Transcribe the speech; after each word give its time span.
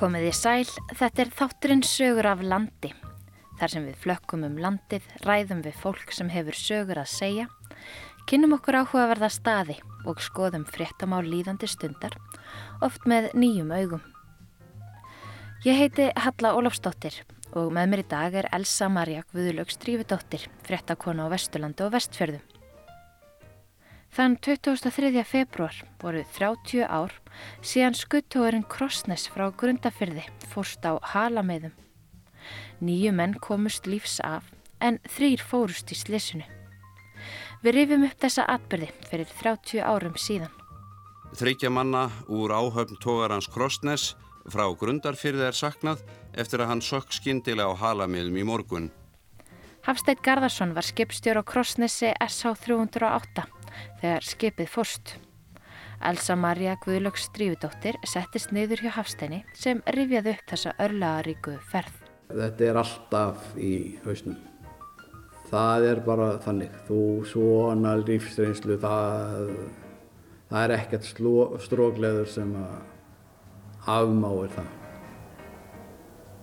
Komið 0.00 0.30
í 0.30 0.32
sæl, 0.32 0.68
þetta 0.96 1.20
er 1.20 1.30
þátturinn 1.36 1.82
sögur 1.84 2.24
af 2.30 2.40
landi. 2.40 2.88
Þar 3.60 3.68
sem 3.68 3.84
við 3.84 3.98
flökkum 4.00 4.46
um 4.46 4.54
landið, 4.56 5.04
ræðum 5.28 5.58
við 5.66 5.74
fólk 5.76 6.14
sem 6.16 6.30
hefur 6.32 6.56
sögur 6.56 7.02
að 7.02 7.10
segja, 7.12 7.44
kynum 8.24 8.54
okkur 8.56 8.78
áhugaverða 8.80 9.28
staði 9.28 9.76
og 10.08 10.22
skoðum 10.24 10.64
fréttamál 10.64 11.20
líðandi 11.26 11.68
stundar, 11.68 12.16
oft 12.80 13.04
með 13.04 13.28
nýjum 13.36 13.74
augum. 13.76 14.00
Ég 15.68 15.76
heiti 15.76 16.08
Halla 16.16 16.54
Ólafsdóttir 16.56 17.20
og 17.52 17.68
með 17.68 17.92
mér 17.92 18.04
í 18.06 18.08
dag 18.14 18.38
er 18.40 18.48
Elsa 18.56 18.88
Marja 18.88 19.26
Guðlögs 19.34 19.76
Drífudóttir, 19.84 20.48
fréttakona 20.64 21.28
á 21.28 21.32
Vesturlandi 21.36 21.84
og 21.84 21.92
Vestfjörðu. 21.98 22.40
Þann 24.10 24.40
23. 24.42 25.22
februar 25.22 25.76
voru 26.02 26.24
30 26.34 26.82
ár 26.82 27.12
síðan 27.62 27.94
skuttóðurinn 27.94 28.64
Krossnes 28.66 29.28
frá 29.30 29.44
Grundafyrði 29.54 30.24
fórst 30.50 30.82
á 30.82 30.98
halameðum. 31.12 31.70
Nýju 32.82 33.12
menn 33.14 33.36
komust 33.38 33.86
lífs 33.86 34.18
af 34.26 34.48
en 34.82 34.98
þrýr 35.14 35.44
fórust 35.46 35.92
í 35.94 35.98
slissinu. 36.00 36.42
Við 37.62 37.76
rifjum 37.76 38.08
upp 38.08 38.18
þessa 38.24 38.48
atbyrði 38.50 38.88
fyrir 39.12 39.30
30 39.44 39.86
árum 39.86 40.18
síðan. 40.18 40.50
Þryggja 41.38 41.70
manna 41.70 42.08
úr 42.26 42.50
áhöfn 42.50 42.98
tógarans 42.98 43.46
Krossnes 43.46 44.16
frá 44.50 44.66
Grundarfyrði 44.74 45.46
er 45.52 45.54
saknað 45.54 46.02
eftir 46.34 46.64
að 46.64 46.72
hann 46.72 46.82
sökk 46.82 47.14
skindilega 47.14 47.70
á 47.70 47.78
halameðum 47.78 48.42
í 48.42 48.48
morgun. 48.48 48.90
Hafsteit 49.86 50.18
Garðarsson 50.26 50.74
var 50.74 50.82
skipstjór 50.82 51.38
á 51.38 51.42
Krossnesi 51.46 52.10
SH 52.18 52.58
308 52.66 53.59
þegar 54.00 54.26
skipið 54.26 54.70
fórst. 54.70 55.16
Elsa 56.00 56.36
Maria 56.36 56.76
Guðlöks 56.80 57.26
Strífudóttir 57.28 57.98
settist 58.08 58.54
niður 58.56 58.86
hjá 58.86 58.94
Hafsteini 58.96 59.42
sem 59.52 59.82
rifjaði 59.92 60.32
upp 60.36 60.46
þessa 60.54 60.72
örlaðaríku 60.80 61.58
ferð. 61.72 61.98
Þetta 62.30 62.64
er 62.70 62.78
alltaf 62.80 63.50
í 63.60 63.74
hausnum. 64.06 64.38
Það 65.50 65.86
er 65.90 66.00
bara 66.06 66.30
þannig. 66.44 66.74
Þú 66.86 67.02
svona 67.26 67.96
lífsreynslu, 67.98 68.78
það, 68.80 69.50
það 70.52 70.64
er 70.64 70.74
ekkert 70.76 71.08
strógleður 71.66 72.30
sem 72.30 72.54
afmáir 73.90 74.54
það. 74.54 74.74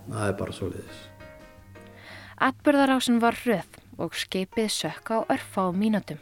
Það 0.08 0.24
er 0.26 0.38
bara 0.38 0.56
svo 0.56 0.70
liðis. 0.72 1.04
Atbyrðarásin 2.38 3.18
var 3.18 3.36
röð 3.42 3.78
og 3.98 4.14
skipið 4.14 4.68
sökk 4.70 5.10
á 5.10 5.18
örfa 5.26 5.66
á 5.66 5.74
mínutum. 5.74 6.20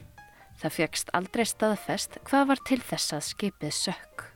Það 0.56 0.76
fjögst 0.78 1.12
aldrei 1.16 1.44
staðfest 1.44 2.18
hvað 2.28 2.48
var 2.50 2.62
til 2.68 2.80
þess 2.80 3.12
að 3.16 3.26
skipið 3.30 3.76
sökk. 3.76 4.26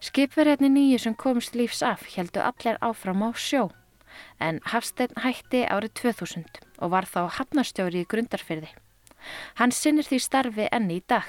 Skipverjarni 0.00 0.70
nýju 0.72 0.98
sem 1.02 1.16
komst 1.16 1.56
lífs 1.56 1.82
af 1.84 2.06
heldu 2.14 2.40
allir 2.40 2.78
áfram 2.80 3.24
á 3.24 3.30
sjó 3.36 3.68
en 4.40 4.60
Hafstein 4.72 5.12
hætti 5.24 5.64
árið 5.68 5.92
2000 6.00 6.62
og 6.80 6.92
var 6.94 7.08
þá 7.08 7.28
hafnarstjóri 7.36 8.04
í 8.04 8.08
grundarfyrði. 8.08 8.72
Hann 9.60 9.74
sinnir 9.76 10.08
því 10.08 10.22
starfi 10.24 10.68
enni 10.72 11.00
í 11.00 11.04
dag. 11.06 11.28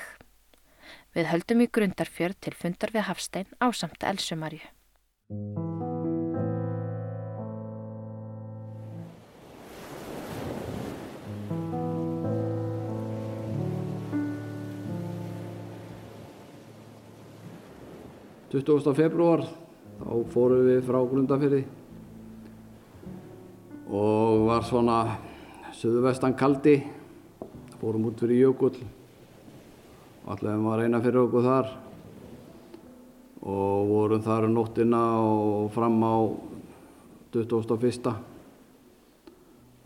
Við 1.15 1.29
höldum 1.33 1.65
í 1.65 1.67
grundarfjörð 1.67 2.39
til 2.39 2.55
fundar 2.55 2.95
við 2.95 3.07
Hafstein 3.11 3.51
á 3.59 3.67
samt 3.75 4.07
Elsumarju. 4.07 4.63
20. 18.51 18.91
februar 18.91 19.45
þá 20.01 20.15
fórum 20.33 20.65
við 20.65 20.81
frá 20.83 20.97
Grundafyrði 21.07 21.61
og 23.87 24.41
var 24.49 24.65
svona 24.67 24.95
söðvestan 25.77 26.35
kaldi 26.35 26.73
fórum 27.79 28.09
út 28.09 28.19
fyrir 28.19 28.41
jökull 28.41 28.73
allavega 30.27 30.65
var 30.65 30.83
eina 30.83 30.99
fyrir 30.99 31.21
okkur 31.21 31.47
þar 31.47 31.71
og 33.39 33.93
vorum 33.93 34.27
þar 34.27 34.49
um 34.49 34.57
nóttina 34.57 35.01
og 35.21 35.71
fram 35.71 35.95
á 36.03 36.15
21. 37.31 38.13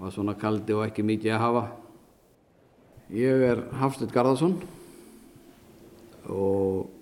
var 0.01 0.17
svona 0.17 0.33
kaldi 0.41 0.73
og 0.73 0.87
ekki 0.87 1.05
mikið 1.05 1.37
að 1.37 1.45
hafa 1.45 1.65
ég 3.13 3.47
er 3.53 3.65
Hafstur 3.77 4.09
Garðarsson 4.09 4.57
og 6.33 6.94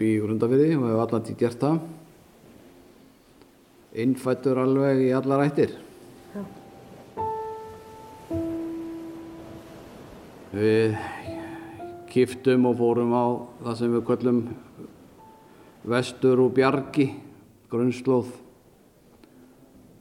bý 0.00 0.14
í 0.16 0.20
Grundafyrði 0.22 0.72
og 0.78 0.86
hefur 0.88 1.02
allan 1.04 1.24
til 1.26 1.36
gert 1.36 1.60
það. 1.60 1.80
Innfættur 4.00 4.60
alveg 4.62 5.02
í 5.04 5.10
alla 5.12 5.40
rættir. 5.42 5.74
Já. 6.32 6.42
Við 10.56 10.96
kiftum 12.10 12.70
og 12.70 12.78
fórum 12.80 13.12
á 13.12 13.26
það 13.66 13.78
sem 13.82 13.92
við 13.98 14.06
köllum 14.08 14.40
vestur 15.90 16.40
og 16.46 16.56
bjargi, 16.56 17.06
grunnslóð 17.70 18.32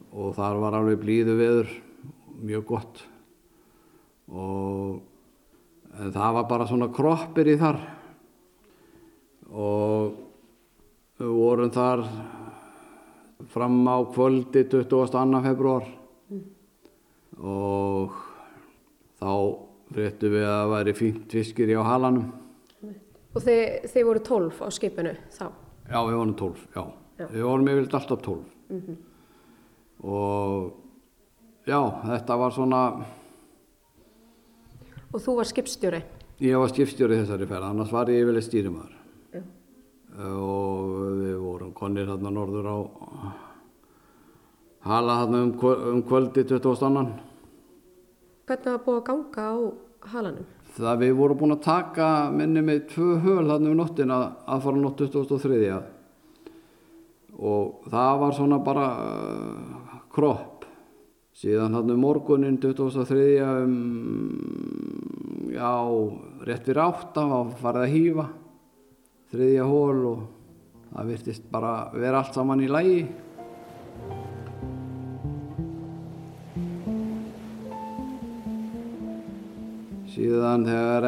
og 0.10 0.34
þar 0.40 0.64
var 0.64 0.80
alveg 0.80 1.04
blíðu 1.04 1.36
veður, 1.38 1.70
mjög 2.40 2.66
gott 2.72 3.06
og 4.30 5.00
það 6.00 6.36
var 6.40 6.50
bara 6.50 6.68
svona 6.70 6.90
kroppir 6.94 7.50
í 7.52 7.60
þar 7.60 7.80
og 9.50 10.18
við 11.20 11.32
vorum 11.60 11.72
þar 11.76 12.04
fram 13.52 13.80
á 13.88 13.98
kvöldi 14.08 14.64
22. 14.72 15.42
februar 15.44 15.88
mm. 16.30 16.44
og 17.44 18.14
þá 19.20 19.34
fréttu 19.90 20.30
við 20.32 20.46
að 20.48 20.72
væri 20.74 20.94
fínt 20.96 21.34
fiskir 21.34 21.72
í 21.72 21.76
á 21.76 21.84
halanum. 21.84 22.30
Og 23.36 23.44
þið, 23.44 23.64
þið 23.92 24.08
voru 24.08 24.22
tólf 24.26 24.62
á 24.64 24.68
skipinu 24.72 25.14
þá? 25.36 25.50
Já, 25.90 26.00
við 26.06 26.16
vorum 26.16 26.36
tólf, 26.40 26.62
já. 26.76 26.84
já. 27.20 27.26
Við 27.34 27.48
vorum 27.50 27.72
yfirleitt 27.74 27.98
alltaf 28.00 28.22
tólf. 28.26 28.54
Mm 28.70 28.82
-hmm. 28.86 28.98
Og 30.00 30.72
já, 31.68 31.82
þetta 32.06 32.38
var 32.38 32.52
svona... 32.56 32.82
Og 35.12 35.20
þú 35.20 35.36
var 35.36 35.46
skipstjóri? 35.50 36.02
Ég 36.40 36.58
var 36.58 36.70
skipstjóri 36.70 37.20
þessari 37.20 37.48
ferð, 37.50 37.66
annars 37.66 37.92
var 37.92 38.10
ég 38.10 38.24
yfirleitt 38.24 38.48
stýrimæður 38.48 38.99
og 40.20 41.20
við 41.22 41.36
vorum 41.40 41.72
konir 41.76 42.10
hérna 42.10 42.32
norður 42.34 42.68
á 42.68 42.78
hala 44.90 45.20
hérna 45.22 45.44
um, 45.46 45.52
um 45.94 46.02
kvöldi 46.04 46.44
20. 46.44 46.86
annan. 46.88 47.14
Hvernig 48.50 48.72
var 48.74 48.82
búið 48.86 48.98
að 49.00 49.06
ganga 49.10 49.46
á 49.46 49.58
halanum? 50.14 50.48
Það 50.80 51.00
við 51.04 51.14
vorum 51.18 51.40
búin 51.40 51.56
að 51.56 51.66
taka 51.66 52.08
minni 52.34 52.62
með 52.66 52.86
tvö 52.94 53.10
höl 53.24 53.46
hérna 53.48 53.72
um 53.72 53.80
nóttin 53.80 54.14
að, 54.14 54.26
að 54.46 54.64
fara 54.66 54.84
nótt 54.84 55.02
2003 55.02 55.72
og 57.40 57.88
það 57.88 58.14
var 58.20 58.36
svona 58.36 58.60
bara 58.64 58.88
uh, 59.00 60.00
kropp 60.12 60.66
síðan 61.40 61.76
hérna 61.78 61.96
um 61.96 62.04
morgunin 62.04 62.60
2003 62.60 63.28
um, 63.46 63.74
já, 65.54 65.72
rétt 66.48 66.68
fyrir 66.68 66.84
átta 66.84 67.24
var 67.30 67.54
farið 67.62 67.86
að 67.86 67.94
hýfa 67.96 68.28
þriðja 69.30 69.66
hól 69.70 70.06
og 70.10 70.22
það 70.90 71.10
virtist 71.12 71.50
bara 71.54 71.74
vera 71.94 72.22
allt 72.24 72.38
saman 72.38 72.64
í 72.66 72.70
lægi. 72.70 73.02
Síðan 80.10 80.66
þegar 80.66 81.08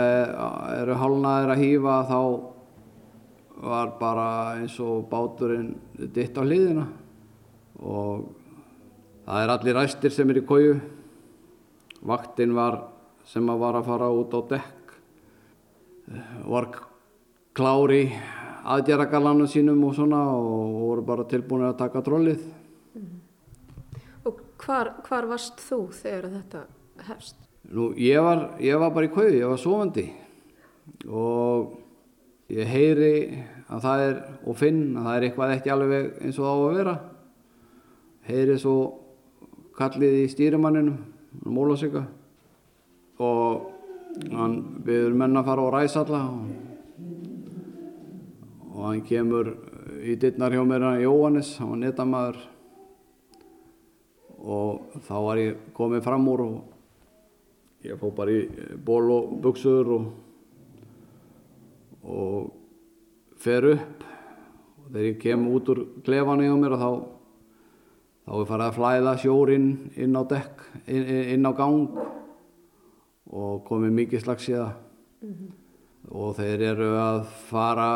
eru 0.78 0.98
hálnaðir 1.02 1.54
að 1.56 1.64
hýfa 1.66 1.96
þá 2.12 2.20
var 3.62 3.96
bara 3.98 4.28
eins 4.60 4.78
og 4.82 5.08
báturinn 5.10 5.74
ditt 6.14 6.38
á 6.38 6.46
hliðina 6.46 6.86
og 7.82 8.30
það 9.26 9.42
er 9.42 9.54
allir 9.56 9.78
ræstir 9.78 10.14
sem 10.14 10.30
er 10.30 10.42
í 10.44 10.46
kóju. 10.46 10.78
Vaktinn 12.06 12.54
var 12.58 12.84
sem 13.26 13.50
að 13.50 13.66
var 13.66 13.82
að 13.82 13.90
fara 13.90 14.14
út 14.14 14.38
á 14.38 14.42
dekk 14.54 14.96
var 16.46 16.70
klári 17.58 18.06
aðgerragallanum 18.62 19.50
sínum 19.50 19.82
og 19.88 19.96
svona 19.98 20.22
og 20.36 20.74
voru 20.80 21.06
bara 21.06 21.28
tilbúin 21.30 21.66
að 21.66 21.78
taka 21.82 22.04
trollið. 22.06 22.44
Mm. 22.96 23.22
Og 24.30 24.42
hvar, 24.62 24.94
hvar 25.08 25.28
varst 25.30 25.62
þú 25.66 25.84
þegar 25.96 26.30
þetta 26.38 26.66
hefst? 27.10 27.38
Nú, 27.72 27.92
ég 27.98 28.22
var, 28.24 28.52
ég 28.62 28.80
var 28.80 28.94
bara 28.94 29.08
í 29.08 29.14
kauði, 29.14 29.40
ég 29.42 29.52
var 29.52 29.62
sofandi 29.62 30.08
og 31.08 31.78
ég 32.52 32.68
heyri 32.68 33.14
að 33.72 33.86
það 33.86 34.06
er, 34.08 34.18
og 34.44 34.58
finn 34.60 34.82
að 35.00 35.06
það 35.06 35.14
er 35.16 35.26
eitthvað 35.28 35.54
ekki 35.56 35.72
alveg 35.72 36.10
eins 36.26 36.40
og 36.42 36.50
á 36.50 36.56
að 36.56 36.74
vera. 36.76 36.96
Heyri 38.28 38.58
svo 38.62 38.76
kallið 39.78 40.18
í 40.20 40.26
stýrimanninum, 40.30 40.98
Mólasika, 41.48 42.04
og 43.24 43.70
hann 44.34 44.58
byður 44.84 45.16
menna 45.18 45.42
að 45.42 45.48
fara 45.48 45.64
á 45.64 45.74
ræsalla 45.78 46.20
og 46.28 46.71
og 48.82 48.88
hann 48.88 49.04
kemur 49.06 49.52
í 50.02 50.16
dittnar 50.18 50.56
hjá 50.56 50.64
mér 50.66 50.88
hann 50.88 51.04
Jóhannes, 51.04 51.54
hann 51.62 51.76
var 51.76 51.82
netamæður 51.84 52.40
og 54.42 54.96
þá 55.06 55.16
var 55.22 55.38
ég 55.38 55.60
komið 55.78 56.02
fram 56.02 56.26
úr 56.32 56.42
og 56.48 57.86
ég 57.86 58.00
fó 58.02 58.10
bara 58.18 58.34
í 58.34 58.48
ból 58.82 59.12
og 59.14 59.36
buksur 59.44 59.92
og, 59.96 60.08
og 62.02 62.50
fer 63.42 63.70
upp. 63.76 64.06
Og 64.82 64.90
þegar 64.90 65.08
ég 65.08 65.20
kem 65.22 65.48
út 65.54 65.70
úr 65.74 65.84
klefanu 66.06 66.48
hjá 66.48 66.58
mér 66.58 66.78
þá 66.82 66.90
þá 68.26 68.34
er 68.38 68.50
farið 68.50 68.66
að 68.66 68.76
flæða 68.78 69.16
sjórin 69.22 69.70
inn 69.98 70.18
á 70.18 70.24
dekk, 70.30 70.66
inn, 70.86 71.08
inn 71.36 71.46
á 71.46 71.52
gang. 71.58 72.02
Og 73.32 73.62
komið 73.70 73.98
mikið 74.02 74.26
slags 74.26 74.50
í 74.50 74.58
það. 74.58 74.74
Og 76.12 76.34
þeir 76.36 76.66
eru 76.74 76.90
að 76.98 77.22
fara 77.48 77.92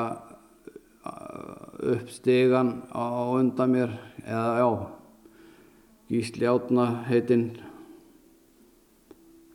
upp 1.06 2.10
stegan 2.10 2.84
á 2.92 3.06
undan 3.38 3.72
mér 3.72 3.92
eða 4.25 4.57
já 4.60 4.69
Gísli 6.10 6.46
Átna 6.46 6.86
heitinn 7.10 7.57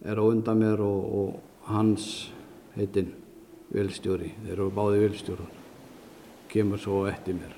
er 0.03 0.19
á 0.19 0.25
undan 0.25 0.59
mér 0.59 0.81
og, 0.83 1.01
og 1.21 1.69
hans 1.71 2.33
heitinn 2.75 3.13
vilstjóri, 3.71 4.33
þeir 4.43 4.57
eru 4.57 4.71
báði 4.75 5.05
vilstjórar 5.05 5.51
kemur 6.51 6.81
svo 6.83 7.05
eftir 7.07 7.37
mér. 7.39 7.53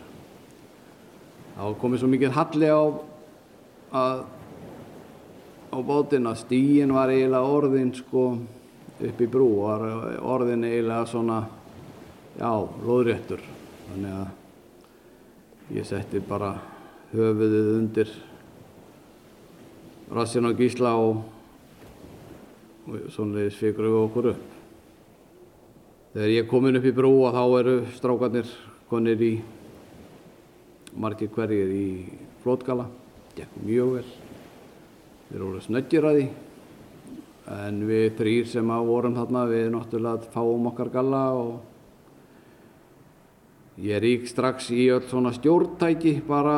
Þá 1.56 1.64
komið 1.80 2.02
svo 2.02 2.10
mikið 2.12 2.34
halli 2.36 2.68
á 2.68 2.82
að 3.96 4.24
á 5.72 5.78
bátinn 5.80 6.28
að 6.28 6.42
stíin 6.42 6.92
var 6.92 7.12
eiginlega 7.12 7.56
orðin 7.56 7.94
sko 7.96 8.26
upp 9.02 9.24
í 9.24 9.28
brú 9.32 9.48
var 9.62 9.86
orðin 10.20 10.68
eiginlega 10.68 11.08
svona 11.08 11.38
já, 12.36 12.52
loðréttur 12.84 13.40
þannig 13.92 14.12
að 14.16 15.76
ég 15.76 15.86
setti 15.88 16.20
bara 16.24 16.54
höfuðið 17.12 17.68
undir 17.76 18.12
rassin 20.12 20.48
á 20.48 20.52
gísla 20.56 20.94
og, 20.96 21.22
og 22.88 23.06
svonlega 23.12 23.52
svikur 23.52 23.88
við 23.88 23.98
okkur 24.00 24.28
upp. 24.32 24.48
Þegar 26.12 26.32
ég 26.34 26.48
kom 26.48 26.68
inn 26.68 26.76
upp 26.80 26.88
í 26.88 26.94
brú 26.96 27.12
og 27.24 27.36
þá 27.36 27.42
eru 27.60 27.74
strákarnir 27.96 28.54
konir 28.90 29.24
í 29.24 29.32
margir 30.92 31.32
hverjir 31.32 31.72
í 31.72 31.86
flótgala 32.42 32.88
gekk 33.36 33.58
mjög 33.64 33.98
vel. 33.98 34.08
Þeir 35.30 35.44
voru 35.46 35.62
snöggir 35.64 36.08
að 36.08 36.18
því. 36.18 36.26
En 37.52 37.84
við 37.88 38.08
þrýr 38.20 38.48
sem 38.48 38.72
að 38.72 38.88
vorum 38.88 39.16
þarna 39.16 39.44
við 39.50 39.70
náttúrulega 39.72 40.32
fáum 40.32 40.68
okkar 40.70 40.92
galla 40.92 41.22
og 41.36 41.71
ég 43.80 44.02
rík 44.02 44.26
strax 44.28 44.68
í 44.74 44.88
öll 44.92 45.04
svona 45.08 45.32
stjórntæki 45.32 46.18
bara 46.26 46.56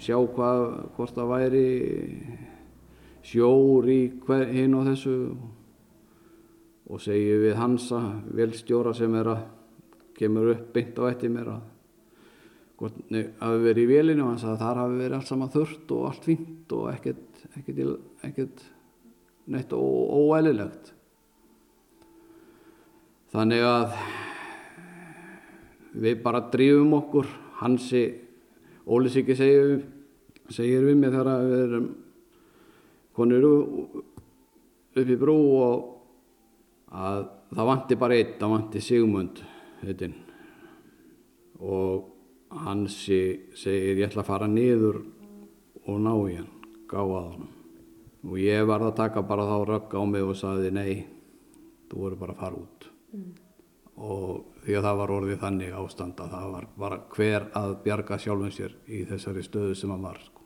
sjá 0.00 0.16
hvað 0.16 0.62
hvort 0.96 1.16
það 1.16 1.32
væri 1.34 1.64
sjór 3.26 3.88
í 3.92 4.00
hinn 4.54 4.76
og 4.78 4.86
þessu 4.88 5.16
og 6.90 7.02
segi 7.04 7.34
við 7.44 7.58
Hansa 7.60 8.00
velstjóra 8.32 8.94
sem 8.96 9.12
er 9.20 9.34
að 9.34 9.42
kemur 10.16 10.54
upp 10.54 10.72
beint 10.74 10.96
á 10.96 11.04
eftir 11.10 11.32
mér 11.32 11.52
að 11.52 11.68
hafi 12.80 13.60
verið 13.66 13.92
í 13.92 14.16
hann 14.16 14.40
sagði 14.40 14.54
að 14.54 14.62
þar 14.64 14.80
hafi 14.80 14.98
verið 15.02 15.18
allt 15.18 15.28
saman 15.28 15.52
þurft 15.52 15.92
og 15.92 16.06
allt 16.08 16.24
fínt 16.24 16.72
og 16.72 16.88
ekkert, 16.94 17.44
ekkert, 17.58 18.00
ekkert 18.24 18.64
neitt 19.50 19.72
óæðilegt. 19.76 20.94
Þannig 23.30 23.62
að 23.68 23.98
við 25.94 26.22
bara 26.22 26.44
drýfum 26.52 26.94
okkur, 27.00 27.26
hansi, 27.60 28.04
Óli 28.90 29.10
Siggi 29.12 29.36
segir, 29.38 29.82
segir 30.50 30.86
við 30.86 30.96
mig 30.98 31.12
þegar 31.12 31.44
við 31.46 31.64
erum 31.66 31.88
konur 33.14 33.46
upp 33.50 34.98
í 34.98 35.18
brú 35.20 35.36
og 35.60 35.86
að 36.90 37.28
það 37.52 37.70
vanti 37.70 38.00
bara 38.00 38.18
einn, 38.18 38.34
það 38.40 38.54
vanti 38.56 38.82
Sigmund 38.82 39.44
heitinn. 39.84 40.16
Og 41.60 42.10
hansi 42.64 43.22
segir 43.54 44.00
ég 44.00 44.10
ætla 44.10 44.24
að 44.24 44.30
fara 44.32 44.50
niður 44.50 45.02
og 45.86 46.02
ná 46.02 46.12
í 46.26 46.36
hann, 46.40 46.52
gáða 46.90 47.24
hann 47.30 47.48
og 48.20 48.36
ég 48.40 48.66
var 48.68 48.82
að 48.84 48.98
taka 48.98 49.22
bara 49.24 49.46
þá 49.48 49.56
rögg 49.68 49.94
á 49.96 50.02
mig 50.04 50.24
og 50.24 50.36
saði 50.36 50.72
nei, 50.74 51.06
þú 51.88 52.02
voru 52.02 52.18
bara 52.20 52.34
að 52.36 52.42
fara 52.42 52.60
út. 52.60 52.88
Mm. 53.14 53.30
Og 54.00 54.60
því 54.64 54.76
að 54.78 54.86
það 54.88 54.98
var 55.00 55.12
orðið 55.16 55.40
þannig 55.44 55.76
ástand 55.76 56.20
að 56.24 56.34
það 56.34 56.52
var 56.54 56.66
bara 56.82 57.00
hver 57.14 57.46
að 57.60 57.76
bjarga 57.84 58.18
sjálfum 58.20 58.52
sér 58.54 58.76
í 58.88 59.04
þessari 59.08 59.44
stöðu 59.44 59.76
sem 59.76 59.92
hann 59.92 60.04
var 60.08 60.20
sko. 60.24 60.44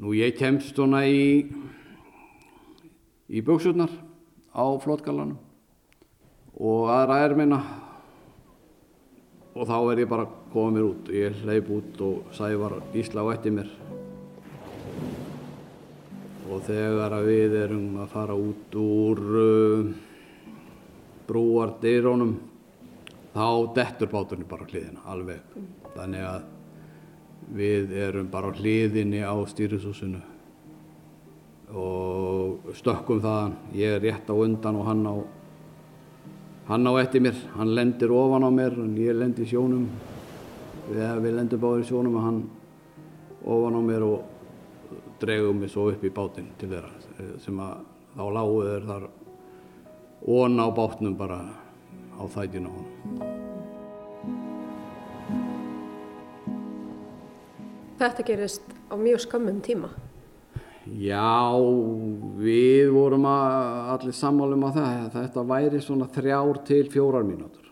nú 0.00 0.14
ég 0.16 0.36
kemst 0.38 0.74
svona 0.74 1.04
í 1.06 1.44
í 3.28 3.40
buksurnar 3.44 3.92
á 4.54 4.64
flótgallanum 4.80 5.38
og 6.54 6.88
aðra 6.92 7.24
er 7.24 7.36
minna 7.36 7.60
og 9.54 9.68
þá 9.68 9.76
er 9.92 10.02
ég 10.02 10.10
bara 10.10 10.26
komið 10.54 10.74
mér 10.74 10.86
út. 10.88 11.10
Ég 11.14 11.42
hleyp 11.44 11.70
út 11.70 12.00
og 12.02 12.32
sæði 12.34 12.58
var 12.58 12.78
Ísla 12.94 13.22
á 13.22 13.26
eftir 13.34 13.54
mér. 13.54 13.70
Og 16.50 16.62
þegar 16.66 17.14
að 17.16 17.28
við 17.30 17.54
erum 17.62 18.00
að 18.02 18.10
fara 18.12 18.34
út 18.38 18.76
úr 18.78 19.22
uh, 19.42 19.92
brúardeirónum 21.28 22.34
þá 23.34 23.74
dettur 23.74 24.10
báturinn 24.12 24.48
bara 24.48 24.66
hliðina 24.68 25.02
alveg 25.10 25.56
þannig 25.94 26.26
að 26.28 26.44
við 27.54 27.92
erum 28.06 28.30
bara 28.32 28.52
hliðinni 28.54 29.20
á 29.26 29.34
stýrisúsinu 29.50 30.20
og 31.74 32.74
stökkum 32.78 33.20
þaðan. 33.22 33.56
Ég 33.74 33.96
er 33.96 34.02
rétt 34.04 34.30
á 34.30 34.34
undan 34.34 34.78
og 34.78 34.86
hann 34.86 35.06
á 35.06 35.14
hann 36.68 36.86
á 36.86 36.92
eftir 37.02 37.20
mér. 37.20 37.36
Hann 37.56 37.74
lendir 37.74 38.12
ofan 38.12 38.46
á 38.46 38.50
mér 38.50 38.78
og 38.78 38.98
ég 38.98 39.16
lendir 39.18 39.48
sjónum. 39.48 39.88
Við, 40.88 41.02
við 41.24 41.34
lendur 41.34 41.60
báður 41.60 41.84
í 41.84 41.88
sjónum 41.88 42.16
og 42.16 42.24
hann 42.28 42.40
ofan 43.44 43.76
á 43.76 43.82
mér 43.84 44.06
og 44.06 44.22
dregum 45.20 45.60
mig 45.60 45.72
svo 45.72 45.90
upp 45.90 46.04
í 46.04 46.12
bátinn 46.12 46.52
til 46.58 46.70
þeirra 46.72 47.38
sem 47.40 47.60
að 47.60 47.84
þá 48.14 48.24
lágu 48.36 48.58
þeir 48.64 48.90
þar 48.90 49.06
ón 50.40 50.60
á 50.60 50.66
bátnum 50.74 51.16
bara 51.16 51.40
á 52.18 52.22
þættinu 52.28 52.72
á 52.72 52.93
Þetta 57.98 58.26
gerist 58.26 58.74
á 58.90 58.94
mjög 58.98 59.22
skammum 59.24 59.60
tíma. 59.64 59.92
Já, 60.84 61.56
við 62.36 62.90
vorum 62.92 63.24
allir 63.28 64.16
sammálum 64.16 64.66
á 64.68 64.70
það. 64.74 65.04
Þetta 65.14 65.46
væri 65.48 65.80
svona 65.84 66.08
þrjár 66.12 66.60
til 66.68 66.82
fjórar 66.92 67.24
mínútur. 67.24 67.70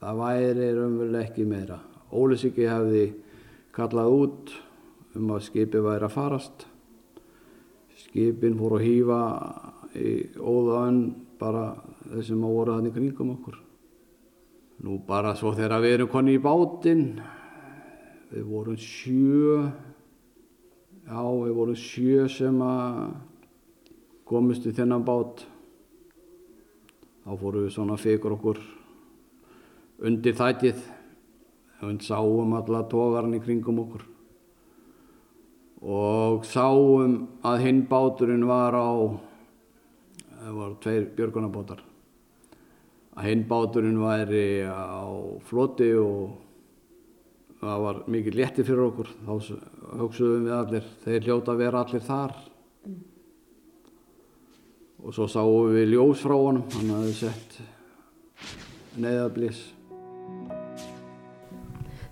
Það 0.00 0.20
væri 0.24 0.72
raunveruleg 0.76 1.30
ekki 1.30 1.46
meira. 1.48 1.78
Ólisíki 2.10 2.66
hefði 2.68 3.06
kallað 3.76 4.16
út 4.16 4.52
um 5.16 5.32
að 5.34 5.46
skipi 5.46 5.80
væri 5.84 6.06
að 6.06 6.16
farast 6.16 6.66
skipin 8.10 8.58
fór 8.58 8.78
að 8.78 8.86
hýfa 8.86 9.20
í 9.98 10.12
óðaun 10.38 11.00
bara 11.40 11.64
þessum 12.10 12.46
að 12.46 12.56
voru 12.56 12.76
þannig 12.76 12.96
kringum 12.96 13.34
okkur. 13.36 13.58
Nú 14.80 14.96
bara 15.06 15.34
svo 15.36 15.52
þegar 15.56 15.82
við 15.84 15.96
erum 15.98 16.10
konni 16.12 16.36
í 16.38 16.42
bátinn, 16.42 17.04
við 18.30 18.44
vorum 18.46 18.76
sjö, 18.78 19.64
já 21.06 21.22
við 21.22 21.54
vorum 21.56 21.78
sjö 21.78 22.28
sem 22.30 22.60
að 22.62 23.00
komist 24.30 24.68
í 24.70 24.74
þennan 24.74 25.06
bát. 25.06 25.42
Þá 27.24 27.32
fórum 27.40 27.66
við 27.66 27.74
svona 27.74 27.98
fyrir 28.00 28.36
okkur 28.36 28.60
undir 30.06 30.36
þættið, 30.38 30.78
við 31.82 31.98
sáum 32.06 32.54
alla 32.56 32.84
tógarni 32.88 33.40
kringum 33.42 33.82
okkur. 33.82 34.06
Og 35.80 36.44
sáum 36.44 37.16
að 37.46 37.64
hinn 37.64 37.82
báturinn 37.88 38.46
var 38.48 38.76
á 38.76 38.90
það 40.40 40.56
var 40.56 40.76
tveir 40.84 41.08
björgunarbátar. 41.16 41.82
Að 43.16 43.26
hinn 43.28 43.44
báturinn 43.48 44.00
væri 44.00 44.62
á 44.64 45.04
floti 45.48 45.90
og 45.98 46.38
það 47.60 47.82
var 47.84 48.00
mikið 48.14 48.38
létti 48.40 48.64
fyrir 48.66 48.86
okkur 48.86 49.10
þá 49.26 49.32
hugsuðum 50.00 50.46
við 50.46 50.56
allir 50.56 50.88
þeir 51.04 51.28
hljóta 51.28 51.54
að 51.54 51.62
vera 51.64 51.82
allir 51.84 52.06
þar 52.06 52.36
mm. 52.86 53.00
og 55.04 55.16
svo 55.16 55.28
sáum 55.28 55.74
við 55.74 55.94
ljós 55.94 56.24
frá 56.24 56.36
honum 56.36 56.66
hann 56.76 56.94
hafði 56.96 57.16
sett 57.24 57.60
neðablís 59.00 59.68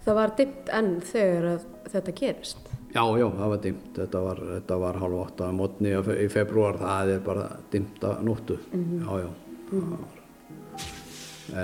Það 0.09 0.17
var 0.17 0.31
dimt 0.39 0.71
enn 0.73 0.95
þegar 1.05 1.65
þetta 1.93 2.13
gerist 2.17 2.69
Já, 2.89 3.03
já, 3.21 3.27
það 3.29 3.51
var 3.53 3.59
dimt. 3.63 3.89
Þetta 3.97 4.21
var, 4.25 4.39
þetta 4.55 4.77
var 4.81 4.99
halv 5.03 5.17
åtta 5.21 5.49
mótni 5.53 5.91
í 5.93 6.29
februar. 6.33 6.79
Það 6.81 7.11
er 7.13 7.19
bara 7.27 7.43
dimt 7.73 8.05
að 8.09 8.23
nóttu. 8.25 8.57
Mm 8.73 8.85
-hmm. 8.85 9.03
Já, 9.05 9.21
já. 9.21 9.31
Mm 9.73 9.83
-hmm. 9.83 10.05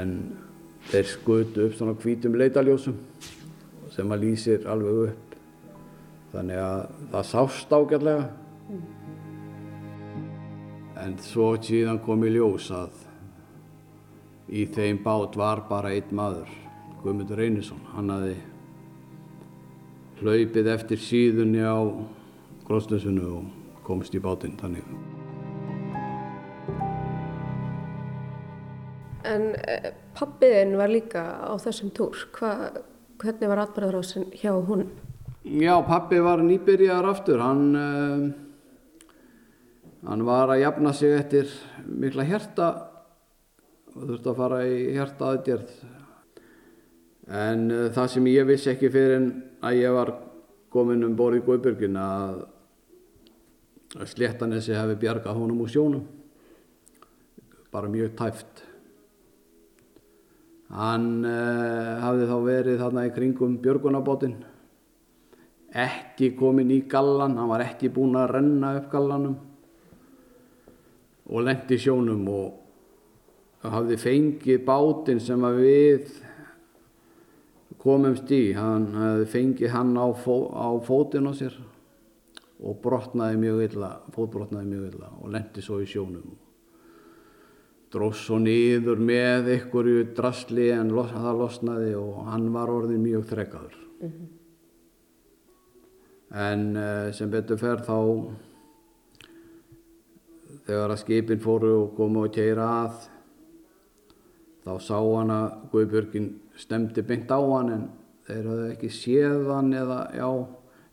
En 0.01 0.37
þeir 0.91 1.07
skutu 1.09 1.67
upp 1.67 1.75
svona 1.75 1.95
hvítum 1.95 2.37
leitaljósum 2.37 2.95
sem 3.95 4.11
að 4.11 4.27
lýsir 4.27 4.67
alveg 4.71 5.01
upp. 5.11 5.37
Þannig 6.35 6.61
að 6.61 6.81
það 7.13 7.29
sást 7.31 7.75
ágætlega. 7.75 8.25
En 11.05 11.17
svo 11.23 11.53
síðan 11.63 12.01
kom 12.03 12.25
í 12.27 12.33
ljós 12.35 12.71
að 12.75 13.05
í 14.55 14.65
þeim 14.75 15.01
bát 15.05 15.37
var 15.39 15.65
bara 15.69 15.93
einn 15.95 16.11
maður, 16.15 16.51
Guðmundur 17.03 17.39
Reynisson. 17.39 17.83
Hann 17.95 18.13
hafði 18.13 18.37
hlaupið 20.21 20.71
eftir 20.75 21.03
síðunni 21.03 21.63
á 21.63 21.79
Grósnesunu 22.65 23.27
og 23.39 23.83
komst 23.85 24.15
í 24.17 24.23
bátinn 24.23 24.57
þannig. 24.61 24.87
En 29.25 29.51
eh, 29.69 29.93
pappiðinn 30.17 30.77
var 30.81 30.93
líka 30.93 31.23
á 31.45 31.53
þessum 31.61 31.93
túr. 31.97 32.27
Hva, 32.37 32.55
hvernig 33.21 33.51
var 33.51 33.63
atbyrðarásin 33.65 34.31
hjá 34.41 34.53
hún? 34.55 34.89
Já, 35.45 35.77
pappi 35.85 36.19
var 36.25 36.41
nýbyrjar 36.41 37.05
aftur. 37.05 37.39
Hann, 37.45 37.77
uh, 37.77 38.33
hann 40.09 40.25
var 40.25 40.49
að 40.55 40.63
jafna 40.63 40.93
sig 40.97 41.13
eftir 41.19 41.51
mikla 41.85 42.25
hjerta 42.25 42.69
og 43.95 44.07
þurfti 44.09 44.31
að 44.33 44.41
fara 44.41 44.63
í 44.65 44.79
hjerta 44.97 45.31
aðgerð. 45.31 45.75
En 47.29 47.69
uh, 47.71 47.91
það 47.93 48.11
sem 48.17 48.33
ég 48.33 48.49
vissi 48.49 48.73
ekki 48.73 48.93
fyrir 48.93 49.19
en 49.21 49.31
að 49.65 49.81
ég 49.83 49.95
var 49.95 50.15
komin 50.73 51.05
um 51.07 51.15
borð 51.17 51.43
í 51.43 51.45
Guðbjörgin 51.47 52.01
að 52.01 52.43
Sléttanessi 54.11 54.75
hefði 54.75 54.97
bjargað 55.05 55.39
honum 55.39 55.61
úr 55.63 55.71
sjónum. 55.71 56.09
Bara 57.71 57.93
mjög 57.93 58.17
tæft. 58.19 58.64
Hann 60.75 61.23
uh, 61.23 62.03
hafði 62.03 62.27
þá 62.27 62.37
verið 62.43 62.81
þarna 62.83 63.07
í 63.07 63.13
kringum 63.15 63.59
björgunabótinn. 63.63 64.37
Ekki 65.75 66.33
komin 66.39 66.73
í 66.75 66.81
gallan, 66.91 67.37
hann 67.39 67.51
var 67.51 67.63
ekki 67.63 67.91
búinn 67.95 68.19
að 68.19 68.33
renna 68.37 68.75
upp 68.81 68.91
gallanum. 68.91 69.37
Og 71.31 71.47
lendi 71.47 71.79
sjónum 71.81 72.27
og 72.31 73.71
hafði 73.71 73.99
fengið 74.03 74.65
bátinn 74.67 75.23
sem 75.23 75.47
við 75.57 76.11
komumst 77.81 78.31
í. 78.35 78.43
Hann 78.59 78.91
hafði 78.99 79.31
fengið 79.31 79.75
hann 79.75 79.95
á, 79.95 80.07
fó, 80.11 80.51
á 80.51 80.69
fótinn 80.83 81.31
á 81.31 81.33
sér 81.39 81.55
og 82.65 82.79
brotnaði 82.83 83.39
mjög 83.43 83.63
illa, 83.69 83.91
fótbrotnaði 84.15 84.71
mjög 84.71 84.91
illa 84.93 85.11
og 85.21 85.31
lendi 85.35 85.63
svo 85.63 85.81
í 85.83 85.89
sjónum 85.91 86.44
dróðs 87.95 88.25
svo 88.27 88.41
niður 88.43 88.99
með 88.99 89.51
einhverju 89.55 90.09
drasli 90.17 90.71
en 90.75 90.91
los, 90.95 91.13
það 91.15 91.41
losnaði 91.41 91.93
og 91.99 92.25
hann 92.31 92.49
var 92.55 92.73
orðin 92.73 93.05
mjög 93.05 93.29
þrekkaður. 93.31 93.77
Mm 94.01 94.09
-hmm. 94.11 94.33
En 96.45 96.63
uh, 96.77 97.13
sem 97.15 97.31
betur 97.31 97.59
fer 97.59 97.83
þá, 97.87 97.99
þegar 100.67 100.91
að 100.91 101.03
skipin 101.05 101.41
fóru 101.41 101.75
og 101.83 101.93
komu 101.97 102.25
og 102.27 102.33
keira 102.35 102.67
að, 102.85 103.05
þá 104.65 104.73
sá 104.81 104.99
hann 104.99 105.31
að 105.31 105.47
Guðbjörgin 105.71 106.29
stemdi 106.57 107.03
beint 107.03 107.31
á 107.31 107.39
hann 107.39 107.71
en 107.71 107.85
þeir 108.27 108.49
hafði 108.49 108.73
ekki 108.73 108.91
séð 108.91 109.47
hann 109.53 109.73
eða 109.73 110.01
já, 110.17 110.29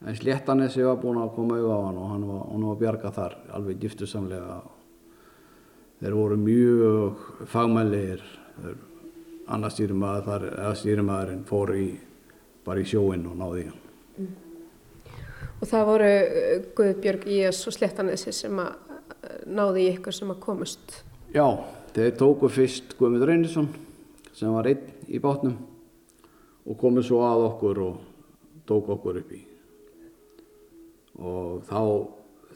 en 0.06 0.16
Sléttanessi 0.16 0.84
var 0.84 1.00
búin 1.02 1.22
að 1.22 1.34
koma 1.36 1.58
auðvitað 1.58 1.82
á 1.82 1.86
hann 1.88 1.98
og 1.98 2.10
hann 2.12 2.28
var, 2.28 2.46
hann 2.52 2.68
var 2.68 2.80
bjargað 2.84 3.18
þar 3.18 3.38
alveg 3.58 3.82
giftusamlega 3.86 4.62
þeir 6.02 6.18
voru 6.18 6.38
mjög 6.42 7.26
fagmælir 7.52 8.24
annars 9.52 9.78
stýrimaðurinn 9.78 11.44
fór 11.48 11.74
í, 11.78 11.88
bara 12.66 12.82
í 12.82 12.88
sjóinn 12.88 13.28
og 13.30 13.38
náði 13.40 13.68
hann. 13.68 13.84
Mm. 14.18 14.32
Og 15.62 15.70
það 15.70 15.88
voru 15.92 16.10
uh, 16.10 16.54
Guðbjörg 16.78 17.28
Ías 17.30 17.62
og 17.70 17.76
Sléttanessi 17.76 18.34
sem 18.34 18.62
að 18.62 18.72
uh, 18.72 19.36
náði 19.46 19.86
í 19.86 19.92
ykkur 19.96 20.16
sem 20.18 20.34
að 20.34 20.42
komast 20.44 21.02
Já, 21.32 21.46
þeir 21.96 22.16
tóku 22.20 22.50
fyrst 22.52 22.96
Guðmund 23.00 23.28
Reynisson 23.30 23.70
sem 24.36 24.52
var 24.52 24.68
einn 24.68 24.90
í 25.08 25.20
bátnum 25.22 25.60
og 26.66 26.78
komið 26.80 27.08
svo 27.08 27.22
að 27.24 27.46
okkur 27.52 27.84
og 27.86 28.02
tók 28.68 28.90
okkur 28.96 29.22
upp 29.22 29.32
í. 29.36 29.40
Og 31.22 31.62
þá 31.70 31.82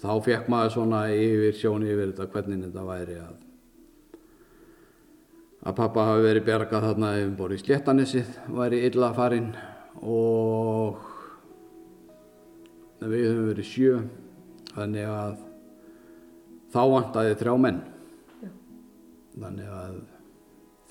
þá 0.01 0.11
fekk 0.25 0.51
maður 0.51 0.73
svona 0.75 1.01
yfir 1.13 1.57
sjónu 1.59 1.89
yfir 1.89 2.11
þetta 2.11 2.31
hvernig 2.33 2.63
þetta 2.67 2.85
væri 2.87 3.17
að 3.23 3.35
að 5.65 5.77
pappa 5.79 6.05
hafi 6.11 6.25
verið 6.27 6.45
bjargað 6.45 6.87
þarna 6.89 7.11
ef 7.15 7.23
við 7.23 7.37
vorum 7.39 7.57
í 7.57 7.63
Sléttanissið 7.63 8.35
væri 8.59 8.81
illa 8.85 9.09
farinn 9.17 9.51
og 10.01 10.99
við 13.01 13.25
höfum 13.29 13.49
verið 13.49 13.69
sjö 13.69 13.95
þannig 14.75 15.09
að 15.09 15.39
þá 16.75 16.81
vantaði 16.91 17.37
þrjá 17.39 17.55
menn. 17.65 17.79
Já. 18.43 18.51
þannig 19.39 19.71
að 19.79 19.95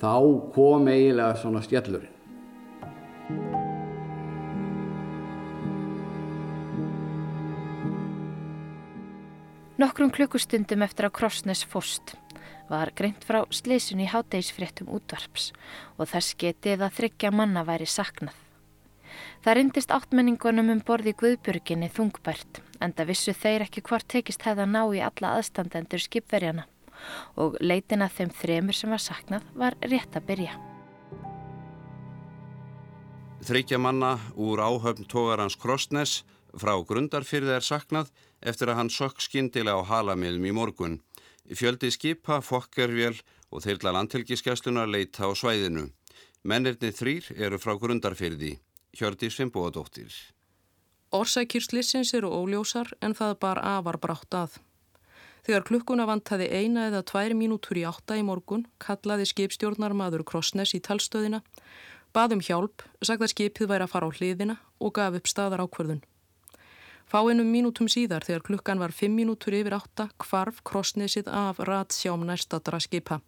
þá 0.00 0.14
kom 0.56 0.90
eiginlega 0.90 1.42
svona 1.42 1.62
skellurinn 1.64 3.62
Nokkrum 9.74 10.12
klukkustundum 10.14 10.84
eftir 10.86 11.08
að 11.08 11.16
Krossnes 11.18 11.64
fóst 11.66 12.12
var 12.68 12.92
greint 12.94 13.24
frá 13.26 13.40
sleisun 13.50 14.04
í 14.04 14.06
hátegisfréttum 14.06 14.86
útvarps 14.94 15.48
og 15.98 16.06
þess 16.12 16.36
getið 16.38 16.84
að 16.86 16.94
þryggja 17.00 17.32
manna 17.34 17.64
væri 17.66 17.88
saknað. 17.90 18.36
Það 19.42 19.56
rindist 19.58 19.94
áttmenningunum 19.96 20.70
um 20.76 20.82
borði 20.86 21.16
Guðbjörginni 21.18 21.88
þungbært 21.90 22.60
en 22.78 22.94
það 22.94 23.10
vissu 23.10 23.34
þeir 23.34 23.64
ekki 23.66 23.82
hvort 23.88 24.06
tekist 24.14 24.46
hefða 24.46 24.68
ná 24.70 24.84
í 24.94 25.02
alla 25.02 25.34
aðstandendur 25.40 26.04
skipverjana 26.06 26.68
og 27.34 27.58
leitin 27.58 28.06
að 28.06 28.14
þeim 28.20 28.32
þremur 28.38 28.78
sem 28.78 28.94
var 28.94 29.02
saknað 29.02 29.50
var 29.58 29.74
rétt 29.82 30.14
að 30.14 30.28
byrja. 30.30 30.54
Þryggja 33.44 33.82
manna 33.82 34.14
úr 34.38 34.62
áhöfn 34.62 35.10
tógarans 35.10 35.58
Krossnes 35.58 36.22
frá 36.54 36.76
grundarfyrði 36.86 37.56
er 37.58 37.66
saknað 37.66 38.12
eftir 38.44 38.70
að 38.70 38.78
hann 38.80 38.92
sökk 38.92 39.24
skindilega 39.24 39.80
á 39.80 39.88
halamiðum 39.88 40.46
í 40.46 40.52
morgun. 40.54 41.00
Fjöldi 41.44 41.90
skipa, 41.92 42.40
fokkervél 42.40 43.16
og 43.50 43.64
þeirla 43.64 43.92
landhelgiskeslunar 43.98 44.88
leita 44.88 45.28
á 45.28 45.30
svæðinu. 45.36 45.88
Mennirni 46.44 46.92
þrýr 46.92 47.32
eru 47.40 47.58
frá 47.60 47.74
grundarfyrði. 47.80 48.58
Hjördi 48.94 49.30
Svimboðadóttir. 49.32 50.12
Orsækjurslissins 51.14 52.12
eru 52.14 52.30
óljósar 52.30 52.92
en 53.00 53.14
það 53.14 53.36
bar 53.42 53.60
afar 53.62 53.98
brátt 54.02 54.34
að. 54.34 54.56
Þegar 55.44 55.66
klukkuna 55.68 56.06
vantaði 56.08 56.48
eina 56.48 56.86
eða 56.88 57.02
tvær 57.04 57.34
mínútur 57.36 57.78
í 57.80 57.84
átta 57.84 58.16
í 58.16 58.24
morgun 58.24 58.64
kallaði 58.80 59.28
skipstjórnarmadur 59.28 60.24
Krossnes 60.24 60.72
í 60.72 60.80
talstöðina, 60.80 61.42
baðum 62.16 62.40
hjálp, 62.40 62.82
sagði 63.04 63.28
að 63.28 63.34
skipið 63.34 63.70
væri 63.74 63.86
að 63.86 63.92
fara 63.92 64.08
á 64.08 64.16
hliðina 64.16 64.56
og 64.80 64.94
gaf 64.96 65.18
upp 65.18 65.28
staðar 65.28 65.64
ákverðun. 65.66 66.00
Fáinnum 67.10 67.50
mínútum 67.52 67.88
síðar 67.90 68.24
þegar 68.24 68.42
klukkan 68.46 68.80
var 68.80 68.92
5 68.92 69.12
mínútur 69.12 69.54
yfir 69.54 69.76
8 69.76 70.08
kvarf 70.18 70.62
krossnesið 70.64 71.28
af 71.28 71.60
ratsjám 71.60 72.24
næstadra 72.24 72.80
skipa. 72.80 73.20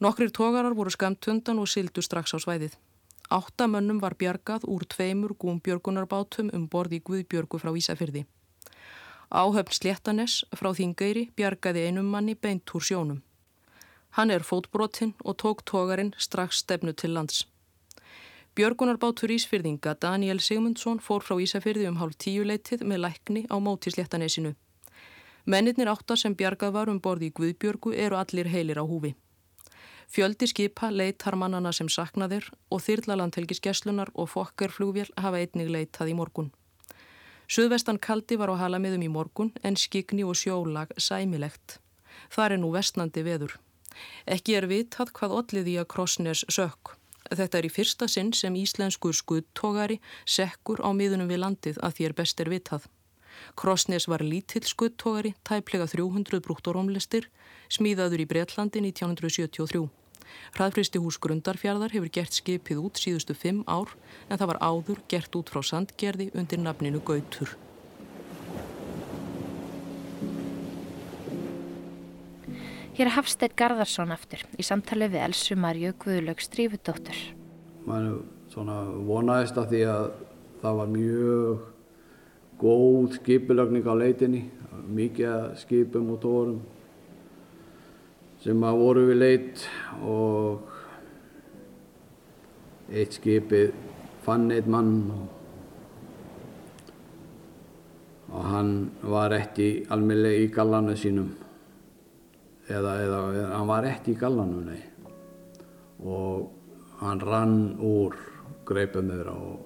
Nokkrir 0.00 0.30
tógarar 0.30 0.76
voru 0.78 0.90
skamt 0.90 1.26
hundan 1.26 1.58
og 1.58 1.68
sildu 1.68 2.02
strax 2.02 2.32
á 2.32 2.38
svæðið. 2.38 2.78
Átta 3.30 3.66
mönnum 3.66 4.00
var 4.00 4.14
bjargað 4.18 4.64
úr 4.66 4.86
tveimur 4.86 5.34
gúmbjörgunarbátum 5.38 6.48
um 6.54 6.68
borði 6.70 7.02
Guðbjörgu 7.04 7.60
frá 7.60 7.70
Ísafyrði. 7.74 8.24
Áhöfn 9.30 9.74
Sléttanes 9.76 10.40
frá 10.56 10.72
Þingeyri 10.74 11.28
bjargaði 11.36 11.84
einum 11.86 12.08
manni 12.10 12.34
beint 12.34 12.70
úr 12.74 12.82
sjónum. 12.82 13.20
Hann 14.18 14.30
er 14.30 14.42
fótbrotinn 14.42 15.14
og 15.22 15.36
tók 15.42 15.62
tógarinn 15.62 16.14
strax 16.18 16.64
stefnu 16.64 16.92
til 16.92 17.14
lands. 17.14 17.46
Björgunarbátur 18.58 19.30
Ísfyrðinga 19.30 19.92
Daniel 20.02 20.40
Sigmundsson 20.42 20.98
fór 20.98 21.22
frá 21.22 21.36
Ísafyrði 21.38 21.84
um 21.86 22.00
hálf 22.00 22.16
tíu 22.18 22.42
leitið 22.42 22.82
með 22.82 23.04
lækni 23.04 23.44
á 23.46 23.54
móti 23.62 23.92
sléttanesinu. 23.94 24.56
Mennirnir 25.46 25.86
áttar 25.92 26.18
sem 26.18 26.34
bjargað 26.34 26.74
var 26.74 26.90
um 26.90 26.98
borði 26.98 27.28
í 27.30 27.34
Guðbjörgu 27.38 27.94
eru 27.94 28.18
allir 28.18 28.50
heilir 28.50 28.82
á 28.82 28.84
húfi. 28.84 29.14
Fjöldi 30.10 30.50
skipa 30.50 30.90
leitar 30.90 31.38
mannana 31.38 31.70
sem 31.70 31.86
saknaðir 31.86 32.50
og 32.74 32.82
þyrlalandhelgisgeslunar 32.82 34.10
og 34.18 34.32
fokkerflugvél 34.34 35.14
hafa 35.14 35.38
einnig 35.38 35.70
leitað 35.70 36.10
í 36.10 36.18
morgun. 36.18 36.50
Suðvestan 37.46 38.02
kaldi 38.02 38.34
var 38.34 38.50
á 38.50 38.58
halamiðum 38.66 39.06
í 39.06 39.14
morgun 39.14 39.54
en 39.62 39.78
skikni 39.78 40.26
og 40.26 40.34
sjólag 40.34 40.90
sæmilegt. 40.98 41.78
Það 42.34 42.50
er 42.50 42.58
nú 42.58 42.74
vestnandi 42.74 43.22
veður. 43.22 43.60
Ekki 44.26 44.58
er 44.58 44.66
vitað 44.66 45.14
hvað 45.14 45.38
olliði 45.38 45.78
að 45.78 45.92
Krossnes 45.94 46.42
sökk. 46.50 46.98
Þetta 47.30 47.58
er 47.58 47.66
í 47.68 47.70
fyrsta 47.70 48.08
sinn 48.10 48.32
sem 48.34 48.56
íslensku 48.58 49.12
skuttógari 49.14 50.00
sekkur 50.26 50.82
á 50.82 50.90
miðunum 50.90 51.30
við 51.30 51.44
landið 51.44 51.78
að 51.78 51.94
því 51.96 52.08
er 52.08 52.16
best 52.18 52.42
er 52.42 52.50
vitað. 52.50 52.88
Krossnes 53.56 54.08
var 54.10 54.24
lítill 54.26 54.66
skuttógari, 54.66 55.34
tæplega 55.46 55.86
300 55.86 56.42
brúttorómlistir, 56.44 57.30
smíðaður 57.70 58.24
í 58.24 58.28
Breitlandi 58.32 58.82
1973. 58.82 59.86
Hraðfristi 60.54 61.00
hús 61.02 61.18
Grundarfjörðar 61.22 61.94
hefur 61.94 62.12
gert 62.14 62.36
skipið 62.36 62.82
út 62.84 63.00
síðustu 63.00 63.34
fimm 63.38 63.64
ár 63.66 63.94
en 64.28 64.38
það 64.38 64.52
var 64.52 64.62
áður 64.62 65.02
gert 65.10 65.34
út 65.38 65.50
frá 65.50 65.62
sandgerði 65.66 66.30
undir 66.34 66.62
nafninu 66.62 67.02
Gautur. 67.02 67.56
Hér 72.90 73.06
er 73.06 73.14
Hafstedt 73.14 73.52
Garðarsson 73.54 74.10
aftur 74.10 74.40
í 74.58 74.64
samtali 74.66 75.06
við 75.12 75.22
Elsu 75.22 75.54
Marju 75.54 75.92
Guðlaug 76.02 76.40
Strífudóttur. 76.42 77.18
Man 77.86 78.08
vonaðist 79.06 79.58
að 79.60 79.68
því 79.70 79.82
að 79.92 80.06
það 80.60 80.78
var 80.80 80.88
mjög 80.90 81.60
góð 82.60 83.14
skipilögning 83.20 83.86
á 83.86 83.94
leitinni, 83.94 84.42
mikið 84.90 85.54
skipum 85.62 86.10
og 86.16 86.18
tórum 86.24 86.58
sem 88.42 88.66
að 88.66 88.80
voru 88.82 89.04
við 89.12 89.20
leit 89.20 89.62
og 90.02 90.66
eitt 92.90 93.20
skipið 93.20 93.70
fann 94.24 94.48
eitt 94.50 94.66
mann 94.66 94.96
og, 95.14 95.28
og 98.34 98.50
hann 98.50 98.74
var 99.14 99.36
ekki 99.38 99.70
almeinlega 99.94 100.42
í 100.42 100.50
gallanu 100.58 100.98
sínum 100.98 101.30
eða, 102.70 102.94
eða, 103.04 103.20
hann 103.56 103.68
var 103.70 103.88
ekki 103.90 104.14
í 104.14 104.20
gallanu, 104.20 104.62
nei. 104.64 104.80
Og 106.00 106.48
hann 107.00 107.20
rann 107.24 107.58
úr 107.84 108.16
greipum 108.68 109.10
þeirra 109.10 109.34
og, 109.34 109.60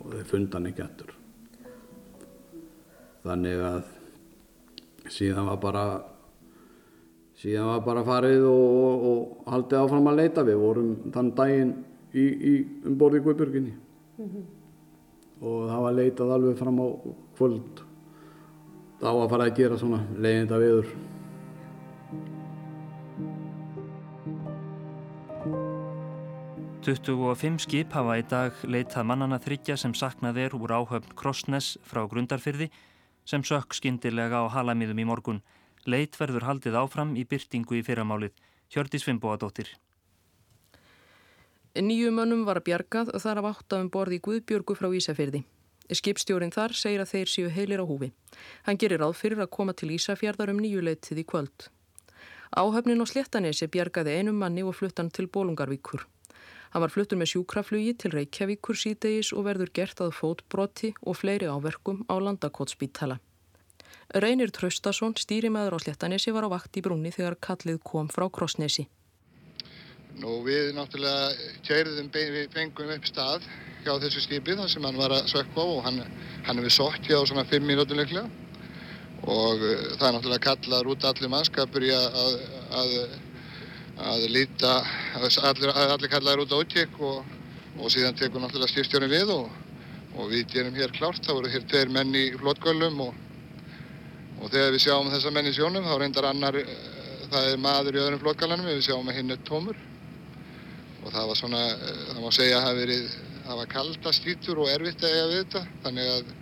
og 0.00 0.10
þeir 0.14 0.28
funda 0.30 0.58
hann 0.58 0.72
ekki 0.72 0.84
eftir 0.86 1.16
þannig 3.26 3.62
að 3.66 3.88
síðan 5.10 5.48
var 5.50 5.58
bara 5.62 5.84
síðan 7.40 7.70
var 7.70 7.82
bara 7.86 8.04
farið 8.06 8.46
og, 8.48 8.76
og, 8.82 9.06
og 9.10 9.50
haldið 9.52 9.80
áfram 9.82 10.10
að 10.10 10.20
leita. 10.20 10.44
Við 10.46 10.60
vorum 10.62 10.92
þann 11.14 11.32
daginn 11.38 11.72
í, 12.12 12.24
í 12.24 12.54
umborði 12.88 13.22
Guðbjörginni 13.24 13.74
mm 13.74 14.28
-hmm. 14.28 14.46
og 15.42 15.58
það 15.70 15.84
var 15.86 15.98
leitað 15.98 16.32
alveg 16.36 16.62
fram 16.62 16.80
á 16.80 16.86
kvöld. 17.38 17.84
Þá 19.00 19.10
að 19.12 19.30
fara 19.30 19.48
að 19.50 19.56
gera 19.60 19.78
svona 19.78 20.00
leiðinda 20.16 20.58
viður 20.62 20.94
25 26.86 27.64
skip 27.64 27.94
hafa 27.96 28.12
í 28.20 28.22
dag 28.30 28.60
leitað 28.62 29.08
mannana 29.10 29.40
þryggja 29.42 29.74
sem 29.74 29.90
saknað 29.90 30.36
er 30.44 30.52
úr 30.54 30.70
áhöfn 30.70 31.16
Krossnes 31.18 31.72
frá 31.82 32.04
Grundarfyrði 32.06 32.68
sem 33.26 33.42
sökk 33.42 33.74
skindilega 33.74 34.38
á 34.38 34.54
halamiðum 34.54 35.00
í 35.02 35.06
morgun. 35.08 35.40
Leit 35.82 36.14
verður 36.14 36.46
haldið 36.46 36.78
áfram 36.78 37.16
í 37.18 37.24
byrtingu 37.26 37.80
í 37.80 37.82
fyrramálið. 37.82 38.30
Hjördis 38.70 39.02
Fimboadóttir. 39.02 39.72
Nýju 41.74 42.14
mönnum 42.14 42.46
var 42.46 42.62
að 42.62 42.68
bjargað 42.70 43.10
og 43.18 43.24
þar 43.26 43.42
af 43.42 43.50
áttafum 43.50 43.90
borði 43.90 44.22
Guðbjörgu 44.22 44.78
frá 44.78 44.92
Ísafyrði. 44.94 45.42
Skipstjórin 45.90 46.54
þar 46.54 46.78
segir 46.78 47.02
að 47.02 47.16
þeir 47.16 47.32
séu 47.34 47.50
heilir 47.50 47.82
á 47.82 47.86
húfi. 47.90 48.12
Hann 48.62 48.78
gerir 48.78 49.02
ráð 49.02 49.18
fyrir 49.18 49.42
að 49.42 49.54
koma 49.58 49.74
til 49.74 49.90
Ísafjörðar 49.98 50.54
um 50.54 50.62
nýju 50.62 50.86
leitið 50.86 51.24
í 51.24 51.26
kvöld. 51.26 51.66
Áhöfnin 52.54 53.02
á 53.02 53.06
Sléttanesi 53.10 53.66
bjargaði 53.66 54.20
einum 54.20 54.38
manni 54.38 54.62
og 54.62 54.78
fluttan 54.78 55.10
til 55.10 55.26
Bólungarvíkur. 55.26 56.06
Hann 56.76 56.82
var 56.84 56.92
fluttur 56.92 57.16
með 57.16 57.30
sjúkraflugi 57.30 57.92
til 57.96 58.10
Reykjavíkur 58.12 58.76
síðdegis 58.76 59.30
og 59.32 59.46
verður 59.46 59.70
gert 59.78 60.00
að 60.04 60.10
fótbroti 60.12 60.90
og 61.08 61.16
fleiri 61.16 61.46
áverkum 61.48 62.02
á 62.04 62.20
landakotspítala. 62.20 63.16
Reynir 64.12 64.52
Traustason, 64.52 65.14
stýrimæður 65.16 65.78
á 65.80 65.80
Sléttanesi, 65.80 66.34
var 66.36 66.44
á 66.44 66.52
vakt 66.52 66.76
í 66.76 66.82
brúni 66.84 67.14
þegar 67.16 67.38
kallið 67.40 67.80
kom 67.80 68.10
frá 68.12 68.26
Krossnesi. 68.28 68.84
Nú 70.20 70.42
við 70.44 70.76
náttúrulega 70.76 71.48
kæriðum, 71.64 72.12
við 72.12 72.52
fengum 72.52 72.92
upp 72.92 73.08
stað 73.08 73.48
hjá 73.86 73.94
þessu 74.04 74.26
skipið 74.26 74.60
þar 74.60 74.74
sem 74.74 74.84
hann 74.84 75.00
var 75.00 75.16
að 75.16 75.32
sökka 75.32 75.64
á 75.64 75.64
og 75.64 75.80
hann, 75.88 76.02
hann 76.44 76.60
hefur 76.60 76.76
sokkið 76.76 77.24
á 77.24 77.28
svona 77.32 77.48
5 77.56 77.70
mínútur 77.72 77.96
leiklega 77.96 78.28
og 79.24 79.64
uh, 79.64 79.96
það 79.96 80.10
er 80.10 80.18
náttúrulega 80.18 80.44
kallaður 80.50 80.92
út 80.92 81.08
allir 81.08 81.32
mannskapur 81.32 81.88
í 81.88 81.94
að, 81.96 82.20
að, 82.68 82.96
að 83.96 84.26
líta, 84.28 84.80
allir, 85.16 85.70
allir 85.72 86.10
kallaður 86.12 86.44
út 86.44 86.52
á 86.52 86.60
útjekk 86.60 86.98
og, 87.00 87.36
og 87.80 87.92
síðan 87.92 88.16
tekur 88.18 88.42
náttúrulega 88.42 88.72
styrstjónin 88.74 89.12
við 89.12 89.32
og, 89.32 89.46
og 90.16 90.28
við 90.32 90.50
gerum 90.52 90.76
hér 90.76 90.92
klárt, 90.92 91.24
þá 91.24 91.32
voru 91.32 91.52
hér 91.52 91.64
tveir 91.68 91.92
menn 91.92 92.12
í 92.16 92.26
flótgöllum 92.36 93.00
og, 93.06 93.14
og 94.42 94.50
þegar 94.52 94.74
við 94.74 94.84
sjáum 94.84 95.12
þessa 95.12 95.32
menn 95.32 95.48
í 95.48 95.54
sjónum 95.56 95.88
þá 95.88 95.94
reyndar 96.00 96.28
annar, 96.28 96.58
eh, 96.60 96.74
það 97.32 97.50
er 97.52 97.62
maður 97.64 97.96
í 97.96 98.02
öðrum 98.04 98.24
flótgöllanum, 98.24 98.68
við 98.68 98.82
sjáum 98.84 99.08
að 99.08 99.20
hinn 99.20 99.32
er 99.32 99.44
tómur. 99.48 99.78
Og 101.04 101.14
það 101.14 101.30
var 101.30 101.38
svona, 101.40 101.62
eh, 101.72 102.02
það 102.10 102.20
má 102.24 102.34
segja 102.36 102.58
að 102.58 102.66
það 102.66 102.80
verið, 102.82 103.06
það 103.46 103.62
var 103.62 103.70
kalda 103.72 104.12
stýtur 104.12 104.60
og 104.60 104.74
erfitt 104.74 105.06
að 105.06 105.14
eiga 105.14 105.30
við 105.30 105.40
þetta, 105.44 105.64
þannig 105.86 106.12
að, 106.16 106.34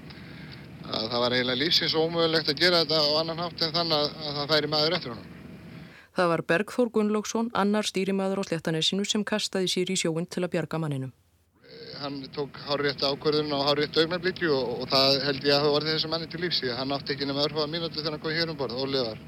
að 0.90 1.06
það 1.12 1.22
var 1.22 1.38
eiginlega 1.38 1.62
lífsins 1.62 1.94
ómögulegt 1.94 2.50
að 2.50 2.64
gera 2.64 2.82
þetta 2.82 2.98
á 2.98 3.10
annan 3.20 3.44
hátt 3.44 3.62
en 3.62 3.78
þannig 3.78 4.00
að, 4.00 4.18
að 4.24 4.40
það 4.40 4.52
færi 4.54 4.72
maður 4.74 4.98
eftir 4.98 5.14
honum. 5.14 5.33
Það 6.14 6.30
var 6.30 6.42
Bergþór 6.46 6.90
Gunnlaugsson, 6.94 7.50
annar 7.58 7.86
stýrimaður 7.88 8.42
á 8.42 8.46
Sléttanesinu 8.46 9.04
sem 9.08 9.24
kastaði 9.26 9.70
sér 9.72 9.90
í 9.90 9.96
sjóin 9.98 10.28
til 10.30 10.44
að 10.44 10.52
bjarga 10.54 10.78
manninum. 10.78 11.12
Hann 11.98 12.20
tók 12.34 12.54
hárétt 12.68 13.02
ákvörðun 13.02 13.54
og 13.56 13.64
hárétt 13.66 13.98
augnablíki 13.98 14.46
og, 14.46 14.82
og 14.84 14.90
það 14.92 15.18
held 15.26 15.46
ég 15.48 15.54
að 15.56 15.64
það 15.64 15.74
var 15.74 15.86
þessu 15.88 16.10
manni 16.12 16.28
til 16.30 16.42
lífsi. 16.44 16.70
Hann 16.70 16.94
átti 16.94 17.14
ekki 17.14 17.26
nema 17.26 17.46
örfaða 17.48 17.70
mínúti 17.72 17.98
þegar 17.98 18.14
hann 18.14 18.22
kom 18.22 18.36
hér 18.36 18.52
um 18.52 18.58
borð 18.60 18.78
og 18.78 18.92
liðar. 18.92 19.22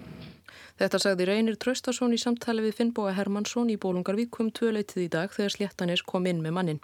Þetta 0.76 1.00
sagði 1.02 1.26
Reynir 1.26 1.56
Traustason 1.56 2.14
í 2.14 2.20
samtali 2.20 2.62
við 2.66 2.76
Finnbóa 2.78 3.14
Hermansson 3.16 3.70
í 3.72 3.78
Bólungarvík 3.80 4.38
um 4.42 4.52
tvöleitið 4.54 5.06
í 5.06 5.08
dag 5.14 5.32
þegar 5.32 5.54
Sléttanes 5.56 6.04
kom 6.06 6.28
inn 6.30 6.42
með 6.44 6.54
mannin. 6.58 6.82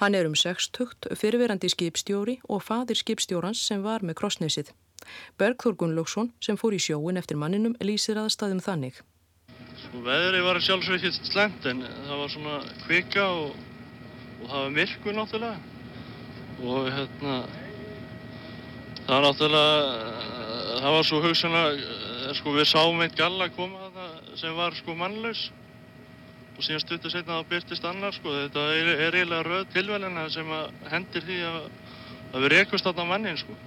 Hann 0.00 0.16
er 0.16 0.26
um 0.26 0.34
60, 0.34 1.12
fyrirverandi 1.20 1.68
skipstjóri 1.70 2.38
og 2.48 2.64
fadir 2.64 2.98
skipstjórans 2.98 3.60
sem 3.62 3.84
var 3.84 4.02
með 4.02 4.22
krossnesið. 4.22 4.72
Bergþór 5.38 5.76
Gunnlaugsson 5.76 6.32
sem 6.40 6.58
fór 6.58 6.74
í 6.74 6.80
sjóin 6.80 7.20
eftir 7.20 7.38
manninum 7.38 7.76
lýsir 7.84 8.18
aðstæðum 8.20 8.64
þannig. 8.64 9.02
Sko 9.90 10.04
veðri 10.06 10.38
var 10.46 10.58
sjálfsveit 10.62 11.02
ekki 11.02 11.26
slemt 11.26 11.64
en 11.66 11.80
það 11.82 12.18
var 12.20 12.28
svona 12.30 12.56
kvika 12.84 13.24
og, 13.26 13.54
og 14.38 14.44
það 14.44 14.60
var 14.60 14.74
myrkur 14.76 15.14
náttúrulega. 15.16 15.56
Og 16.62 16.84
hérna 16.94 17.32
það 19.00 19.08
var 19.10 19.24
náttúrulega 19.24 20.76
það 20.76 20.94
var 20.94 21.08
svo 21.08 21.18
hugsanlega 21.24 21.72
eh, 21.88 22.28
sko 22.38 22.52
við 22.54 22.68
sáum 22.70 23.02
eitt 23.02 23.16
galla 23.18 23.48
koma 23.56 23.88
það 23.96 24.12
sem 24.38 24.54
var 24.60 24.76
sko 24.78 24.94
mannlaus. 25.00 25.40
Og 26.54 26.62
síðan 26.62 26.84
stuttur 26.84 27.10
setna 27.10 27.40
það 27.40 27.50
byrtist 27.50 27.88
annar 27.90 28.14
sko 28.14 28.36
þetta 28.36 28.68
er, 28.76 28.92
er 29.08 29.18
eiginlega 29.18 29.48
röð 29.48 29.64
tilvælina 29.74 30.28
sem 30.30 30.52
hendir 30.92 31.26
því 31.26 31.40
að, 31.48 31.58
að 32.30 32.46
við 32.46 32.54
rekust 32.54 32.86
átta 32.86 33.08
mannin 33.10 33.42
sko. 33.42 33.58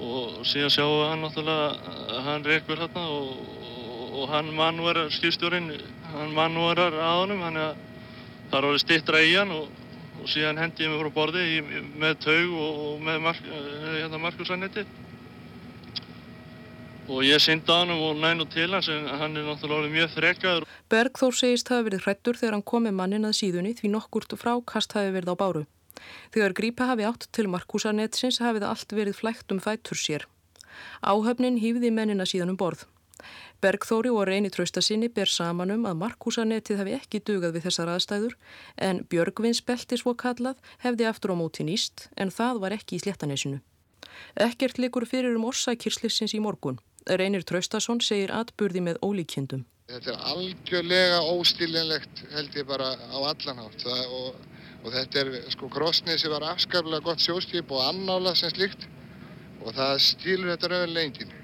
Og 0.00 0.40
síðan 0.48 0.72
sjáum 0.72 0.96
við 1.02 1.06
hann 1.10 1.22
náttúrulega 1.28 2.24
hann 2.30 2.48
rekur 2.48 2.80
hérna 2.80 3.04
og 3.12 3.60
og 4.14 4.28
hann 4.30 4.50
mannverar, 4.54 5.10
skýrstjórin, 5.12 5.72
hann 6.12 6.34
mannverar 6.36 6.94
að 6.94 7.16
honum, 7.22 7.42
þannig 7.42 7.64
að 7.64 7.80
það 8.50 8.58
er 8.58 8.68
orðið 8.68 8.82
stittra 8.84 9.22
í 9.24 9.32
hann 9.34 9.54
og, 9.54 9.70
og 10.20 10.28
síðan 10.30 10.60
hendi 10.62 10.86
ég 10.86 10.92
mig 10.92 11.00
frá 11.02 11.14
borði 11.16 11.46
í, 11.56 11.56
með 11.98 12.20
taug 12.22 12.52
og, 12.52 12.84
og 12.84 13.00
með 13.08 13.24
mark, 13.24 13.48
eh, 13.48 13.88
hérna, 13.98 14.20
markusannetti. 14.22 14.84
Og 17.04 17.20
ég 17.26 17.42
synda 17.42 17.82
hann 17.82 17.92
og 17.92 18.16
næn 18.16 18.40
og 18.40 18.48
til 18.54 18.70
hans 18.72 18.88
en 18.88 19.10
hann 19.10 19.36
er 19.36 19.44
náttúrulega 19.44 19.92
mjög 19.92 20.14
þrekkaður. 20.14 20.68
Bergþór 20.92 21.36
segist 21.36 21.68
hafi 21.72 21.90
verið 21.90 22.06
hrættur 22.06 22.38
þegar 22.38 22.56
hann 22.56 22.64
kom 22.70 22.86
með 22.86 22.96
mannin 23.00 23.28
að 23.28 23.36
síðunni 23.42 23.74
því 23.76 23.92
nokkurt 23.92 24.32
frákast 24.40 24.96
hafi 24.96 25.12
verið 25.12 25.34
á 25.34 25.40
báru. 25.42 25.66
Þegar 26.32 26.56
grípa 26.56 26.88
hafi 26.88 27.04
átt 27.08 27.28
til 27.34 27.50
markusannettsins 27.52 28.40
hafi 28.40 28.62
það 28.62 28.70
allt 28.70 28.96
verið 28.96 29.20
flægt 29.20 29.52
um 29.52 29.60
fættur 29.60 30.00
sér. 30.00 30.24
Áhöfnin 31.04 31.60
hýfði 31.60 31.92
mennina 31.92 32.24
síðan 32.28 32.54
um 32.54 32.60
borð. 32.60 32.86
Bergþóri 33.64 34.10
og 34.12 34.26
reyni 34.28 34.50
traustasinni 34.52 35.08
ber 35.08 35.30
saman 35.32 35.70
um 35.72 35.86
að 35.88 35.96
markúsanetið 36.02 36.82
hefði 36.82 36.96
ekki 36.98 37.20
dugað 37.24 37.54
við 37.56 37.62
þessar 37.64 37.90
aðstæður 37.94 38.32
en 38.86 38.98
Björgvinsbelti 39.08 39.96
svo 39.96 40.12
kallað 40.20 40.58
hefði 40.82 41.06
aftur 41.08 41.32
á 41.32 41.36
móti 41.40 41.64
nýst 41.64 42.10
en 42.20 42.28
það 42.34 42.58
var 42.60 42.74
ekki 42.76 42.98
í 42.98 43.00
sléttanesinu. 43.00 43.62
Ekkert 44.36 44.76
likur 44.82 45.06
fyrir 45.08 45.38
um 45.38 45.46
orsakirslissins 45.48 46.34
í 46.36 46.42
morgun. 46.44 46.76
Reynir 47.08 47.46
Traustason 47.48 48.02
segir 48.04 48.34
atburði 48.36 48.82
með 48.84 49.00
ólíkjendum. 49.00 49.62
Þetta 49.88 50.12
er 50.12 50.26
algjörlega 50.34 51.22
óstílinlegt 51.32 52.20
held 52.34 52.58
ég 52.60 52.68
bara 52.68 52.90
á 53.00 53.18
allanhátt 53.30 53.86
og, 53.94 54.36
og 54.82 54.90
þetta 54.92 55.22
er 55.22 55.38
sko 55.54 55.70
Krossnesi 55.72 56.28
var 56.32 56.44
afskaplega 56.50 57.00
gott 57.08 57.24
sjóskip 57.24 57.72
og 57.72 57.80
annála 57.86 58.36
sem 58.36 58.52
slikt 58.52 58.84
og 59.64 59.72
það 59.72 59.94
stílur 60.10 60.52
þetta 60.52 60.72
raunlega 60.74 61.08
enginn 61.08 61.34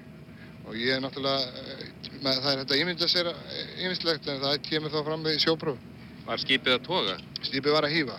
og 0.66 0.76
ég 0.76 0.98
er 0.98 1.02
náttúrulega 1.02 1.88
það 2.20 2.60
er 2.60 2.82
ímyndið 2.82 3.06
að 3.06 3.12
segja 3.14 3.32
ímyndslegt 3.80 4.28
en 4.28 4.42
það 4.42 4.60
kemur 4.66 4.92
þá 4.92 5.00
fram 5.06 5.24
með 5.24 5.38
sjópróf. 5.44 5.80
Var 6.26 6.42
skipið 6.44 6.76
að 6.76 6.82
toga? 6.86 7.16
Skipið 7.42 7.74
var 7.74 7.86
að 7.88 7.94
hýfa. 7.96 8.16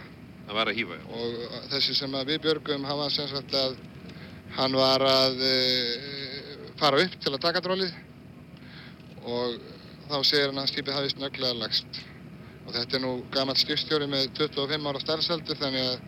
Það 0.48 0.58
var 0.58 0.72
að 0.72 0.80
hýfa, 0.80 0.98
já. 0.98 1.04
Og 1.16 1.66
þessi 1.72 1.96
sem 1.96 2.16
við 2.28 2.40
björgum, 2.44 2.88
hann 2.90 3.00
var 3.00 3.12
sem 3.14 3.28
sagt 3.32 3.54
að 3.56 3.78
hann 4.58 4.76
var 4.76 5.06
að 5.08 5.44
e, 5.48 5.52
fara 6.82 7.04
upp 7.06 7.20
til 7.22 7.32
að 7.32 7.44
taka 7.46 7.62
drólið 7.64 7.94
og 9.22 9.60
þá 10.10 10.18
segir 10.28 10.50
hann 10.50 10.60
að 10.64 10.72
skipið 10.74 10.98
hafi 10.98 11.14
snögglega 11.14 11.60
lagst. 11.62 12.02
Og 12.66 12.74
þetta 12.76 12.98
er 12.98 13.04
nú 13.06 13.14
gammal 13.34 13.58
skipstjóri 13.60 14.10
með 14.12 14.32
25 14.40 14.90
ára 14.92 15.04
starfsaldur 15.04 15.60
þannig 15.62 15.88
að, 15.88 16.02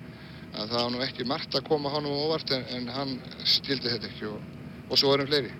að 0.54 0.74
það 0.74 0.80
var 0.80 0.92
nú 0.96 1.04
ekki 1.06 1.30
margt 1.30 1.56
að 1.58 1.70
koma 1.70 1.94
honum 1.94 2.26
óvart 2.26 2.52
en, 2.58 2.66
en 2.76 2.90
hann 2.98 3.20
stildi 3.46 3.94
þetta 3.94 4.12
ekki 4.12 4.34
og, 4.34 4.42
og 4.90 5.00
svo 5.00 5.14
erum 5.16 5.30
fleiri. 5.30 5.54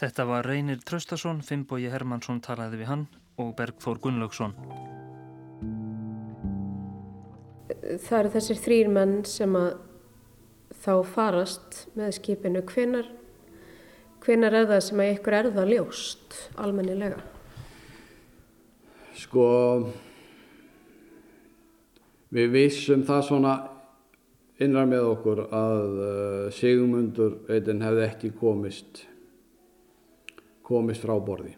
Þetta 0.00 0.26
var 0.28 0.46
Reynir 0.48 0.80
Traustason, 0.86 1.42
Finnbói 1.44 1.86
Hermansson 1.92 2.40
talaði 2.42 2.80
við 2.80 2.90
hann 2.90 3.06
og 3.40 3.54
Bergþór 3.58 4.00
Gunnlaugsson. 4.02 4.54
Það 8.02 8.18
eru 8.18 8.32
þessir 8.36 8.60
þrýr 8.62 8.92
menn 8.92 9.16
sem 9.28 9.56
að 9.58 9.74
þá 10.82 10.94
farast 11.06 11.82
með 11.98 12.16
skipinu. 12.18 12.62
Hvenar, 12.66 13.10
hvenar 14.24 14.56
er 14.62 14.70
það 14.70 14.82
sem 14.88 15.02
að 15.02 15.12
ykkur 15.16 15.38
er 15.38 15.50
það 15.54 15.74
ljóst 15.76 16.38
almennilega? 16.62 17.20
Sko, 19.22 19.46
við 22.32 22.52
vissum 22.56 23.04
það 23.06 23.24
svona 23.28 23.54
innrar 24.62 24.88
með 24.88 25.08
okkur 25.12 25.46
að 25.46 25.96
uh, 26.00 26.50
Sigmundur 26.54 27.40
hefði 27.48 28.04
ekki 28.06 28.32
komist, 28.38 29.04
komist 30.72 31.04
frá 31.04 31.14
borði. 31.20 31.54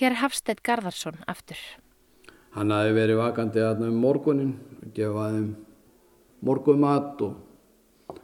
Hér 0.00 0.16
Hafstedt 0.22 0.64
Garðarsson 0.64 1.20
aftur. 1.28 1.60
Hann 2.56 2.72
hafi 2.72 2.92
verið 2.96 3.20
vakandi 3.20 3.60
aðna 3.64 3.88
um 3.92 4.00
morgunin, 4.00 4.54
gefaði 4.96 5.46
morgumat 6.44 7.20
og 7.24 8.18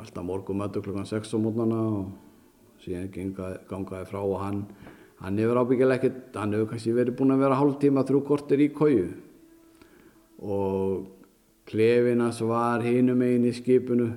alltaf 0.00 0.24
morgumatu 0.24 0.82
klukkan 0.84 1.08
6 1.08 1.36
á 1.36 1.38
mótnana 1.40 1.80
og 2.00 2.80
síðan 2.84 3.10
gangaði, 3.12 3.60
gangaði 3.68 4.08
frá 4.08 4.20
og 4.20 4.38
hann, 4.40 4.62
hann 5.20 5.40
hefur 5.40 5.60
ábyggilega 5.60 6.00
ekkert, 6.00 6.36
hann 6.40 6.56
hefur 6.56 6.70
kannski 6.72 6.96
verið 6.96 7.18
búin 7.18 7.34
að 7.34 7.44
vera 7.44 7.58
hálf 7.60 7.78
tíma 7.82 8.04
þrjú 8.08 8.22
kortir 8.28 8.64
í 8.64 8.70
kóju 8.72 9.08
og 10.40 11.08
klefinas 11.68 12.40
var 12.40 12.84
hinum 12.84 13.20
megin 13.20 13.48
í 13.50 13.54
skipinu 13.54 14.08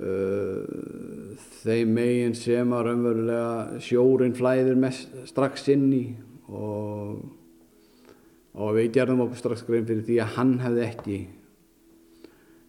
uh, 0.00 1.36
þeim 1.62 1.94
megin 1.96 2.36
sem 2.38 2.72
að 2.74 2.84
raunverulega 2.90 3.80
sjórin 3.84 4.36
flæðir 4.36 4.78
mest, 4.80 5.12
strax 5.30 5.68
inn 5.72 5.88
í 5.94 6.04
og, 6.48 7.22
og 8.56 8.76
við 8.76 8.92
gerðum 8.98 9.24
okkur 9.26 9.42
strax 9.42 9.64
grein 9.66 9.88
fyrir 9.88 10.06
því 10.06 10.20
að 10.22 10.36
hann 10.36 10.54
hefði 10.62 10.84
ekki. 10.86 11.18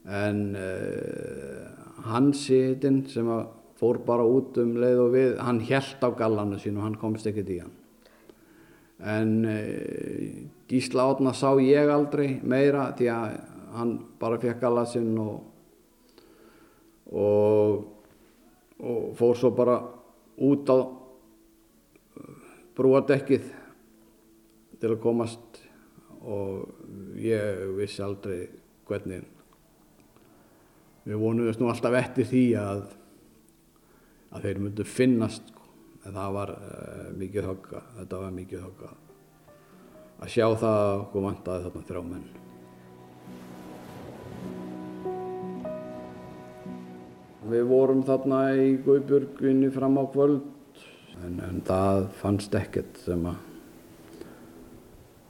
En 0.07 0.41
uh, 0.55 1.63
hans 2.07 2.45
sitinn 2.47 3.03
sem 3.11 3.27
að 3.31 3.47
fór 3.77 3.99
bara 4.05 4.25
út 4.25 4.57
um 4.61 4.77
leið 4.81 5.01
og 5.03 5.11
við 5.13 5.35
hann 5.43 5.59
held 5.67 6.01
á 6.01 6.09
gallanu 6.17 6.57
sín 6.61 6.79
og 6.79 6.87
hann 6.87 6.97
komst 6.99 7.27
ekkert 7.29 7.51
í 7.53 7.59
hann. 7.61 7.75
En 8.97 9.33
uh, 9.45 10.47
Gísla 10.67 11.05
Átna 11.11 11.35
sá 11.37 11.51
ég 11.61 11.91
aldrei 11.91 12.39
meira 12.41 12.89
því 12.97 13.11
að 13.13 13.37
hann 13.77 13.93
bara 14.19 14.39
fekk 14.41 14.63
galla 14.63 14.85
sinn 14.89 15.13
og, 15.21 15.43
og 17.11 17.93
og 18.77 19.15
fór 19.17 19.33
svo 19.33 19.49
bara 19.57 19.79
út 20.37 20.69
á 20.69 20.77
brúadekkið 22.77 23.47
til 24.77 24.91
að 24.91 25.01
komast 25.01 25.61
og 26.21 26.67
ég 27.17 27.63
vissi 27.77 28.03
aldrei 28.05 28.45
hvernig. 28.85 29.23
Við 31.07 31.17
vonuðum 31.23 31.63
nú 31.63 31.71
alltaf 31.71 31.97
eftir 31.97 32.29
því 32.29 32.45
að 32.61 32.85
að 34.35 34.47
þeir 34.47 34.63
myndu 34.63 34.85
finnast 34.87 35.47
sko. 35.49 35.63
en 36.05 36.13
það 36.15 36.33
var 36.35 36.51
uh, 36.53 37.07
mikið 37.19 37.47
högga 37.47 37.81
þetta 37.97 38.19
var 38.21 38.35
mikið 38.35 38.65
högga 38.65 38.91
að 40.17 40.33
sjá 40.33 40.45
það 40.55 40.81
að 40.83 40.99
okkur 40.99 41.25
vantaði 41.25 41.63
þarna 41.65 41.87
þrjá 41.87 42.03
menn 42.11 42.46
Við 47.47 47.67
vorum 47.69 48.03
þarna 48.03 48.39
í 48.59 48.71
Guðbjörgunni 48.83 49.69
fram 49.71 49.99
á 49.99 50.03
kvöld 50.11 50.41
en, 51.23 51.37
en 51.41 51.61
það 51.65 52.07
fannst 52.19 52.55
ekkert 52.57 52.99
sem 53.05 53.23
að 53.29 53.37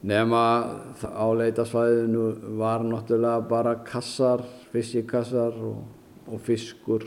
nema 0.07 0.41
á 1.03 1.27
leitasvæðinu 1.35 2.25
var 2.59 2.85
náttúrulega 2.85 3.43
bara 3.49 3.75
kassar, 3.85 4.43
fiskikassar 4.71 5.55
og, 5.57 5.83
og 6.27 6.41
fiskur. 6.45 7.05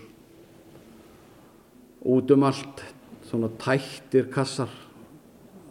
Út 2.01 2.31
um 2.35 2.46
allt, 2.49 2.83
svona 3.29 3.51
tættir 3.61 4.31
kassar, 4.33 4.73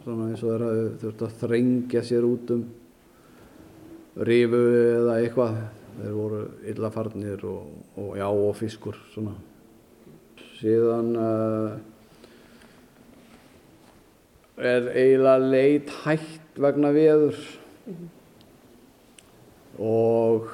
svona 0.04 0.30
eins 0.30 0.44
og 0.44 0.52
þeirra 0.52 0.70
þurft 1.02 1.26
að 1.26 1.36
þrengja 1.42 2.04
sér 2.06 2.26
út 2.28 2.54
um 2.54 2.64
rifu 4.26 4.62
eða 4.80 5.18
eitthvað, 5.20 5.60
þeir 6.00 6.16
voru 6.16 6.40
illa 6.72 6.90
farnir 6.94 7.44
og, 7.48 7.70
og 8.00 8.16
já 8.18 8.26
og 8.28 8.52
fiskur 8.58 8.98
svona. 9.12 9.34
Síðan 10.60 11.14
uh, 11.16 11.78
er 14.60 14.90
eiginlega 14.92 15.38
leit 15.40 15.92
hægt 16.04 16.60
vegna 16.60 16.92
veður 16.92 17.38
og 19.80 20.50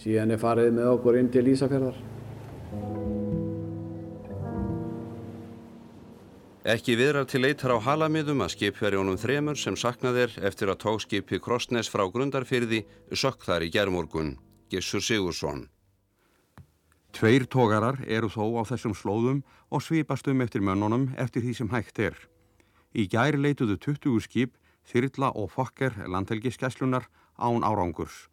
síðan 0.00 0.36
er 0.36 0.42
farið 0.42 0.74
með 0.76 0.92
okkur 0.96 1.20
inn 1.20 1.32
til 1.32 1.48
Ísafjörðar. 1.54 2.00
Ekki 6.60 6.92
viðrar 6.92 7.24
til 7.24 7.40
leitar 7.40 7.72
á 7.72 7.80
halamiðum 7.80 8.42
að 8.44 8.50
skipverjónum 8.52 9.16
þremur 9.16 9.56
sem 9.56 9.78
saknað 9.80 10.16
er 10.26 10.32
eftir 10.44 10.68
að 10.68 10.82
tókskipi 10.82 11.38
Krossnes 11.40 11.88
frá 11.88 12.04
grundarfyrði 12.12 12.82
sökk 13.16 13.46
þar 13.48 13.64
í 13.64 13.70
gerðmorgun, 13.72 14.34
Gissur 14.68 15.00
Sigursson. 15.00 15.70
Tveir 17.16 17.46
tógarar 17.48 18.02
eru 18.04 18.28
þó 18.28 18.60
á 18.60 18.68
þessum 18.68 18.92
slóðum 18.92 19.40
og 19.72 19.80
svipast 19.80 20.28
um 20.28 20.44
eftir 20.44 20.60
mönnunum 20.60 21.08
eftir 21.16 21.40
því 21.40 21.54
sem 21.56 21.72
hægt 21.72 21.98
er. 21.98 22.18
Í 22.92 23.08
gæri 23.08 23.40
leituðu 23.40 23.78
20 23.80 24.20
skip, 24.20 24.52
þyrla 24.84 25.32
og 25.32 25.48
fokker 25.56 25.96
landhelgiskeslunar 26.12 27.08
án 27.40 27.64
árangurs. 27.64 28.28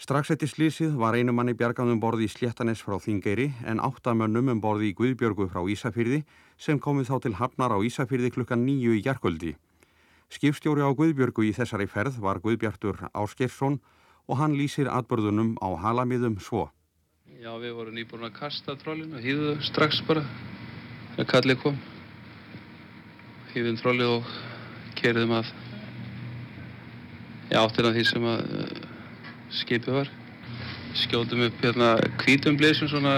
Strax 0.00 0.30
eftir 0.32 0.48
slísið 0.48 0.94
var 0.96 1.12
einu 1.12 1.34
manni 1.36 1.52
bjargað 1.52 1.90
um 1.92 1.98
borði 2.00 2.24
í 2.24 2.30
Sléttanes 2.32 2.80
frá 2.80 2.94
Þingeyri 3.04 3.50
en 3.68 3.82
áttamönnum 3.84 4.46
um 4.48 4.62
borði 4.64 4.88
í 4.88 4.94
Guðbjörgu 4.96 5.44
frá 5.52 5.60
Ísafyrði 5.68 6.22
sem 6.56 6.80
komið 6.80 7.10
þá 7.10 7.16
til 7.26 7.32
Hafnar 7.36 7.74
á 7.76 7.78
Ísafyrði 7.84 8.30
klukkan 8.32 8.64
nýju 8.64 8.94
í 8.96 9.02
jarkvöldi. 9.04 9.52
Skipstjóri 10.32 10.80
á 10.80 10.88
Guðbjörgu 10.96 11.44
í 11.44 11.52
þessari 11.52 11.84
ferð 11.84 12.16
var 12.24 12.40
Guðbjartur 12.40 12.96
Áskeirsson 13.12 13.76
og 14.24 14.40
hann 14.40 14.56
lýsir 14.56 14.88
atbörðunum 14.88 15.58
á 15.60 15.68
halamiðum 15.84 16.40
svo. 16.40 16.70
Já, 17.36 17.52
við 17.60 17.76
vorum 17.76 18.00
nýbúin 18.00 18.24
að 18.24 18.38
kasta 18.40 18.80
trollinu, 18.80 19.20
hýðuðu 19.20 19.60
strax 19.68 20.00
bara 20.08 20.24
þegar 21.18 21.32
kallið 21.34 21.60
kom. 21.60 21.80
Hýðum 23.52 23.76
trollið 23.84 24.16
og 24.16 24.36
kerðum 24.96 25.36
að 25.42 25.52
já, 27.52 27.60
áttina 27.60 27.92
því 27.92 28.08
sem 28.08 28.32
að 28.32 28.69
skipið 29.54 29.96
var. 30.00 30.10
Skjóðum 31.00 31.46
upp 31.46 31.64
hérna 31.64 31.94
hvítum 32.22 32.58
blísum 32.58 32.90
svona 32.90 33.14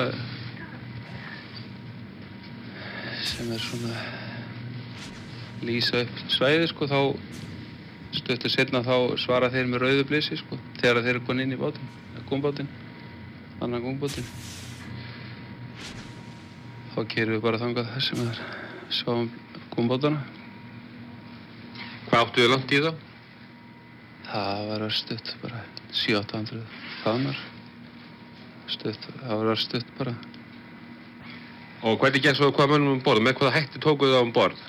sem 3.22 3.52
er 3.52 3.62
svona 3.62 3.96
lýsa 5.62 6.02
upp 6.04 6.22
svæði 6.32 6.68
sko, 6.70 6.88
þá 6.90 7.00
stöttur 8.12 8.52
setna 8.52 8.82
þá 8.84 9.16
svara 9.20 9.50
þeir 9.52 9.70
með 9.70 9.86
rauðu 9.86 10.08
blísi 10.10 10.36
sko, 10.40 10.58
þegar 10.80 11.04
þeir 11.04 11.14
eru 11.14 11.26
konið 11.28 11.46
inn 11.46 11.56
í 11.56 11.60
bátinn, 11.60 11.92
gumbátinn 12.28 12.72
annan 13.62 13.82
gungbótinn 13.84 14.26
þá 16.92 17.00
kerum 17.08 17.36
við 17.36 17.44
bara 17.44 17.60
þangað 17.62 17.92
þar 17.92 18.04
sem 18.08 18.22
er 18.26 18.40
sváum 18.92 19.28
gungbótana 19.74 20.22
Hvað 22.08 22.24
áttu 22.26 22.42
þið 22.42 22.50
langt 22.52 22.74
í 22.74 22.80
þá? 22.84 22.90
það 24.32 24.66
var 24.70 24.84
örstutt 24.88 25.30
bara 25.44 25.62
700-800 25.92 26.62
faðmar 27.02 27.40
stutt, 28.72 29.08
það 29.20 29.40
var 29.40 29.50
örstutt 29.52 29.96
bara. 29.98 30.14
Og 31.82 31.98
hvernig 32.00 32.22
gekk 32.24 32.38
svo 32.38 32.48
að 32.48 32.56
hvað 32.56 32.74
mönnum 32.74 32.96
um 32.96 33.02
borð? 33.04 33.24
Með 33.26 33.40
hvaða 33.40 33.56
hætti 33.58 33.82
tókuðu 33.82 34.14
það 34.16 34.28
um 34.28 34.36
borð? 34.36 34.62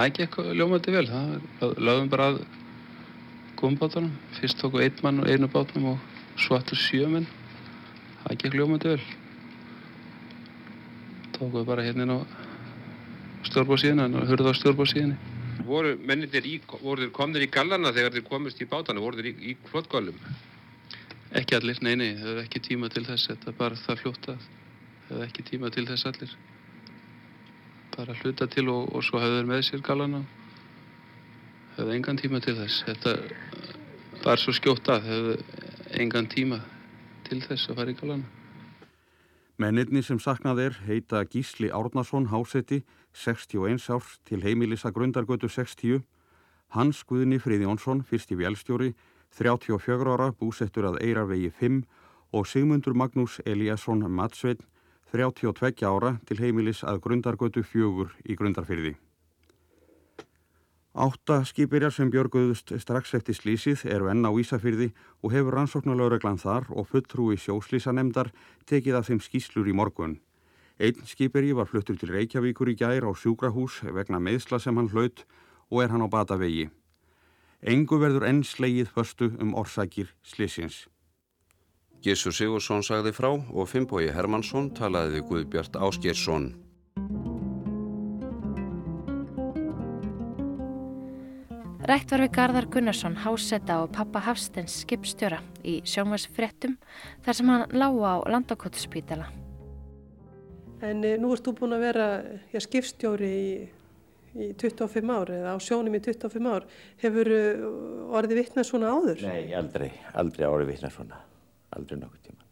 það 0.00 0.12
gekk 0.16 0.38
ljómandi 0.56 0.94
vel. 0.94 1.06
Það 1.60 1.78
lögðum 1.78 2.10
bara 2.12 2.28
að 2.30 2.38
gungbótanum 3.60 4.12
fyrst 4.38 4.60
tóku 4.60 4.80
einn 4.80 5.02
mann 5.04 5.20
og 5.20 5.28
einu 5.28 5.48
bátnum 5.52 5.90
og 5.92 6.38
svo 6.40 6.56
aftur 6.56 6.80
sjö 6.80 7.08
menn. 7.12 7.28
Það 8.22 8.38
gekk 8.44 8.56
ljómandi 8.56 8.94
vel. 8.94 9.02
Tókuðu 11.36 11.66
bara 11.68 11.84
hérna 11.84 12.16
á 12.16 12.18
stjórnbóðsíðina 13.48 14.08
og 14.08 14.30
hurðu 14.30 14.52
á 14.52 14.54
stjórnbóðsíðinni 14.56 15.29
Voru 15.66 15.96
mennindir 15.98 16.46
í, 16.46 16.54
voru 16.80 17.04
þeir 17.04 17.12
komnir 17.16 17.44
í 17.44 17.50
gallana 17.52 17.92
þegar 17.94 18.16
þeir 18.16 18.26
komist 18.28 18.62
í 18.62 18.68
bátana? 18.70 19.02
Voru 19.02 19.20
þeir 19.20 19.30
í, 19.30 19.34
í 19.52 19.56
flottgálum? 19.70 20.16
Ekki 21.36 21.58
allir, 21.58 21.78
nei, 21.84 21.94
nei, 21.94 22.08
það 22.18 22.26
hefur 22.26 22.42
ekki 22.42 22.62
tíma 22.66 22.90
til 22.90 23.04
þess, 23.06 23.28
þetta 23.30 23.52
er 23.52 23.58
bara 23.58 23.78
það 23.78 24.00
fljótt 24.02 24.28
að 24.32 24.40
það 24.40 25.12
hefur 25.12 25.26
ekki 25.28 25.46
tíma 25.50 25.70
til 25.70 25.86
þess 25.90 26.08
allir. 26.10 26.34
bara 27.96 28.14
hluta 28.22 28.46
til 28.46 28.68
og, 28.70 28.94
og 28.94 29.04
svo 29.04 29.20
hafði 29.20 29.40
þeir 29.40 29.48
með 29.50 29.62
sér 29.66 29.80
galana. 29.84 30.20
Hefði 31.76 31.96
engan 31.98 32.20
tíma 32.20 32.40
til 32.40 32.54
þess. 32.56 32.82
Þetta 32.86 33.16
var 34.24 34.40
svo 34.40 34.54
skjótt 34.56 34.88
að 34.88 35.08
hefði 35.10 35.34
engan 36.00 36.28
tíma 36.30 36.60
til 37.28 37.42
þess 37.44 37.70
að 37.70 37.80
fara 37.80 37.92
í 37.92 37.98
galana. 37.98 38.36
Mennirni 39.60 40.00
sem 40.00 40.18
saknað 40.22 40.62
er 40.64 40.76
heita 40.86 41.20
Gísli 41.28 41.68
Árnason 41.68 42.30
Hásetti, 42.32 42.80
61 43.12 43.90
árs 43.90 44.18
til 44.24 44.42
heimilisa 44.42 44.90
Grundargötu 44.90 45.48
60, 45.48 46.02
Hans 46.70 47.02
Guðni 47.04 47.40
Friðjónsson, 47.42 48.04
fyrsti 48.06 48.36
vélstjóri, 48.38 48.94
34 49.34 50.06
ára, 50.14 50.30
búsettur 50.32 50.86
að 50.90 51.00
Eirarvegi 51.02 51.50
5 51.50 51.82
og 52.32 52.46
Sigmundur 52.46 52.94
Magnús 52.94 53.40
Eliasson 53.44 54.06
Matsveitn, 54.06 54.64
32 55.10 55.86
ára 55.86 56.18
til 56.26 56.38
heimilis 56.38 56.84
að 56.86 57.02
Grundargötu 57.06 57.64
4 57.66 58.10
í 58.30 58.36
Grundarfyrði. 58.38 58.94
Átta 60.90 61.44
skipirjar 61.46 61.94
sem 61.94 62.10
björguðust 62.10 62.72
strax 62.82 63.14
eftir 63.14 63.36
slísið 63.38 63.84
eru 63.94 64.08
enn 64.10 64.26
á 64.26 64.30
Ísafyrði 64.34 64.90
og 65.22 65.34
hefur 65.34 65.54
rannsóknulaureglan 65.54 66.38
þar 66.42 66.66
og 66.74 66.88
fulltrúi 66.90 67.38
sjóslísanemdar 67.38 68.32
tekið 68.66 68.98
af 68.98 69.06
þeim 69.06 69.22
skýslur 69.22 69.70
í 69.70 69.74
morgun. 69.74 70.18
Einn 70.80 71.02
skipirji 71.04 71.52
var 71.52 71.68
fluttur 71.68 71.98
til 72.00 72.08
Reykjavíkur 72.14 72.70
í 72.72 72.74
gær 72.80 73.04
á 73.04 73.12
sjúkrahús 73.12 73.82
vegna 73.92 74.16
meðsla 74.16 74.56
sem 74.64 74.78
hann 74.80 74.88
hlaut 74.88 75.26
og 75.68 75.82
er 75.84 75.92
hann 75.92 76.00
á 76.00 76.08
batavegi. 76.08 76.70
Engu 77.60 77.98
verður 78.00 78.24
enn 78.24 78.40
slegið 78.40 78.88
förstu 78.94 79.28
um 79.44 79.52
orsakir 79.60 80.14
slísins. 80.24 80.86
Gísur 82.00 82.32
Sigursson 82.32 82.80
sagði 82.80 83.12
frá 83.12 83.28
og 83.28 83.68
Fimboi 83.68 84.06
Hermansson 84.08 84.70
talaði 84.72 85.18
við 85.18 85.26
Guðbjart 85.28 85.76
Áskjersson. 85.76 86.48
Rætt 91.90 92.14
var 92.14 92.24
við 92.24 92.32
Garðar 92.38 92.70
Gunnarsson, 92.72 93.20
hásetta 93.20 93.82
og 93.84 93.92
pappa 93.92 94.24
Hafstens 94.24 94.80
skipstjóra 94.86 95.42
í 95.60 95.82
sjónvarsfrettum 95.84 96.80
þar 97.26 97.36
sem 97.36 97.52
hann 97.52 97.68
lága 97.76 98.16
á 98.16 98.18
landakotspítala. 98.32 99.28
En 100.86 101.04
e, 101.04 101.16
nú 101.20 101.32
erst 101.34 101.46
þú 101.46 101.54
búin 101.58 101.76
að 101.76 101.84
vera 101.84 102.06
já, 102.52 102.60
skipstjóri 102.64 103.30
í, 103.30 103.48
í 104.34 104.50
25 104.60 105.12
ár 105.14 105.32
eða 105.36 105.54
á 105.54 105.58
sjónum 105.62 105.96
í 105.96 106.02
25 106.04 106.52
ár. 106.52 106.68
Hefur 107.02 107.32
eh, 107.34 107.66
orðið 108.20 108.42
vittnað 108.42 108.68
svona 108.70 108.94
áður? 108.94 109.26
Nei, 109.26 109.50
aldrei, 109.56 109.90
aldrei 110.14 110.46
orðið 110.48 110.72
vittnað 110.74 110.96
svona, 110.96 111.20
aldrei 111.76 112.00
nokkuð 112.00 112.30
tíma. 112.30 112.48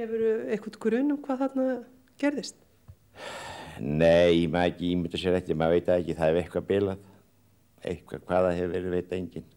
Hefur 0.00 0.26
eitthvað 0.48 0.82
grunn 0.86 1.14
um 1.14 1.22
hvað 1.24 1.46
þarna 1.46 1.70
gerðist? 2.20 2.60
Nei, 3.80 4.44
maður 4.52 4.74
ekki 4.74 4.92
ímynda 4.92 5.20
sér 5.20 5.38
eftir, 5.38 5.56
maður 5.58 5.78
veit 5.78 5.90
ekki, 5.96 6.16
það 6.18 6.30
er 6.30 6.42
eitthvað 6.42 6.68
bilað 6.68 7.08
eitthvað 7.82 8.26
hvaða 8.28 8.54
hefur 8.56 8.74
verið 8.76 8.94
veit 8.96 9.14
engin 9.16 9.48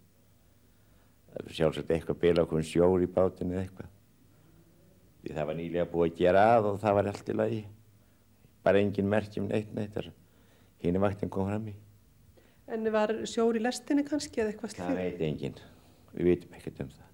það 1.31 1.41
er 1.41 1.57
sjálfsagt 1.59 1.93
eitthvað 1.93 2.21
bila 2.23 2.45
okkur 2.45 2.65
sjór 2.65 3.05
í 3.05 3.09
bátinu 3.11 3.55
eða 3.55 3.65
eitthvað 3.65 3.91
því 5.25 5.33
það 5.35 5.49
var 5.49 5.57
nýlega 5.59 5.87
búið 5.89 6.11
að 6.11 6.19
gera 6.19 6.43
að 6.55 6.69
og 6.71 6.77
það 6.83 6.97
var 6.99 7.09
allt 7.11 7.31
í 7.31 7.37
lagi 7.39 7.63
bara 8.65 8.81
engin 8.81 9.09
merkjum 9.09 9.49
neitt 9.49 9.73
neitt 9.73 9.97
hínu 10.85 11.01
vaktin 11.01 11.31
kom 11.33 11.49
fram 11.49 11.71
í 11.71 11.75
En 12.65 12.87
var 12.93 13.11
sjór 13.29 13.57
í 13.57 13.61
lestinni 13.61 14.01
kannski 14.05 14.41
eða 14.41 14.51
eitthvað 14.51 14.71
slíð? 14.73 14.87
Það 14.87 14.97
veit 14.97 15.19
engin, 15.21 15.59
við 16.15 16.29
veitum 16.31 16.55
ekkert 16.57 16.79
um 16.81 16.93
það 16.93 17.11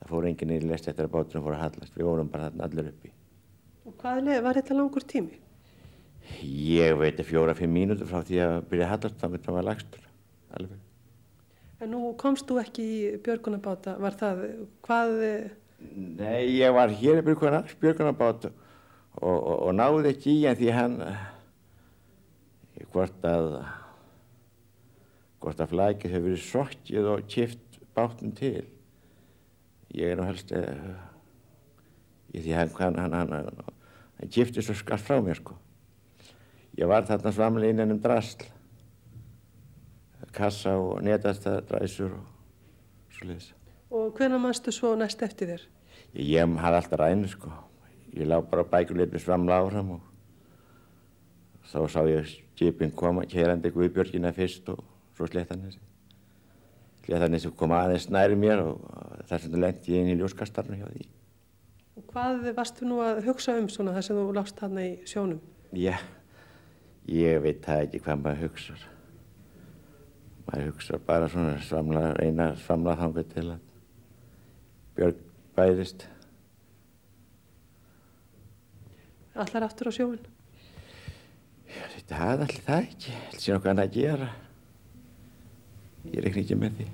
það 0.00 0.12
fór 0.12 0.28
engin 0.30 0.54
í 0.54 0.60
lest 0.66 0.88
eftir 0.90 1.06
að 1.06 1.14
bátunum 1.14 1.46
fór 1.46 1.58
að 1.58 1.64
hallast 1.66 1.98
við 1.98 2.08
vorum 2.08 2.30
bara 2.32 2.48
þarna 2.48 2.68
allir 2.68 2.90
uppi 2.90 3.12
Og 3.86 3.96
hvað 3.98 4.30
var 4.44 4.58
þetta 4.58 4.78
langur 4.78 5.06
tími? 5.10 5.38
Ég 6.42 6.94
veit 7.00 7.18
að 7.18 7.28
fjóra-fimm 7.32 7.72
mínútur 7.74 8.06
frá 8.06 8.22
því 8.26 8.38
að 8.44 8.52
byrja 8.70 8.86
að 8.86 8.92
hallast 8.92 9.18
þá 9.18 9.26
myndum 9.26 9.56
við 9.56 9.60
að 9.60 9.66
lagstur, 9.68 10.04
alveg. 10.58 10.84
En 11.82 11.90
nú 11.90 12.12
komst 12.18 12.46
þú 12.46 12.60
ekki 12.62 12.84
í 12.86 13.00
björgunabáta, 13.26 13.96
var 13.98 14.14
það, 14.20 14.44
hvað? 14.86 15.16
Nei, 15.92 16.58
ég 16.58 16.72
var 16.72 16.92
hér 16.94 17.20
í 17.20 17.24
björgunabáta 17.26 18.50
og, 19.20 19.36
og, 19.36 19.56
og 19.68 19.74
náði 19.76 20.12
ekki 20.12 20.36
í 20.38 20.44
en 20.48 20.58
því 20.58 20.70
hann, 20.76 20.96
hvort 22.92 23.26
að, 23.28 23.48
hvort 25.42 25.60
að 25.60 25.72
flækið 25.74 26.14
hefur 26.14 26.28
verið 26.30 26.46
sokkið 26.46 27.10
og 27.12 27.26
kipt 27.30 27.80
bátnum 27.96 28.32
til. 28.36 28.64
Ég 29.92 30.12
er 30.12 30.20
nú 30.20 30.24
helst, 30.24 30.52
ég 32.32 32.40
því 32.46 32.56
hann, 32.56 32.72
hann, 32.80 32.98
hann, 33.02 33.36
hann, 33.36 33.62
hann 34.18 34.32
kipti 34.32 34.64
svo 34.64 34.76
skart 34.78 35.04
frá 35.04 35.20
mér 35.20 35.40
sko. 35.42 35.58
Ég 36.78 36.88
var 36.88 37.04
þarna 37.04 37.34
svamli 37.36 37.68
innan 37.68 37.92
um 37.92 38.00
drasl, 38.00 38.46
kassa 40.32 40.78
og 40.80 41.02
netastadræsur 41.04 42.14
og 42.16 43.12
svo 43.12 43.28
leiðis. 43.28 43.52
Og 43.92 44.14
hvernig 44.16 44.40
mannstu 44.40 44.72
svo 44.72 44.94
næst 44.96 45.20
eftir 45.20 45.50
þér? 45.50 45.64
Ég, 46.16 46.28
ég 46.32 46.56
hafði 46.64 46.78
alltaf 46.78 47.00
ræðinu 47.00 47.28
sko. 47.28 47.50
Ég 48.16 48.28
lág 48.28 48.46
bara 48.48 48.64
bækuleipið 48.64 49.20
svamla 49.20 49.58
áfram 49.60 49.90
og 49.98 50.06
þá 51.68 51.78
sá 51.92 52.00
ég 52.08 52.28
skipin 52.28 52.92
koma, 52.96 53.26
kærandi 53.28 53.72
Guðbjörgina 53.72 54.32
fyrst 54.36 54.70
og 54.72 54.80
svo 55.16 55.28
Sléttanessi. 55.28 55.80
Sléttanessi 57.04 57.52
kom 57.56 57.74
aðeins 57.76 58.08
næri 58.12 58.38
mér 58.38 58.62
og 58.64 58.80
þess 59.28 59.48
vegna 59.48 59.66
lendi 59.66 59.92
ég 59.92 60.04
inn 60.04 60.12
í 60.14 60.16
ljóskastarnu 60.20 60.78
hjá 60.80 60.86
því. 60.88 61.08
Og 62.00 62.06
hvað 62.08 62.48
varstu 62.56 62.88
nú 62.88 63.02
að 63.04 63.26
hugsa 63.26 63.58
um 63.60 63.68
svona 63.72 63.92
þess 63.98 64.12
að 64.14 64.22
þú 64.22 64.36
lást 64.38 64.60
þarna 64.60 64.86
í 64.86 64.94
sjónum? 65.08 65.42
Já. 65.76 65.98
Ég 67.12 67.42
veit 67.44 67.60
það 67.64 67.84
ekki 67.88 68.00
hvað 68.06 68.24
maður 68.24 68.46
hugsa. 68.46 68.78
Maður 70.46 70.70
hugsa 70.70 71.02
bara 71.06 71.28
svona 71.28 71.58
svamla, 71.66 72.06
reyna 72.16 72.48
að 72.54 72.64
svamla 72.64 72.96
þangu 73.00 73.26
til 73.34 73.46
að 73.50 73.60
björg 74.96 75.20
bæðist. 75.56 76.06
Allar 79.32 79.64
aftur 79.68 79.88
á 79.88 79.92
sjóin? 79.96 80.20
Já, 81.72 81.84
þetta 81.94 82.18
hafði 82.20 82.46
allir 82.46 82.66
það 82.66 82.82
ekki. 82.82 83.14
Þetta 83.30 83.44
sé 83.44 83.54
nokkuð 83.54 83.72
annað 83.72 83.88
að 83.88 83.96
gera. 83.96 84.28
Ég 86.12 86.18
reikni 86.24 86.42
ekki 86.42 86.58
með 86.60 86.76
því. 86.80 86.90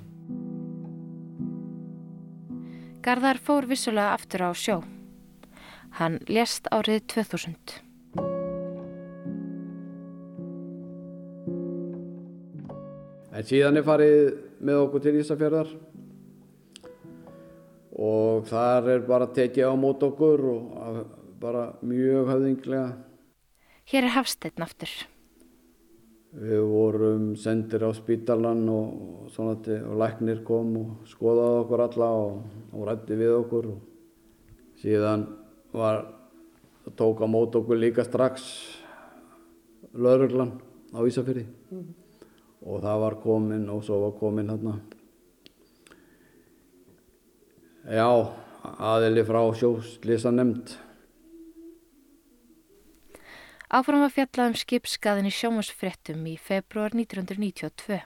Garðar 3.03 3.39
fór 3.43 3.67
vissulega 3.67 4.15
aftur 4.15 4.45
á 4.47 4.51
sjó. 4.55 4.79
Hann 5.99 6.19
lést 6.29 6.69
árið 6.71 7.03
2000. 7.11 7.79
En 13.39 13.47
síðan 13.47 13.79
er 13.79 13.87
farið 13.87 14.17
með 14.59 14.81
okkur 14.85 15.03
til 15.03 15.15
Ísafjörðar 15.19 15.69
og 17.99 18.47
þar 18.47 18.89
er 18.95 19.05
bara 19.07 19.27
tekið 19.35 19.71
á 19.71 19.75
mót 19.75 20.03
okkur 20.05 20.43
og 20.53 20.99
bara 21.39 21.69
mjög 21.83 22.29
höfðinglega. 22.31 22.89
Hér 23.89 24.07
er 24.07 24.15
Hafsteinn 24.15 24.63
aftur. 24.63 24.91
Við 26.39 26.63
vorum 26.69 27.29
sendir 27.41 27.83
á 27.83 27.91
spítalan 27.97 28.61
og, 28.69 29.29
og, 29.33 29.69
og 29.79 29.95
læknir 29.99 30.43
kom 30.45 30.75
og 30.77 31.07
skoðaði 31.09 31.61
okkur 31.63 31.85
alla 31.87 32.09
og, 32.23 32.41
og 32.71 32.89
rætti 32.89 33.17
við 33.17 33.35
okkur. 33.39 33.71
Síðan 34.79 35.25
var, 35.73 36.05
tók 36.95 37.25
á 37.25 37.27
mót 37.27 37.57
okkur 37.57 37.81
líka 37.81 38.05
strax 38.05 38.45
lauruglan 39.93 40.59
á 40.93 41.01
Ísafjörði. 41.01 41.47
Mm 41.71 41.81
-hmm 41.81 41.99
og 42.65 42.81
það 42.83 43.03
var 43.03 43.17
komin 43.23 43.67
og 43.71 43.83
svo 43.85 43.99
var 44.03 44.15
komin 44.19 44.51
hérna 44.51 44.79
já, 47.89 48.09
aðili 48.93 49.23
frá 49.25 49.41
sjóslisa 49.57 50.31
nefnd 50.33 50.75
Áfram 53.69 54.01
að 54.05 54.15
fjalla 54.15 54.47
um 54.49 54.55
skipskaðin 54.57 55.29
í 55.29 55.33
sjómasfrettum 55.33 56.21
í 56.29 56.35
februar 56.41 56.93
1992 56.93 57.99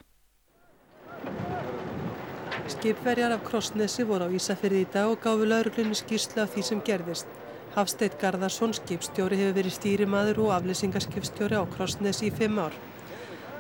Skipverjar 2.72 3.36
af 3.36 3.44
Krossnesi 3.44 4.06
voru 4.08 4.30
á 4.32 4.32
Ísafyrði 4.32 4.86
í 4.86 4.90
dag 4.94 5.12
og 5.12 5.20
gáfi 5.24 5.50
lauruglunni 5.52 5.98
skýrslu 6.00 6.46
af 6.46 6.54
því 6.54 6.62
sem 6.64 6.82
gerðist. 6.88 7.28
Hafsteit 7.76 8.16
Garðarsson 8.22 8.72
skipstjóri 8.78 9.36
hefur 9.42 9.58
verið 9.58 9.76
stýrimaður 9.76 10.40
og 10.46 10.54
aflýsingarskipstjóri 10.62 11.60
á 11.60 11.64
Krossnesi 11.76 12.30
í 12.30 12.34
fimm 12.38 12.62
ár. 12.64 12.76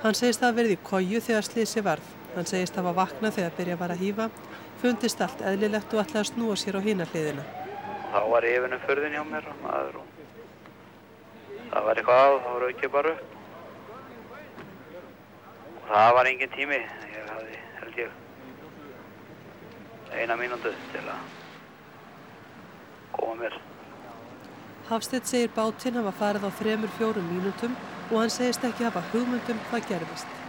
Hann 0.05 0.15
segist 0.15 0.45
að 0.47 0.61
verði 0.61 0.77
í 0.77 0.83
kóju 0.87 1.19
þegar 1.25 1.47
slísi 1.49 1.83
varð. 1.83 2.07
Hann 2.37 2.47
segist 2.47 2.79
að 2.79 2.87
var 2.87 2.99
vakna 3.01 3.31
þegar 3.35 3.57
byrja 3.57 3.79
var 3.81 3.93
að 3.93 4.05
hýfa, 4.05 4.29
fundist 4.83 5.21
allt 5.23 5.41
eðlilegt 5.47 5.93
og 5.95 6.01
ætlaði 6.01 6.19
að 6.21 6.29
snúa 6.33 6.55
sér 6.59 6.75
á 6.75 6.81
hína 6.83 7.05
hliðina. 7.07 7.43
Þá 8.11 8.19
var 8.33 8.47
yfirnum 8.47 8.81
förðin 8.83 9.15
hjá 9.15 9.23
mér 9.29 9.45
og 9.47 9.61
maður 9.63 9.95
og 10.01 10.07
það 11.71 11.87
var 11.87 12.01
eitthvað 12.01 12.19
á, 12.19 12.29
þá 12.43 12.51
raukið 12.63 12.91
bara 12.97 13.13
upp. 13.13 13.23
Og 15.77 15.87
það 15.93 16.09
var 16.17 16.31
engin 16.33 16.53
tími, 16.57 16.79
ég 17.15 17.31
hafði 17.31 17.55
held 17.79 17.95
ég 18.03 18.11
eina 20.19 20.37
mínútu 20.43 20.75
til 20.91 21.05
að 21.07 21.23
koma 23.15 23.39
mér. 23.39 23.57
Hafstedt 24.91 25.31
segir 25.31 25.51
bátinn 25.55 25.97
hafa 26.01 26.13
farið 26.19 26.47
á 26.51 26.51
þremur 26.59 26.91
fjórum 26.99 27.27
mínútum 27.31 27.73
og 28.11 28.17
hann 28.19 28.33
segist 28.35 28.67
ekki 28.67 28.83
hafa 28.89 29.01
hugmyndum 29.13 29.63
hvað 29.69 29.87
gerðist. 29.93 30.39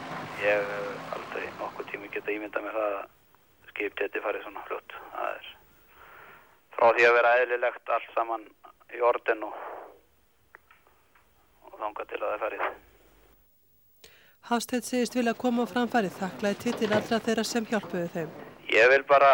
Ég 0.42 0.58
hef 0.58 1.14
aldrei 1.16 1.46
nokkuð 1.60 1.92
tími 1.92 2.10
geta 2.12 2.34
ímynda 2.34 2.64
með 2.64 2.74
það 2.80 2.96
að 2.98 3.13
skip 3.74 3.98
geti 3.98 4.22
farið 4.22 4.46
svona 4.46 4.62
fljótt. 4.68 4.94
Það 5.12 5.30
er 5.34 5.52
frá 6.74 6.88
því 6.94 7.06
að 7.08 7.16
vera 7.18 7.36
eðlilegt 7.42 7.94
allt 7.96 8.10
saman 8.14 8.48
í 8.94 9.02
orðin 9.02 9.46
og, 9.48 9.54
og 11.66 11.78
þánga 11.82 12.08
til 12.10 12.20
að 12.22 12.28
það 12.32 12.42
farið. 12.44 12.66
Hafstedt 14.44 14.84
segist 14.84 15.14
vilja 15.16 15.34
koma 15.34 15.64
á 15.64 15.72
framfærið 15.72 16.18
þakklaði 16.18 16.60
titil 16.64 16.90
allra 16.92 17.20
þeirra 17.26 17.44
sem 17.48 17.66
hjálpuðu 17.70 18.08
þeim. 18.14 18.34
Ég 18.74 18.90
vil 18.92 19.04
bara 19.08 19.32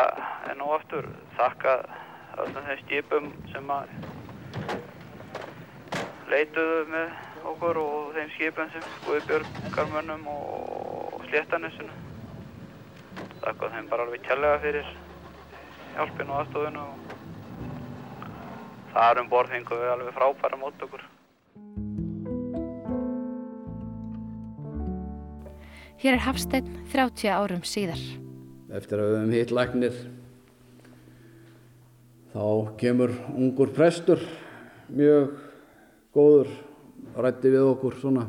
enn 0.50 0.62
og 0.64 0.76
aftur 0.79 1.09
þakka 1.38 1.76
öllum 2.44 2.68
þeim 2.68 2.85
skipum 2.85 3.33
sem 3.53 3.72
að 3.74 3.90
leituðu 6.31 6.85
með 6.92 7.48
okkur 7.50 7.81
og 7.83 8.14
þeim 8.14 8.31
skipum 8.37 8.70
sem 8.70 8.87
skoði 9.00 9.26
björgarmönnum 9.33 10.31
og 10.31 11.26
sléttanessinu. 11.26 12.10
Þakka 13.40 13.70
þeim 13.74 13.88
bara 13.90 14.06
alveg 14.06 14.26
kjærlega 14.26 14.61
fyrir 14.64 14.90
hjálpinu 15.94 16.35
og 16.35 16.38
aðstofinu 16.42 16.83
og 16.85 16.94
þar 18.94 19.22
um 19.22 19.30
borð 19.33 19.54
fengum 19.54 19.83
við 19.83 19.92
alveg 19.94 20.16
frábæra 20.16 20.61
mót 20.61 20.87
okkur. 20.87 21.04
Hér 26.00 26.16
er 26.16 26.24
Hafsteinn 26.24 26.68
30 26.88 27.28
árum 27.28 27.64
síðar. 27.68 28.00
Eftir 28.72 29.02
að 29.02 29.11
við 29.11 29.18
höfum 29.18 29.37
hitt 29.37 29.50
læknir 29.52 29.96
þá 32.30 32.44
kemur 32.80 33.12
ungur 33.35 33.72
prestur 33.74 34.22
mjög 34.88 35.35
góður 36.14 36.52
rætti 37.20 37.52
við 37.52 37.66
okkur 37.74 37.98
svona 38.00 38.28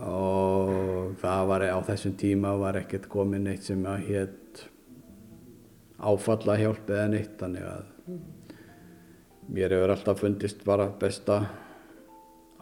og 0.00 1.19
það 1.30 1.48
var 1.50 1.64
á 1.70 1.78
þessum 1.86 2.14
tíma 2.18 2.52
var 2.58 2.78
ekkert 2.80 3.06
komin 3.10 3.44
neitt 3.46 3.66
sem 3.66 3.82
að 3.86 4.06
hétt 4.08 4.62
áfalla 6.00 6.56
hjálp 6.58 6.90
eða 6.90 7.08
neitt 7.12 7.36
þannig 7.38 7.66
að 7.70 8.14
mér 9.50 9.74
hefur 9.76 9.92
alltaf 9.94 10.22
fundist 10.22 10.64
bara 10.66 10.88
besta 11.00 11.42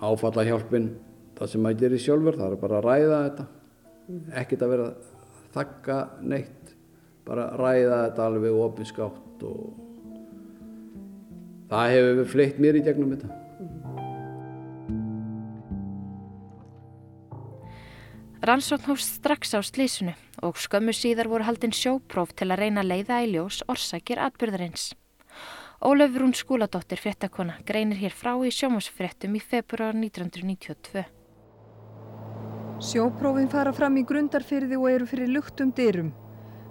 áfalla 0.04 0.44
hjálpin 0.48 0.90
það 1.38 1.52
sem 1.52 1.64
maður 1.64 1.82
gerir 1.84 2.04
sjálfur 2.04 2.40
það 2.40 2.54
er 2.56 2.62
bara 2.64 2.80
að 2.80 2.88
ræða 2.88 3.18
þetta. 3.24 3.46
Ekkert 4.42 4.64
að 4.64 4.72
vera 4.74 4.88
að 4.88 5.10
þakka 5.56 5.98
neitt 6.34 6.72
bara 7.28 7.48
að 7.48 7.60
ræða 7.62 7.98
þetta 8.04 8.26
alveg 8.28 8.62
ofinskátt 8.66 9.44
og 9.48 9.84
það 11.72 11.92
hefur 11.94 12.32
fleitt 12.34 12.62
mér 12.64 12.80
í 12.80 12.84
gegnum 12.84 13.14
þetta 13.14 13.37
Rannsókn 18.48 18.88
hófst 18.88 19.18
strax 19.18 19.52
á 19.52 19.60
slísunu 19.60 20.14
og 20.40 20.56
skömmu 20.56 20.94
síðar 20.96 21.28
voru 21.28 21.44
haldinn 21.44 21.74
sjópróf 21.76 22.30
til 22.32 22.46
að 22.48 22.62
reyna 22.62 22.80
að 22.80 22.88
leiða 22.94 23.18
í 23.20 23.26
ljós 23.34 23.58
orsakir 23.68 24.16
atbyrðarins. 24.24 24.94
Ólöfur 25.84 26.24
hún 26.24 26.32
skúladóttir 26.32 26.96
fréttakona 27.02 27.58
greinir 27.68 28.00
hér 28.00 28.16
frá 28.16 28.30
í 28.40 28.48
sjómasfréttum 28.48 29.36
í 29.36 29.42
februar 29.50 29.92
1992. 29.92 31.04
Sjóprófin 32.88 33.52
fara 33.52 33.74
fram 33.76 34.00
í 34.00 34.06
grundarfyrði 34.08 34.80
og 34.80 34.88
eru 34.94 35.10
fyrir 35.12 35.28
luktum 35.34 35.74
dyrum. 35.76 36.14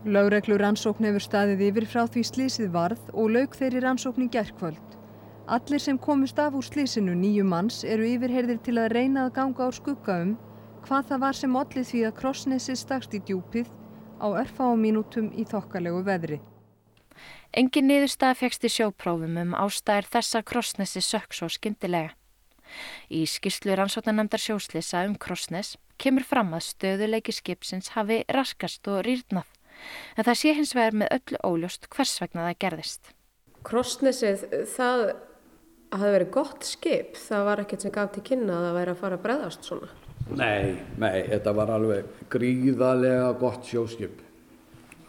Lögreglur 0.02 0.66
rannsókn 0.66 1.12
hefur 1.12 1.28
staðið 1.30 1.64
yfir 1.70 1.90
frá 1.94 2.08
því 2.10 2.26
slísið 2.32 2.74
varð 2.74 3.14
og 3.14 3.30
lauk 3.38 3.54
þeirri 3.54 3.86
rannsókn 3.86 4.26
í 4.26 4.32
gerðkvöld. 4.34 4.98
Allir 5.46 5.86
sem 5.86 6.02
komist 6.02 6.42
af 6.42 6.58
úr 6.58 6.66
slísinu 6.66 7.14
nýju 7.14 7.46
manns 7.46 7.84
eru 7.86 8.10
yfirherðir 8.18 8.66
til 8.66 8.80
að 8.82 8.96
reyna 8.98 9.28
að 9.28 9.36
ganga 9.38 9.70
á 9.70 9.72
skugga 9.78 10.22
um 10.26 10.38
hvað 10.88 11.10
það 11.10 11.24
var 11.26 11.36
sem 11.36 11.56
ollið 11.60 11.90
því 11.90 12.04
að 12.08 12.14
krossnesi 12.22 12.76
stakst 12.80 13.16
í 13.18 13.20
djúpið 13.28 13.68
á 14.24 14.28
örfá 14.32 14.64
mínútum 14.80 15.28
í 15.36 15.44
þokkalegu 15.48 16.04
veðri. 16.08 16.38
Engin 17.58 17.88
niðurstað 17.90 18.40
fegst 18.42 18.64
í 18.68 18.72
sjóprófum 18.72 19.36
um 19.42 19.54
ástæðir 19.58 20.08
þessa 20.14 20.44
krossnesi 20.48 21.04
sökk 21.04 21.36
svo 21.36 21.50
skindilega. 21.52 22.14
Í 23.08 23.24
skýrslu 23.28 23.76
rannsóknarnefndar 23.80 24.44
sjóslisa 24.44 25.06
um 25.08 25.16
krossnes 25.16 25.76
kemur 26.00 26.26
fram 26.28 26.52
að 26.56 26.68
stöðuleiki 26.68 27.36
skipsins 27.36 27.94
hafi 27.96 28.22
raskast 28.32 28.88
og 28.92 29.06
rýrnað, 29.08 29.48
en 30.16 30.28
það 30.28 30.40
sé 30.42 30.56
hins 30.58 30.76
vegar 30.76 31.00
með 31.00 31.14
öllu 31.18 31.40
óljóst 31.48 31.88
hvers 31.94 32.18
vegna 32.22 32.50
það 32.50 32.60
gerðist. 32.66 33.14
Krossnesið, 33.68 34.44
það 34.76 35.06
hafði 35.96 36.12
verið 36.18 36.36
gott 36.36 36.68
skip, 36.68 37.16
það 37.20 37.48
var 37.48 37.64
ekkert 37.64 37.88
sem 37.88 37.96
gaf 37.96 38.12
til 38.14 38.28
kynna 38.28 38.60
að 38.60 38.68
það 38.68 38.78
væri 38.82 38.94
að 38.94 39.02
fara 39.02 39.18
að 39.18 39.26
breðast 39.26 39.68
svona. 39.72 39.90
Nei, 40.36 40.76
nei, 41.00 41.22
þetta 41.30 41.54
var 41.56 41.72
alveg 41.78 42.26
gríðarlega 42.32 43.32
gott 43.40 43.68
sjóskip. 43.68 44.20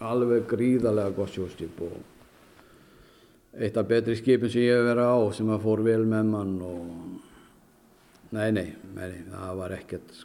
Alveg 0.04 0.46
gríðarlega 0.50 1.14
gott 1.16 1.34
sjóskip 1.34 1.80
og 1.82 1.96
eitt 3.58 3.78
af 3.80 3.88
betri 3.90 4.14
skipin 4.18 4.52
sem 4.52 4.68
ég 4.68 4.78
hef 4.78 4.86
verið 4.86 5.10
á 5.10 5.18
sem 5.34 5.50
að 5.50 5.64
fór 5.64 5.82
vel 5.86 6.02
með 6.06 6.30
mann 6.30 6.56
og 6.62 6.84
nei, 8.36 8.50
nei, 8.54 8.68
nei, 8.94 9.10
það 9.32 9.54
var 9.62 9.74
ekkert. 9.78 10.20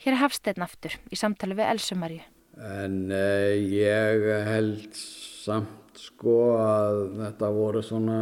Hér 0.00 0.14
er 0.14 0.20
Hafsteinn 0.22 0.64
aftur 0.64 0.94
í 1.10 1.18
samtali 1.18 1.56
við 1.58 1.72
Elsumarju. 1.74 2.22
En 2.60 2.96
eh, 3.14 3.56
ég 3.72 4.26
held 4.46 4.96
samt 4.96 5.98
sko 6.00 6.36
að 6.60 7.00
þetta 7.18 7.50
voru 7.56 7.82
svona 7.84 8.20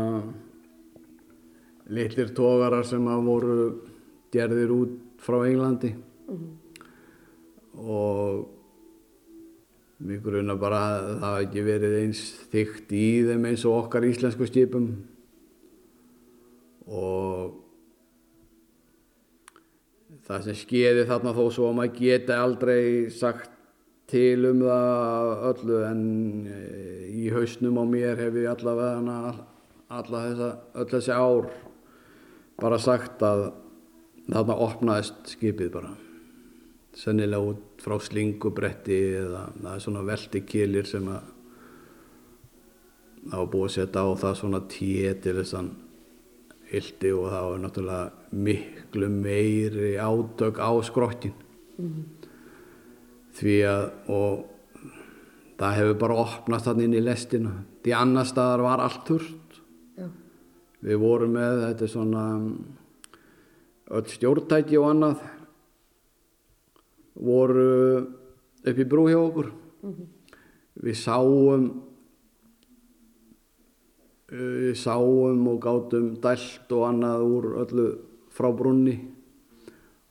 litlir 1.92 2.32
tógarar 2.36 2.86
sem 2.86 3.04
að 3.08 3.28
voru 3.28 3.58
gerðir 4.32 4.74
út 4.74 4.96
frá 5.18 5.42
Englandi 5.46 5.92
mm 5.94 6.36
-hmm. 6.36 6.54
og 7.74 8.48
mér 9.98 10.20
gruna 10.22 10.54
bara 10.54 10.78
að 10.78 11.06
það 11.06 11.22
hafi 11.26 11.44
ekki 11.44 11.62
verið 11.66 11.94
eins 12.02 12.20
þygt 12.52 12.92
í 12.92 13.06
þeim 13.26 13.46
eins 13.48 13.64
og 13.64 13.78
okkar 13.84 14.04
íslensku 14.06 14.46
skipum 14.46 14.90
og 16.86 17.54
það 20.28 20.44
sem 20.44 20.54
skeiði 20.54 21.06
þarna 21.08 21.34
þó 21.36 21.44
svo 21.50 21.68
að 21.70 21.78
maður 21.78 21.98
geti 21.98 22.32
aldrei 22.32 23.10
sagt 23.10 23.50
til 24.08 24.46
um 24.48 24.62
það 24.64 25.30
öllu 25.50 25.78
en 25.84 26.02
í 27.08 27.28
hausnum 27.32 27.80
á 27.80 27.84
mér 27.88 28.20
hef 28.22 28.38
ég 28.40 28.48
allavega 28.52 29.34
alla 29.88 30.22
þessa, 30.28 30.50
öll 30.78 30.88
þessi 30.92 31.12
ár 31.16 31.48
bara 32.60 32.78
sagt 32.78 33.24
að 33.24 33.48
þarna 34.28 34.60
opnaðist 34.66 35.32
skipið 35.34 35.72
bara 35.72 35.94
sennilega 36.98 37.52
út 37.52 37.82
frá 37.82 37.96
slingubretti 38.02 38.98
eða 39.22 39.42
það 39.54 39.74
er 39.74 39.82
svona 39.84 40.06
veldikilir 40.06 40.88
sem 40.88 41.10
að 41.12 41.34
það 43.28 43.38
var 43.38 43.50
búið 43.52 43.68
að 43.68 43.74
setja 43.76 44.04
á 44.04 44.08
það 44.22 44.38
svona 44.40 44.60
tíu 44.72 45.12
til 45.22 45.36
þessan 45.38 45.70
hildi 46.68 47.12
og 47.16 47.26
það 47.32 47.48
var 47.48 47.60
náttúrulega 47.62 48.38
miklu 48.44 49.10
meiri 49.12 49.92
ádög 49.96 50.60
á 50.60 50.70
skrokkin 50.84 51.34
mm 51.78 51.88
-hmm. 51.88 52.04
því 53.32 53.56
að 53.64 53.90
og 54.08 54.44
það 55.58 55.76
hefur 55.76 55.98
bara 55.98 56.20
opnast 56.24 56.66
hann 56.66 56.80
inn 56.80 56.94
í 56.94 57.04
lestina 57.04 57.52
því 57.82 57.94
annar 57.94 58.26
staðar 58.26 58.62
var 58.62 58.80
allt 58.80 59.08
þurft 59.08 59.60
Já. 59.96 60.08
við 60.82 60.96
vorum 60.98 61.32
með 61.32 61.62
þetta 61.66 61.88
svona 61.88 62.24
öll 63.88 64.08
stjórntæki 64.12 64.78
og 64.78 64.90
annað 64.92 65.22
voru 67.18 67.68
upp 68.68 68.78
í 68.78 68.88
brú 68.88 69.08
hjá 69.08 69.18
okkur 69.18 69.52
mm 69.82 69.92
-hmm. 69.92 70.06
við 70.84 70.96
sáum 70.96 71.64
við 74.28 74.74
sáum 74.76 75.46
og 75.48 75.60
gátum 75.60 76.20
dælt 76.20 76.72
og 76.72 76.82
annað 76.88 77.20
úr 77.22 77.44
öllu 77.62 77.86
frá 78.30 78.52
brunni 78.52 78.96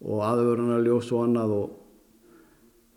og 0.02 0.22
aðvörunarljós 0.22 1.12
og 1.12 1.24
annað 1.24 1.52
og 1.52 1.70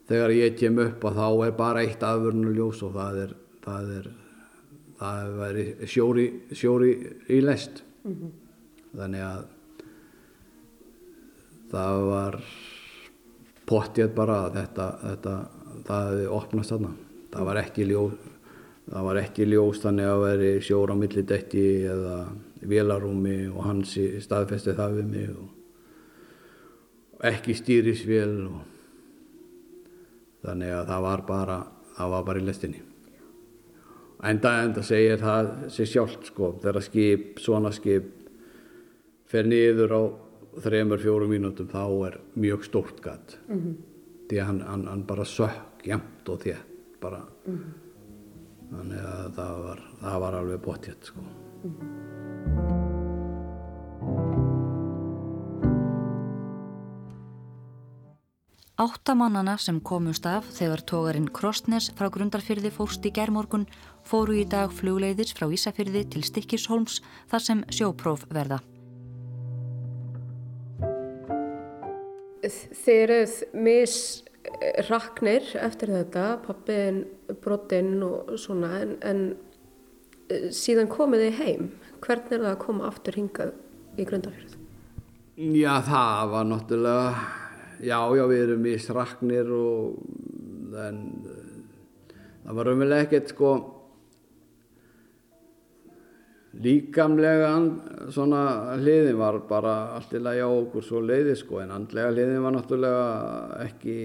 þegar 0.09 0.31
ég 0.31 0.59
kem 0.59 0.79
upp 0.79 1.05
að 1.05 1.17
þá 1.17 1.47
er 1.47 1.53
bara 1.53 1.83
eitt 1.83 2.03
aðvörunarljós 2.03 2.83
og 2.83 2.93
það 2.93 3.17
er 3.25 3.35
það 3.65 3.93
er, 3.99 4.11
það 4.99 5.45
er 5.49 5.87
sjóri, 5.87 6.27
sjóri 6.53 6.93
í 7.29 7.41
lest 7.41 7.85
mm 8.05 8.15
-hmm. 8.15 8.31
þannig 8.97 9.21
að 9.21 9.60
það 11.71 12.03
var 12.09 12.41
pottið 13.71 14.13
bara 14.17 14.43
að 14.47 14.59
þetta, 14.59 14.87
þetta 15.07 15.35
það 15.87 16.11
hefði 16.11 16.29
opnast 16.41 16.75
þarna. 16.75 16.93
Það 17.31 17.49
var 17.51 17.63
ekki 17.63 17.87
ljós 17.87 18.29
það 18.91 19.07
var 19.07 19.21
ekki 19.21 19.47
ljós 19.47 19.81
þannig 19.85 20.09
að 20.11 20.25
veri 20.25 20.53
sjóra 20.67 20.97
á 20.99 21.01
millidetti 21.01 21.67
eða 21.87 22.17
vélarúmi 22.71 23.39
og 23.53 23.63
hans 23.69 23.95
staðfesti 24.25 24.75
það 24.77 24.97
við 24.99 25.11
mig 25.13 25.29
og 25.31 27.27
ekki 27.31 27.55
stýrisvél 27.55 28.35
og 28.49 28.61
þannig 30.45 30.73
að 30.75 30.89
það 30.91 31.05
var 31.07 31.21
bara 31.29 31.59
það 31.97 32.15
var 32.15 32.25
bara 32.31 32.41
í 32.41 32.47
lestinni. 32.49 32.81
Enda 34.31 34.51
enda 34.65 34.83
segir 34.85 35.21
það 35.21 35.53
sér 35.73 35.89
sjálft 35.89 36.27
sko 36.29 36.51
þegar 36.61 36.85
skip, 36.85 37.39
svona 37.41 37.71
skip 37.73 38.11
fer 39.31 39.47
niður 39.49 39.95
á 39.97 40.03
þremur, 40.59 40.99
fjórum 40.99 41.31
mínútum 41.31 41.69
þá 41.71 41.85
er 42.09 42.21
mjög 42.35 42.65
stórt 42.65 43.01
gatt 43.03 43.39
Mm 43.49 43.61
-hmm. 43.61 43.75
því 44.29 44.41
að 44.41 44.47
hann, 44.47 44.61
hann, 44.61 44.87
hann 44.87 45.07
bara 45.07 45.25
sökk 45.25 45.87
jæmt 45.87 46.29
og 46.29 46.41
þétt 46.41 47.01
bara 47.01 47.23
Mm 47.47 47.59
-hmm. 47.59 48.77
þannig 48.77 48.99
að 48.99 49.35
það 49.35 49.63
var, 49.63 49.81
það 50.01 50.21
var 50.21 50.35
alveg 50.35 50.61
bóttjött 50.61 51.05
sko. 51.05 51.21
Mm 51.21 51.71
-hmm. 51.71 52.11
Áttamannana 58.81 59.59
sem 59.61 59.77
komust 59.85 60.25
af 60.25 60.47
þegar 60.57 60.81
tógarinn 60.89 61.27
Krossnes 61.29 61.91
frá 61.99 62.09
Grundarfyrði 62.09 62.71
fórst 62.73 63.05
í 63.05 63.13
gerðmorgun 63.13 63.67
fóru 64.09 64.39
í 64.41 64.47
dag 64.49 64.73
flugleiðis 64.73 65.35
frá 65.37 65.51
Ísafyrði 65.53 66.07
til 66.09 66.25
Stikkishólms 66.25 67.03
þar 67.29 67.45
sem 67.45 67.61
sjópróf 67.69 68.25
verða. 68.33 68.63
Þið 72.41 73.01
eruð 73.05 73.35
misraknir 73.67 75.51
eftir 75.61 75.93
þetta, 75.93 76.27
pappin, 76.47 77.03
brottinn 77.43 77.99
og 78.07 78.33
svona, 78.41 78.71
en, 78.81 78.95
en 79.05 79.21
síðan 80.55 80.89
komið 80.91 81.27
þið 81.27 81.43
heim. 81.43 81.69
Hvernig 82.01 82.33
er 82.33 82.45
það 82.47 82.55
að 82.55 82.63
koma 82.63 82.89
aftur 82.89 83.19
hingað 83.21 83.53
í 84.01 84.07
Grundarfjörð? 84.09 84.57
Já, 85.41 85.75
það 85.85 86.33
var 86.35 86.49
náttúrulega, 86.49 87.11
já, 87.81 87.99
já, 88.17 88.25
við 88.29 88.43
erum 88.45 88.65
misraknir 88.65 89.53
og 89.57 90.81
en 90.81 90.99
það 92.45 92.57
var 92.59 92.71
umvel 92.73 92.97
ekkert 92.99 93.33
sko 93.35 93.53
líkamlega 96.59 97.53
hliðin 98.81 99.19
var 99.21 99.39
bara 99.49 99.95
allt 99.95 100.15
í 100.19 100.21
lagi 100.23 100.43
á 100.43 100.51
okkur 100.51 100.83
svo 100.83 101.03
leiði 101.05 101.37
sko 101.39 101.61
en 101.63 101.71
andlega 101.77 102.11
hliðin 102.11 102.43
var 102.43 102.57
náttúrulega 102.57 103.07
ekki 103.69 103.97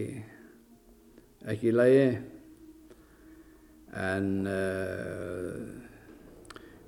ekki 1.45 1.69
í 1.69 1.75
lagi. 1.75 2.05
En 3.95 4.31
uh, 4.49 5.59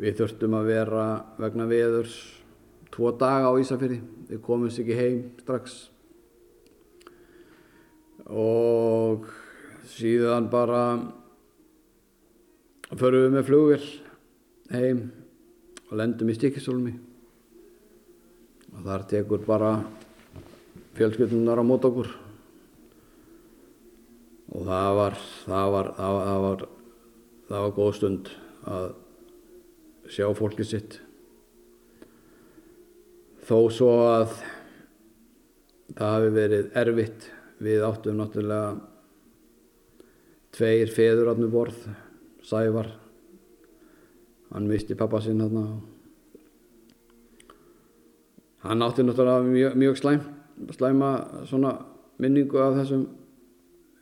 við 0.02 0.18
þurftum 0.20 0.58
að 0.58 0.72
vera 0.74 1.06
vegna 1.40 1.68
veðurs 1.70 2.18
tvo 2.94 3.14
daga 3.20 3.54
á 3.54 3.60
Ísafjörði 3.62 4.00
við 4.32 4.42
komumst 4.44 4.82
ekki 4.82 4.98
heim 4.98 5.22
strax. 5.44 5.78
Og 8.28 9.30
síðan 9.94 10.50
bara 10.52 10.84
förum 12.98 13.28
við 13.28 13.38
með 13.38 13.48
flugvill 13.48 13.88
heim 14.74 15.06
og 15.88 15.96
lendum 16.00 16.30
í 16.32 16.36
Stikisólmi 16.36 16.94
og 18.74 18.84
þar 18.84 19.06
tekur 19.10 19.44
bara 19.48 19.72
fjölskyldunar 20.98 21.62
á 21.62 21.66
mót 21.66 21.86
okkur. 21.88 22.10
Og 24.58 24.68
það 24.68 24.92
var 24.98 25.18
það 25.46 25.72
var, 25.74 25.90
það 25.98 26.14
var, 26.14 26.28
það 26.28 26.44
var, 26.46 26.64
það 27.48 27.66
var 27.66 27.76
góð 27.78 27.92
stund 27.98 28.32
að 28.68 28.88
sjá 30.12 30.28
fólkið 30.36 30.70
sitt. 30.70 31.00
Þó 33.48 33.58
svo 33.72 33.92
að 34.04 34.38
það 35.96 36.14
hafi 36.14 36.32
verið 36.36 36.72
erfitt 36.84 37.32
við 37.64 37.86
áttum 37.88 38.20
náttúrulega 38.20 38.76
tveir 40.58 40.92
feður 40.92 41.32
átnum 41.32 41.54
borð 41.54 41.88
Sævar 42.48 42.90
hann 44.58 44.66
misti 44.66 44.96
pappa 44.98 45.20
sinn 45.22 45.38
þarna 45.44 45.64
hann 48.66 48.82
átti 48.82 49.04
náttúrulega 49.06 49.46
mjög, 49.46 49.76
mjög 49.78 49.98
slæm, 50.00 50.24
slæma 50.74 51.12
minningu 52.18 52.58
af 52.58 52.80
þessum 52.80 53.04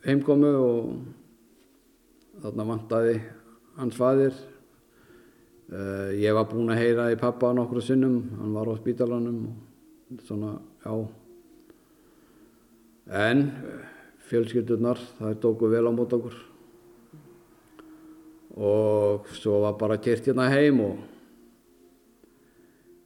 heimkomu 0.06 0.52
og 0.56 0.80
þarna 2.40 2.68
vantaði 2.70 3.18
hans 3.76 4.00
fadir 4.00 4.32
uh, 4.32 6.08
ég 6.16 6.32
var 6.32 6.48
búinn 6.48 6.72
að 6.72 6.80
heyra 6.80 7.10
í 7.12 7.20
pappa 7.20 7.52
nokkru 7.52 7.84
sinnum, 7.84 8.22
hann 8.40 8.56
var 8.56 8.72
á 8.72 8.80
spítalanum 8.80 9.44
og 9.52 10.24
svona, 10.24 10.56
já. 10.86 10.94
En 13.28 13.48
fjölskyldurnar 14.30 15.04
það 15.18 15.40
tóku 15.44 15.68
vel 15.68 15.84
á 15.84 15.92
mót 15.92 16.16
okkur 16.16 16.55
og 18.56 19.28
svo 19.36 19.60
var 19.66 19.76
bara 19.80 19.98
kert 20.00 20.26
hérna 20.26 20.48
heim 20.48 20.80
og 20.80 20.96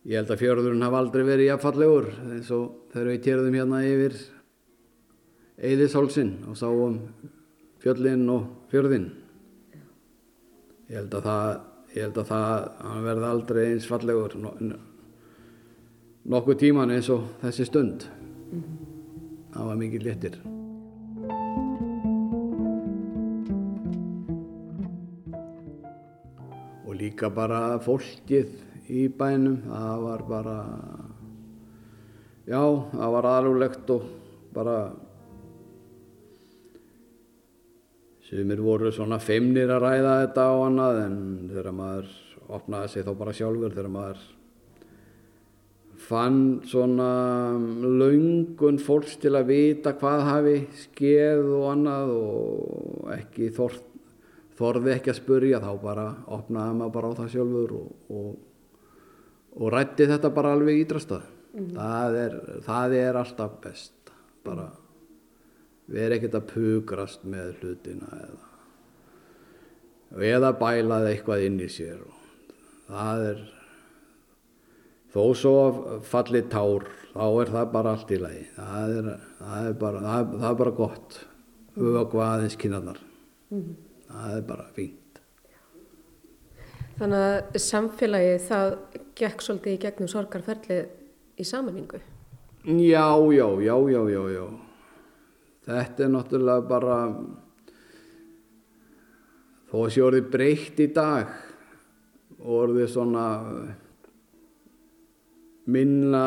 ég 0.06 0.20
held 0.20 0.30
að 0.30 0.42
fjörðurinn 0.44 0.84
hafa 0.86 1.00
aldrei 1.02 1.24
verið 1.26 1.50
jafnfallegur 1.50 2.06
eins 2.30 2.52
og 2.54 2.92
þegar 2.92 3.10
við 3.10 3.24
kerðum 3.26 3.58
hérna 3.58 3.82
yfir 3.86 4.20
Eilishólsinn 5.60 6.38
og 6.48 6.56
sáum 6.56 6.94
fjöllinn 7.80 8.22
og 8.32 8.46
fjörðinn. 8.72 9.10
Ég 10.88 11.02
held 11.02 11.16
að 11.18 11.26
það 11.26 11.50
ég 11.90 12.06
held 12.06 12.20
að 12.22 12.30
það 12.30 13.02
verði 13.08 13.28
aldrei 13.28 13.60
eins 13.66 13.90
fallegur 13.90 14.38
nokkuð 16.30 16.60
tíman 16.62 16.94
eins 16.94 17.10
og 17.12 17.26
þessi 17.42 17.66
stund. 17.66 18.06
-hmm. 18.50 18.80
það 19.52 19.66
var 19.66 19.76
mikið 19.76 20.02
léttir 20.06 20.59
líka 27.20 27.28
bara 27.36 27.78
fólkið 27.84 28.48
í 28.88 29.08
bænum. 29.12 29.60
Það 29.68 30.00
var 30.00 30.22
bara 30.24 30.58
já, 32.48 32.62
það 32.96 33.12
var 33.12 33.28
aðlulegt 33.28 33.90
og 33.92 34.06
bara 34.54 34.92
sumir 38.24 38.60
voru 38.62 38.90
svona 38.90 39.18
feimnir 39.20 39.68
að 39.68 39.82
ræða 39.84 40.16
þetta 40.24 40.48
á 40.48 40.54
annað 40.64 41.02
en 41.04 41.18
þegar 41.50 41.72
maður 41.76 42.08
opnaði 42.48 42.88
sig 42.88 43.04
þá 43.04 43.12
bara 43.18 43.36
sjálfur 43.36 43.74
þegar 43.76 43.92
maður 43.92 44.24
fann 46.00 46.40
svona 46.64 47.10
laungun 47.84 48.80
fólks 48.80 49.18
til 49.20 49.36
að 49.36 49.52
vita 49.52 49.92
hvað 49.92 50.24
hafi 50.24 50.56
skeð 50.86 51.52
og 51.58 51.68
annað 51.74 52.16
og 52.16 53.12
ekki 53.18 53.52
þort 53.52 53.89
þorði 54.60 54.92
ekki 54.94 55.12
að 55.12 55.18
spurja 55.20 55.60
þá 55.62 55.70
bara 55.80 56.06
opnaði 56.36 56.76
maður 56.78 56.94
bara 56.96 57.10
á 57.10 57.18
það 57.20 57.32
sjálfur 57.34 57.74
og, 57.78 57.90
og, 58.12 58.30
og 59.56 59.72
rætti 59.74 60.08
þetta 60.10 60.32
bara 60.36 60.52
alveg 60.56 60.82
ídrastað 60.82 61.24
mm. 61.54 61.70
það, 61.78 62.18
er, 62.24 62.36
það 62.66 62.96
er 63.00 63.20
alltaf 63.22 63.56
best 63.64 64.14
bara 64.44 64.68
erum 65.90 66.16
ekkert 66.18 66.38
að 66.38 66.50
pugrast 66.52 67.24
með 67.26 67.54
hlutina 67.60 68.10
eða, 68.20 68.50
eða 70.34 70.52
bælaði 70.60 71.14
eitthvað 71.14 71.48
inn 71.48 71.58
í 71.64 71.70
sér 71.72 72.04
og 72.04 72.20
það 72.90 73.26
er 73.32 73.42
þó 75.10 75.22
svo 75.34 75.56
falli 76.06 76.44
tár 76.52 76.86
þá 77.10 77.24
er 77.26 77.50
það 77.50 77.70
bara 77.72 77.92
allt 77.96 78.12
í 78.14 78.18
lagi. 78.20 78.44
Það 78.54 78.92
er, 79.00 79.08
það 79.40 79.64
er, 79.66 79.76
bara, 79.80 80.02
það 80.04 80.20
er, 80.20 80.40
það 80.44 80.58
bara 80.60 80.74
gott. 80.78 81.16
Vögva 81.80 82.26
aðeins 82.36 82.58
kynarnar 82.60 82.98
mm 83.50 83.89
það 84.10 84.36
er 84.36 84.46
bara 84.48 84.66
fínt. 84.76 85.20
Þannig 87.00 87.26
að 87.26 87.60
samfélagið 87.64 88.42
það 88.44 88.70
gekk 89.16 89.44
svolítið 89.44 89.76
í 89.76 89.82
gegnum 89.84 90.10
sorgarferlið 90.12 91.40
í 91.40 91.46
samanningu? 91.48 92.00
Já, 92.64 93.06
já, 93.32 93.46
já, 93.64 93.76
já, 93.88 94.00
já, 94.12 94.22
já. 94.34 94.46
Þetta 95.70 96.04
er 96.04 96.10
náttúrulega 96.12 96.66
bara, 96.68 96.96
þó 99.70 99.76
að 99.84 99.92
sé 99.94 100.02
orðið 100.04 100.28
breytt 100.34 100.82
í 100.82 100.88
dag, 100.92 101.30
orðið 102.40 102.90
svona 102.92 103.24
minna 105.70 106.24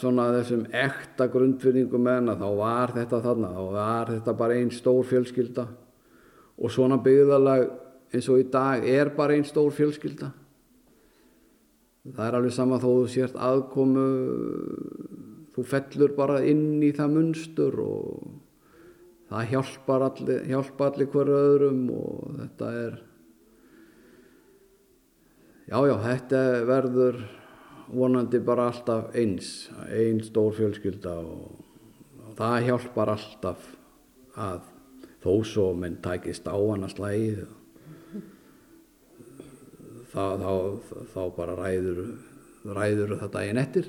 svona 0.00 0.30
þessum 0.34 0.64
ekta 0.74 1.28
grundfyrningum 1.30 2.02
meðan 2.02 2.40
þá 2.40 2.48
var 2.58 2.92
þetta 2.96 3.20
þarna, 3.24 3.50
þá 3.54 3.64
var 3.76 4.12
þetta 4.12 4.36
bara 4.40 4.56
einn 4.58 4.72
stór 4.74 5.04
fjölskylda 5.08 5.66
og 6.58 6.70
svona 6.70 7.00
byggðalag 7.02 7.68
eins 8.14 8.30
og 8.30 8.40
í 8.42 8.48
dag 8.50 8.86
er 8.86 9.10
bara 9.16 9.34
einn 9.34 9.46
stór 9.46 9.72
fjölskylda. 9.74 10.30
Það 12.04 12.26
er 12.26 12.36
alveg 12.38 12.52
sama 12.54 12.78
þó 12.82 12.88
þú 12.90 13.04
sért 13.10 13.36
aðkomu 13.40 14.08
þú 15.54 15.64
fellur 15.70 16.14
bara 16.16 16.42
inn 16.44 16.82
í 16.82 16.90
það 16.94 17.14
munstur 17.14 17.78
og 17.80 18.24
það 19.30 19.50
hjálpar 19.52 20.04
allir, 20.08 20.42
hjálpar 20.50 20.92
allir 20.92 21.10
hverju 21.12 21.38
öðrum 21.38 21.84
og 21.94 22.36
þetta 22.40 22.70
er 22.82 22.98
já 25.70 25.78
já 25.88 25.94
þetta 26.04 26.42
verður 26.68 27.22
vonandi 27.94 28.40
bara 28.44 28.68
alltaf 28.72 29.14
eins 29.16 29.70
einn 29.88 30.20
stór 30.26 30.52
fjölskylda 30.58 31.16
og, 31.22 31.58
og 32.26 32.36
það 32.38 32.68
hjálpar 32.68 33.14
alltaf 33.14 33.68
að 34.34 34.73
þó 35.24 35.32
svo 35.48 35.70
menn 35.78 36.00
takist 36.04 36.46
á 36.46 36.56
hana 36.56 36.88
slæð 36.92 37.44
þá, 40.12 40.24
þá, 40.38 40.52
þá 41.14 41.20
bara 41.36 41.58
ræður 41.58 42.00
ræður 42.64 43.18
þetta 43.20 43.44
einn 43.44 43.60
eftir. 43.60 43.88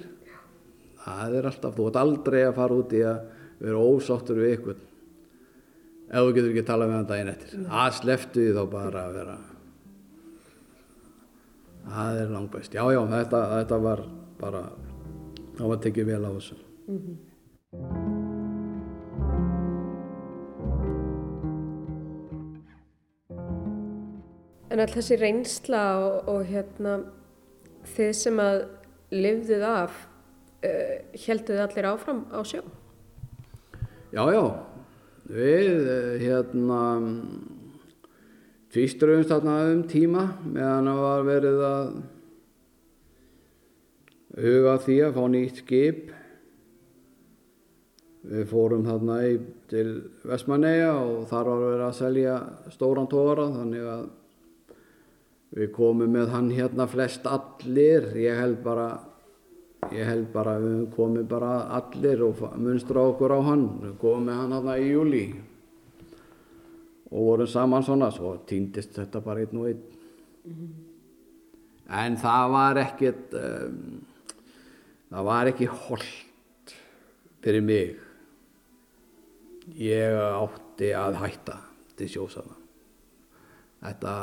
Það 1.06 1.38
er 1.38 1.48
alltaf, 1.52 1.76
þú 1.78 1.88
ert 1.90 2.00
aldrei 2.02 2.42
að 2.44 2.56
fara 2.58 2.78
út 2.82 2.96
í 2.98 3.02
að 3.06 3.20
vera 3.62 3.84
ósáttur 3.92 4.42
við 4.42 4.56
ykkur 4.58 4.80
ef 6.06 6.22
þú 6.22 6.34
getur 6.36 6.50
ekki 6.52 6.64
að 6.64 6.72
tala 6.72 6.88
með 6.90 6.98
hann 7.00 7.12
daginn 7.12 7.32
eftir. 7.34 7.62
Að 7.66 7.92
sleftu 8.00 8.42
því 8.42 8.56
þá 8.58 8.64
bara 8.74 9.06
að 9.06 9.20
vera 9.20 9.38
það 11.86 12.20
er 12.24 12.34
langt 12.34 12.52
best 12.56 12.74
já 12.74 12.84
já, 12.90 13.02
þetta, 13.14 13.46
þetta 13.54 13.80
var 13.86 14.04
bara 14.42 14.66
það 15.56 15.72
var 15.72 15.82
tekið 15.86 16.12
vel 16.12 16.22
á 16.26 16.32
þessu. 16.34 16.60
Mm 16.90 17.00
-hmm. 17.00 18.15
En 24.74 24.82
all 24.82 24.90
þessi 24.90 25.20
reynsla 25.22 25.84
og, 26.02 26.30
og 26.32 26.46
hérna, 26.50 26.96
þið 27.94 28.14
sem 28.18 28.40
að 28.42 28.64
lifðuð 29.14 29.66
af, 29.70 30.00
uh, 30.02 30.70
eh, 30.70 31.20
helduð 31.28 31.62
allir 31.68 31.90
áfram 31.92 32.24
á 32.34 32.42
sjó? 32.42 32.64
Já, 34.16 34.24
já. 34.34 34.46
Við 35.26 35.88
hérna 36.22 36.82
tviströfumst 38.74 39.32
þarna 39.32 39.56
um 39.72 39.86
tíma 39.90 40.26
meðan 40.44 40.90
það 40.92 41.00
var 41.02 41.24
verið 41.30 41.64
að 41.66 41.88
huga 44.46 44.76
því 44.84 44.98
að 45.06 45.16
fá 45.16 45.24
nýtt 45.32 45.62
skip. 45.64 46.12
Við 48.26 48.46
fórum 48.50 48.86
þarna 48.86 49.18
í, 49.30 49.40
til 49.70 49.88
Vestmanneia 50.26 50.92
og 50.98 51.26
þar 51.30 51.50
var 51.52 51.66
verið 51.66 51.88
að 51.88 51.98
selja 52.00 52.38
stóran 52.74 53.10
tóra 53.10 53.50
þannig 53.54 53.90
að 53.96 54.06
Við 55.56 55.70
komum 55.72 56.12
með 56.12 56.32
hann 56.34 56.50
hérna 56.52 56.88
flest 56.92 57.28
allir, 57.32 58.10
ég 58.20 58.36
held 58.36 58.58
bara, 58.64 58.90
ég 59.96 60.04
held 60.04 60.28
bara 60.34 60.58
við 60.60 60.82
komum 60.96 61.28
bara 61.32 61.52
allir 61.78 62.26
og 62.28 62.42
munstra 62.60 63.06
okkur 63.14 63.38
á 63.38 63.40
hann. 63.48 63.68
Við 63.86 63.94
komum 64.02 64.28
með 64.28 64.42
hann 64.42 64.56
hérna 64.58 64.80
í 64.82 64.90
júli 64.90 65.26
og 67.16 67.30
vorum 67.30 67.48
saman 67.48 67.86
svona, 67.86 68.10
svo 68.12 68.34
týndist 68.50 68.98
þetta 68.98 69.22
bara 69.24 69.46
einn 69.46 69.62
og 69.62 69.70
einn. 69.70 69.84
-hmm. 70.44 70.74
En 71.86 72.18
það 72.18 72.52
var 72.52 72.80
ekkert, 72.82 73.34
um, 73.34 74.06
það 75.10 75.24
var 75.24 75.52
ekki 75.52 75.66
holdt 75.70 76.74
fyrir 77.46 77.62
mig. 77.62 78.00
Ég 79.78 80.18
átti 80.18 80.92
að 80.98 81.20
hætta 81.22 81.60
til 81.96 82.10
sjósana. 82.10 82.58
Þetta 83.86 84.16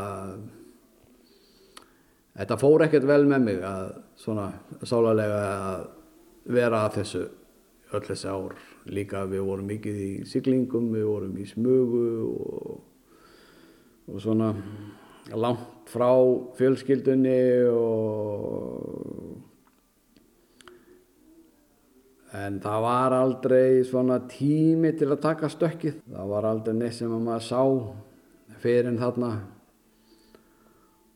þetta 2.39 2.59
fór 2.61 2.87
ekkert 2.87 3.07
vel 3.09 3.24
með 3.28 3.47
mig 3.49 3.62
að 3.66 3.93
svona 4.20 4.49
sálarlega 4.83 5.43
að 5.53 5.87
vera 6.53 6.85
að 6.87 6.97
þessu 7.01 7.22
öll 7.93 8.05
þessi 8.07 8.33
ár. 8.33 8.57
Líka 8.93 9.26
við 9.30 9.45
vorum 9.47 9.68
mikið 9.70 10.01
í 10.03 10.11
syklingum, 10.26 10.91
við 10.95 11.07
vorum 11.07 11.37
í 11.39 11.47
smugu 11.47 12.07
og, 12.33 12.80
og 14.09 14.22
svona 14.22 14.51
langt 15.39 15.91
frá 15.93 16.11
fjölskyldunni 16.59 17.39
og 17.70 19.43
en 22.33 22.57
það 22.64 22.85
var 22.87 23.14
aldrei 23.14 23.83
svona 23.85 24.22
tími 24.24 24.95
til 24.97 25.11
að 25.12 25.24
taka 25.26 25.51
stökkið. 25.53 26.01
Það 26.09 26.33
var 26.33 26.49
aldrei 26.49 26.78
neitt 26.78 26.97
sem 26.97 27.12
að 27.12 27.26
maður 27.26 27.45
sá 27.51 27.62
fyrir 28.62 28.97
þarna 28.99 29.33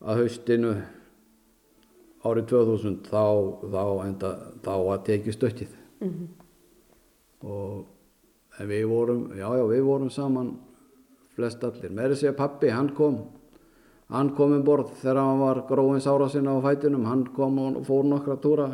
að 0.05 0.21
haustinu 0.21 0.75
árið 2.25 2.47
2000 2.53 2.97
þá, 3.05 3.25
þá, 3.73 3.83
enda, 4.07 4.31
þá 4.65 4.73
að 4.75 5.03
teki 5.09 5.33
stöttið 5.35 5.73
mm 6.01 6.09
-hmm. 6.09 6.27
og 7.41 8.67
við 8.67 8.87
vorum, 8.89 9.31
já 9.37 9.47
já 9.57 9.63
við 9.69 9.83
vorum 9.83 10.09
saman 10.09 10.55
flest 11.35 11.63
allir, 11.63 11.91
með 11.91 12.15
þess 12.15 12.31
að 12.31 12.37
pappi 12.37 12.69
hann 12.73 12.89
kom 12.89 13.19
hann 14.09 14.29
kom 14.35 14.53
um 14.55 14.63
borð 14.63 14.93
þegar 15.01 15.21
hann 15.21 15.39
var 15.39 15.63
gróins 15.67 16.07
ára 16.07 16.29
sinna 16.29 16.55
á 16.55 16.59
fætunum, 16.63 17.05
hann 17.05 17.25
kom 17.35 17.59
og 17.59 17.85
fór 17.85 18.05
nokkra 18.07 18.37
túra. 18.39 18.69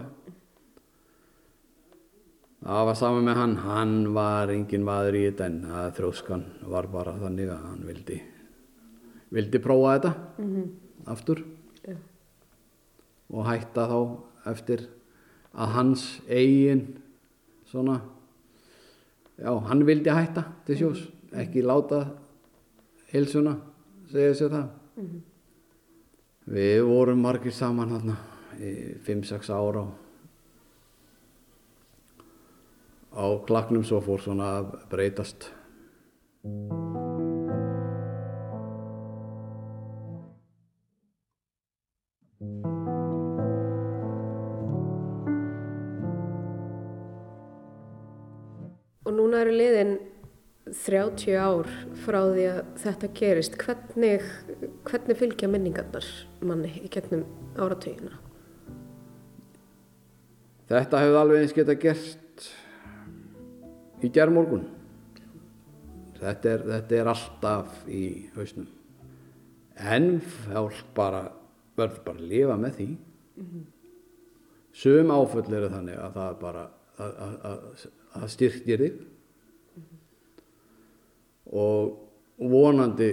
Það 2.63 2.85
var 2.85 2.95
saman 2.95 3.25
með 3.27 3.35
hann. 3.35 3.55
Hann 3.57 4.13
var 4.13 4.51
engin 4.53 4.85
maður 4.87 5.17
í 5.19 5.23
þetta 5.25 5.45
en 5.49 5.57
þróskan 5.97 6.45
var 6.71 6.87
bara 6.87 7.17
þannig 7.19 7.49
að 7.49 7.65
hann 7.65 7.81
vildi 7.87 8.21
vildi 9.33 9.59
prófa 9.59 9.97
þetta 9.97 10.13
mm 10.37 10.49
-hmm. 10.53 10.69
aftur 11.09 11.43
og 13.34 13.47
hætta 13.49 13.88
þá 13.89 13.99
eftir 14.53 14.86
að 15.53 15.73
hans 15.77 16.05
eigin 16.29 16.86
svona 17.69 17.99
já, 19.38 19.51
hann 19.67 19.86
vildi 19.88 20.13
hætta 20.13 20.45
til 20.67 20.79
sjós 20.81 21.03
mhm. 21.05 21.39
ekki 21.41 21.65
láta 21.65 22.03
hilsuna 23.13 23.57
segja 24.11 24.34
sér 24.38 24.53
það 24.53 24.67
mm 24.95 25.07
-hmm. 25.07 25.21
við 26.53 26.81
vorum 26.86 27.21
margir 27.21 27.53
saman 27.53 27.89
hérna 27.89 28.15
í 28.59 28.97
5-6 29.05 29.49
ára 29.49 29.88
á 33.13 33.25
klaknum 33.47 33.84
svo 33.84 34.01
fór 34.01 34.21
svona 34.21 34.59
að 34.59 34.65
breytast 34.89 35.51
núna 49.43 49.51
eru 49.51 49.57
liðin 49.59 49.97
30 50.71 51.35
ár 51.35 51.67
frá 52.05 52.19
því 52.31 52.43
að 52.47 52.59
þetta 52.79 53.07
gerist. 53.17 53.57
Hvernig, 53.59 54.23
hvernig 54.87 55.19
fylgja 55.19 55.49
minningarnar 55.51 56.05
manni 56.41 56.71
í 56.79 56.89
gegnum 56.91 57.25
áratöginna? 57.59 58.19
Þetta 60.69 61.01
hefur 61.03 61.19
alveg 61.19 61.43
eins 61.43 61.55
geta 61.55 61.75
gert 61.75 62.47
í 64.03 64.11
gerðmorgun. 64.13 64.69
Þetta 66.21 66.57
þetta 66.63 66.99
er 67.01 67.11
alltaf 67.11 67.83
í 67.91 68.29
hausnum. 68.37 68.69
En 69.75 70.21
fólk 70.21 70.85
bara 70.95 71.25
verður 71.75 72.03
bara 72.05 72.21
að 72.21 72.29
lifa 72.31 72.55
með 72.57 72.77
því. 72.77 72.91
Mm 73.35 73.47
-hmm. 73.49 73.65
Sum 74.73 75.11
áföll 75.11 75.53
eru 75.53 75.69
þannig 75.69 75.97
að 75.99 76.13
það 76.13 76.39
bara 76.39 76.69
að, 76.97 77.17
að, 77.43 77.89
að 78.13 78.29
styrkja 78.29 78.77
þig 78.77 79.01
og 81.51 81.99
vonandi 82.37 83.09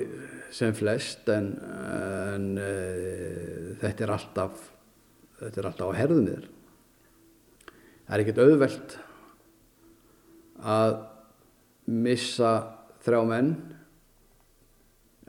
sem 0.54 0.74
flest 0.74 1.28
en, 1.30 1.52
en 1.60 2.46
uh, 2.58 3.70
þetta 3.80 4.06
er 4.06 4.14
alltaf 4.16 4.66
þetta 5.40 5.62
er 5.62 5.70
alltaf 5.70 5.94
á 5.94 5.98
herðunir 5.98 6.46
það 7.70 8.14
er 8.16 8.24
ekkert 8.24 8.42
auðvelt 8.44 8.96
að 10.60 10.94
missa 11.90 12.52
þrjá 13.04 13.20
menn 13.30 13.50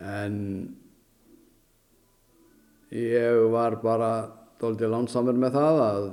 en 0.01 0.37
ég 2.91 3.45
var 3.53 3.77
bara 3.83 4.13
doldið 4.61 4.91
lánsamur 4.91 5.37
með 5.37 5.55
það 5.57 5.81
að 5.85 6.07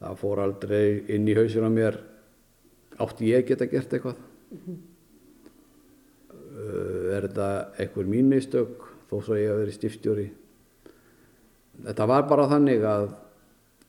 það 0.00 0.18
fór 0.20 0.42
aldrei 0.44 0.86
inn 1.14 1.28
í 1.28 1.36
hausir 1.36 1.64
á 1.64 1.70
mér. 1.72 1.98
Átti 3.00 3.30
ég 3.30 3.46
geta 3.48 3.68
gert 3.70 3.92
eitthvað. 3.92 4.20
Eh, 4.52 4.76
er 7.16 7.28
þetta 7.28 7.48
einhver 7.78 8.10
mín 8.10 8.30
mistök 8.32 8.82
þó 9.10 9.20
svo 9.20 9.38
ég 9.38 9.50
hef 9.50 9.60
verið 9.62 9.78
stiftjóri 9.78 10.26
þetta 11.84 12.08
var 12.10 12.26
bara 12.30 12.48
þannig 12.50 12.84
að 12.88 13.08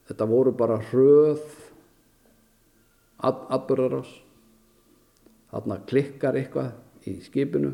þetta 0.09 0.29
voru 0.29 0.53
bara 0.57 0.79
hröð 0.91 1.43
atbyrðarás 3.27 4.11
þarna 5.51 5.79
klikkar 5.89 6.37
eitthvað 6.37 7.07
í 7.09 7.17
skipinu 7.23 7.71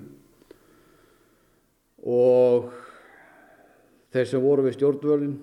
og 2.04 2.72
þeir 4.14 4.30
sem 4.30 4.44
voru 4.44 4.66
við 4.68 4.78
stjórnvölinn 4.78 5.38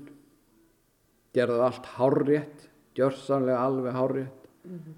gerðu 1.36 1.62
allt 1.64 1.88
hárrétt 1.96 2.66
gjörsanlega 2.98 3.60
alveg 3.64 3.94
hárrétt. 3.94 4.48
Mm 4.64 4.78
-hmm. 4.78 4.94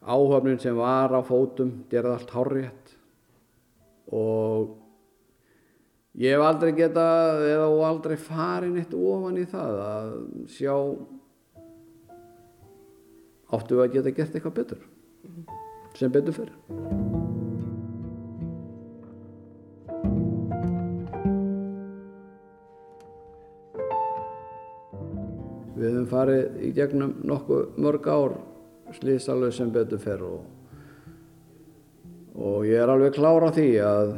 áhafnin 0.00 0.58
sem 0.58 0.76
var 0.76 1.10
á 1.12 1.20
fótum 1.22 1.84
gerðu 1.90 2.12
allt 2.12 2.30
hárrétt 2.30 2.96
og 4.10 4.76
ég 6.18 6.34
hef 6.34 6.44
aldrei 6.44 6.72
getað 6.74 7.44
eða 7.46 7.70
aldrei 7.88 8.16
farin 8.18 8.78
eitt 8.80 8.94
ofan 8.96 9.38
í 9.38 9.46
það 9.50 9.80
að 9.86 10.12
sjá 10.50 10.74
áttu 13.50 13.80
að 13.82 13.96
geta 13.96 14.14
gert 14.14 14.34
eitthvað 14.34 14.58
betur 14.60 14.86
sem 15.98 16.12
betur 16.12 16.36
fyrir 16.36 16.56
Við 25.80 25.94
höfum 25.94 26.08
farið 26.10 26.56
í 26.60 26.70
gegnum 26.76 27.12
nokkuð 27.24 27.78
mörg 27.80 28.06
ár 28.12 28.34
slísalög 28.98 29.54
sem 29.56 29.70
betur 29.72 30.02
fer 30.02 30.20
og, 30.26 30.42
og 32.40 32.64
ég 32.64 32.80
er 32.80 32.88
alveg 32.88 33.16
klára 33.16 33.50
því 33.52 33.70
að 33.84 34.12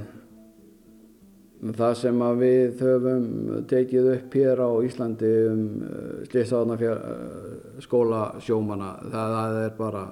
það 1.78 1.94
sem 1.98 2.22
að 2.26 2.40
við 2.42 2.82
höfum 2.82 3.24
tekið 3.70 4.10
upp 4.16 4.36
hér 4.38 4.62
á 4.62 4.70
Íslandi 4.86 5.30
um 5.50 5.64
slísaðarna 6.30 7.80
skóla 7.82 8.22
sjómana 8.42 8.92
það, 9.06 9.34
það 9.36 9.58
er 9.62 9.74
bara 9.78 10.04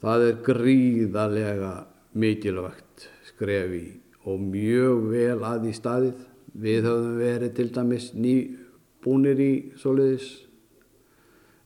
það 0.00 0.26
er 0.26 0.42
gríðarlega 0.48 1.72
mikilvægt 2.20 3.08
skref 3.28 3.74
í 3.76 3.86
og 4.28 4.44
mjög 4.50 5.06
vel 5.14 5.40
að 5.48 5.70
í 5.70 5.74
staðið. 5.76 6.26
Við 6.60 6.86
höfum 6.88 7.18
verið 7.20 7.52
til 7.56 7.68
dæmis 7.72 8.10
nýbúnir 8.16 9.40
í 9.40 9.52
soliðis 9.80 10.28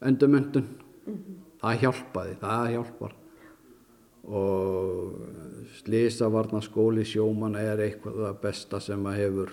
endumöndun 0.04 0.66
mm 0.66 1.14
-hmm. 1.14 1.38
það 1.62 1.78
hjálpaði, 1.82 2.34
það 2.40 2.70
hjálpar 2.74 3.14
og 4.24 5.14
slísavarna 5.80 6.60
skóli 6.64 7.04
sjóman 7.04 7.56
er 7.60 7.82
eitthvað 7.84 8.20
það 8.22 8.36
besta 8.42 8.80
sem 8.80 9.06
að 9.06 9.18
hefur 9.20 9.50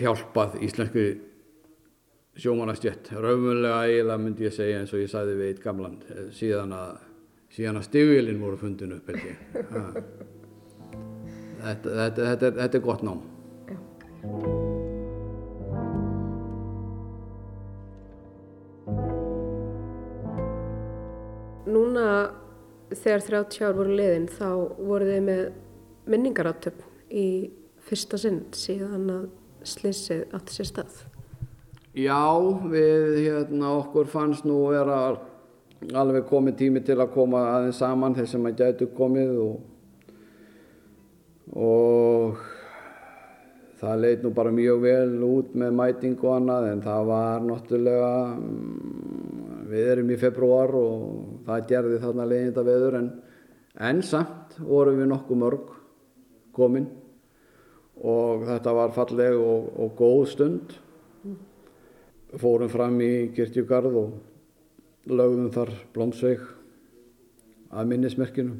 hjálpað 0.00 0.58
íslensku 0.64 1.04
sjómanastjett 2.36 3.12
raunverulega 3.12 3.82
eiginlega 3.86 4.18
myndi 4.20 4.46
ég 4.48 4.54
segja 4.56 4.80
eins 4.80 4.92
og 4.94 5.02
ég 5.02 5.10
sæði 5.12 5.36
við 5.36 5.50
eitt 5.50 5.64
gamlan 5.64 5.98
síðan 6.32 6.72
að, 6.76 6.96
að 7.68 7.82
stigvílinn 7.88 8.40
voru 8.40 8.60
fundin 8.60 8.96
upp 8.96 9.10
þetta, 11.62 11.88
þetta, 11.92 12.20
þetta, 12.20 12.52
þetta 12.58 12.78
er 12.78 12.84
gott 12.84 13.02
nám. 13.06 13.20
Núna 21.72 22.06
þegar 22.98 23.26
30 23.28 23.66
ár 23.66 23.76
voru 23.78 23.96
liðin 23.98 24.28
þá 24.30 24.48
voru 24.78 25.08
þið 25.08 25.24
með 25.28 25.42
minningarátöfn 26.12 26.84
í 27.12 27.26
fyrsta 27.86 28.20
sinn 28.20 28.44
síðan 28.56 29.10
að 29.12 29.26
slissið 29.68 30.24
átti 30.34 30.56
sér 30.56 30.70
stað. 30.70 31.02
Já, 31.92 32.24
við 32.72 33.18
hérna 33.26 33.74
okkur 33.82 34.08
fannst 34.08 34.46
nú 34.48 34.62
vera 34.72 35.12
alveg 35.92 36.24
komið 36.30 36.56
tími 36.60 36.80
til 36.86 36.96
að 37.02 37.12
koma 37.12 37.42
aðeins 37.56 37.82
saman 37.82 38.16
þess 38.16 38.36
að 38.38 38.44
maður 38.46 38.58
gætu 38.62 38.88
komið 38.96 39.32
og, 39.42 39.56
og 41.58 42.42
það 43.82 44.02
leit 44.04 44.24
nú 44.24 44.30
bara 44.34 44.54
mjög 44.54 44.84
vel 44.86 45.24
út 45.26 45.54
með 45.58 45.76
mæting 45.80 46.16
og 46.22 46.36
annað 46.36 46.68
en 46.70 46.84
það 46.86 47.08
var 47.10 47.46
náttúrulega 47.48 48.12
við 49.72 49.92
erum 49.94 50.10
í 50.12 50.18
februar 50.20 50.74
og 50.76 51.44
það 51.46 51.68
gerði 51.70 52.00
þarna 52.02 52.28
leiðinda 52.28 52.64
veður 52.66 52.98
en, 53.00 53.10
en 53.90 54.02
samt 54.06 54.58
vorum 54.60 55.00
við 55.00 55.10
nokkuð 55.12 55.40
mörg 55.42 55.72
komin. 56.56 56.88
Og 58.02 58.46
þetta 58.48 58.74
var 58.76 58.94
falleg 58.96 59.36
og, 59.38 59.68
og 59.80 59.94
góð 59.98 60.24
stund. 60.32 60.74
Fórum 62.40 62.70
fram 62.72 62.96
í 63.04 63.12
Kirtjugarð 63.36 63.98
og 64.00 65.12
lögðum 65.12 65.52
þar 65.52 65.72
blómsveig 65.92 66.44
að 67.72 67.88
minnismerkinu. 67.90 68.58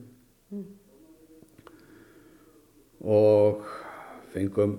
Mm. 0.53 0.69
og 3.03 3.65
fengum 4.33 4.77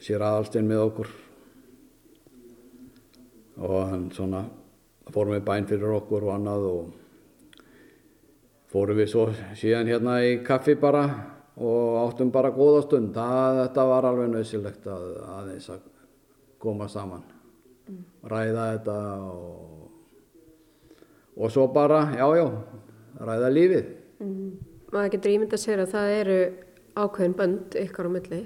sér 0.00 0.24
aðalstein 0.24 0.68
með 0.68 0.82
okkur. 0.86 1.10
Og 3.56 3.76
hann 3.90 4.06
svona 4.12 4.44
fórum 5.12 5.36
við 5.36 5.44
bæn 5.46 5.68
fyrir 5.68 5.96
okkur 6.00 6.26
og 6.26 6.34
annað 6.34 6.66
og 6.70 6.94
fórum 8.72 8.98
við 8.98 9.10
svo 9.12 9.26
síðan 9.56 9.90
hérna 9.90 10.18
í 10.26 10.36
kaffi 10.46 10.76
bara 10.80 11.04
og 11.56 11.98
áttum 12.02 12.32
bara 12.32 12.52
góða 12.52 12.82
stund. 12.84 13.14
Það, 13.14 13.60
þetta 13.62 13.86
var 13.90 14.08
alveg 14.10 14.32
nöðsilegt 14.32 14.88
að 14.92 15.06
aðeins 15.36 15.68
að 15.72 15.86
koma 16.60 16.88
saman 16.90 17.24
mm. 17.86 18.02
ræða 18.32 18.66
þetta 18.74 18.96
og, 19.30 19.86
og 21.36 21.54
svo 21.54 21.68
bara, 21.72 22.02
já 22.16 22.26
já 22.36 22.46
ræða 23.26 23.52
lífið. 23.52 23.94
Mm. 24.16 24.50
maður 24.92 25.14
getur 25.14 25.32
ímynd 25.34 25.54
að 25.54 25.60
segja 25.60 25.84
að 25.84 25.94
það 25.94 26.12
eru 26.16 26.40
ákveðin 26.96 27.38
bönd 27.38 27.78
ykkar 27.80 28.08
á 28.08 28.10
milli. 28.16 28.42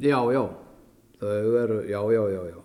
Já 0.00 0.18
já. 0.32 0.44
Þau 1.22 1.56
eru, 1.62 1.80
já 1.86 2.00
já 2.10 2.22
já 2.32 2.42
já 2.50 2.61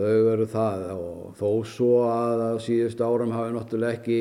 þau 0.00 0.30
eru 0.32 0.46
það 0.48 0.84
og 0.94 1.34
þó 1.36 1.48
svo 1.68 1.90
að 2.08 2.42
á 2.48 2.52
síðustu 2.64 3.04
árum 3.04 3.34
hafi 3.36 3.52
náttúrulega 3.52 3.98
ekki 3.98 4.20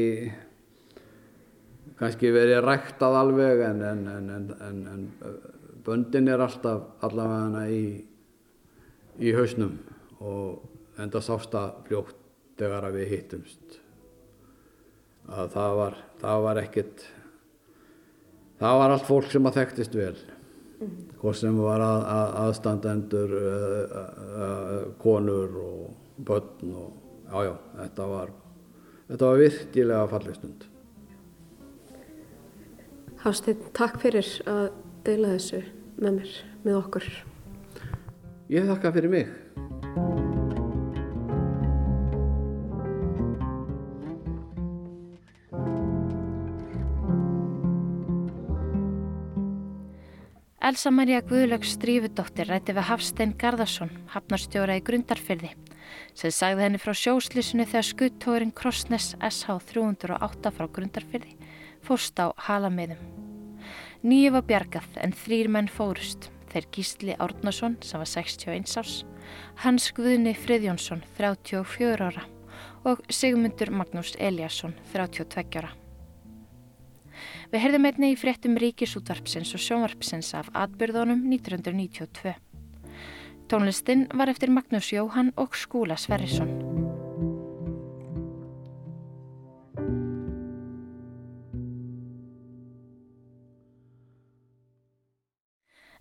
kannski 1.99 2.31
verið 2.35 2.63
ræktað 2.65 3.15
alveg 3.19 3.63
en, 3.69 3.83
en, 3.87 4.03
en, 4.11 4.81
en 4.93 5.05
böndin 5.85 6.27
er 6.31 6.43
alltaf 6.43 7.05
allavega 7.05 7.65
í, 7.71 7.83
í 9.23 9.33
hausnum 9.35 9.77
og 10.19 10.99
enda 10.99 11.21
sásta 11.23 11.69
fljótt 11.87 12.17
þegar 12.59 12.89
við 12.91 13.13
hittumst. 13.13 13.79
Að 15.29 15.53
það 15.53 15.77
var, 15.79 15.97
það 16.19 16.43
var 16.43 16.59
ekkert 16.65 17.05
það 18.59 18.81
var 18.81 18.95
allt 18.95 19.07
fólk 19.07 19.31
sem 19.31 19.47
að 19.47 19.61
þekktist 19.61 19.95
vel 19.95 20.15
hvort 21.19 21.39
sem 21.39 21.57
var 21.59 21.83
að, 21.83 22.03
að, 22.13 22.35
aðstandendur 22.45 23.35
uh, 23.39 23.95
uh, 24.45 24.75
konur 25.01 25.57
og 25.63 26.23
börn 26.27 26.75
og 26.79 26.93
jájá, 27.29 27.49
já, 27.49 27.55
þetta 27.81 28.07
var 28.13 28.35
þetta 29.09 29.31
var 29.31 29.41
virkilega 29.43 30.07
fallið 30.13 30.39
stund. 30.39 30.67
Hafstein, 33.19 33.67
takk 33.75 33.99
fyrir 33.99 34.31
að 34.47 34.69
deila 35.07 35.35
þessu 35.35 35.63
með 35.99 36.21
mér, 36.21 36.39
með 36.63 36.79
okkur. 36.79 37.11
Ég 38.49 38.71
þakka 38.71 38.95
fyrir 38.95 39.11
mig 39.11 40.28
Elsa 50.69 50.91
Maria 50.93 51.23
Guðlöks 51.25 51.71
strífudóttir 51.73 52.45
rætti 52.45 52.75
við 52.77 52.85
Hafstein 52.91 53.31
Garðarsson, 53.41 53.89
hafnarstjóra 54.13 54.75
í 54.77 54.83
Grundarfyrði, 54.85 55.49
sem 56.13 56.33
sagði 56.35 56.67
henni 56.67 56.81
frá 56.83 56.93
sjóslísinu 56.93 57.65
þegar 57.71 57.87
skuttóðurinn 57.87 58.51
Krossnes 58.53 59.07
SH 59.17 59.55
308 59.71 60.51
frá 60.53 60.67
Grundarfyrði 60.75 61.33
fórst 61.81 62.21
á 62.21 62.29
halamiðum. 62.45 63.01
Nýju 64.05 64.35
var 64.37 64.45
bjargað 64.51 65.01
en 65.01 65.17
þrýr 65.23 65.49
menn 65.57 65.73
fórust, 65.73 66.29
þeir 66.53 66.69
Gísli 66.77 67.17
Árnason 67.17 67.79
sem 67.81 68.05
var 68.05 68.13
61 68.13 68.77
árs, 68.77 69.01
Hans 69.65 69.89
Guðni 69.97 70.37
Friðjónsson 70.37 71.01
34 71.17 72.11
ára 72.11 72.29
og 72.85 73.01
Sigmundur 73.09 73.73
Magnús 73.73 74.13
Eliasson 74.21 74.77
32 74.93 75.63
ára. 75.63 75.78
Við 77.49 77.63
heyrðum 77.63 77.87
einni 77.89 78.11
í 78.13 78.17
fréttum 78.19 78.57
ríkisútvarpsins 78.61 79.55
og 79.57 79.61
sjónvarpsins 79.63 80.35
af 80.37 80.51
atbyrðunum 80.53 81.23
1992. 81.31 82.35
Tónlistinn 83.49 84.03
var 84.13 84.29
eftir 84.29 84.51
Magnús 84.53 84.91
Jóhann 84.93 85.31
og 85.33 85.57
Skúla 85.57 85.97
Sverrisson. 85.97 86.51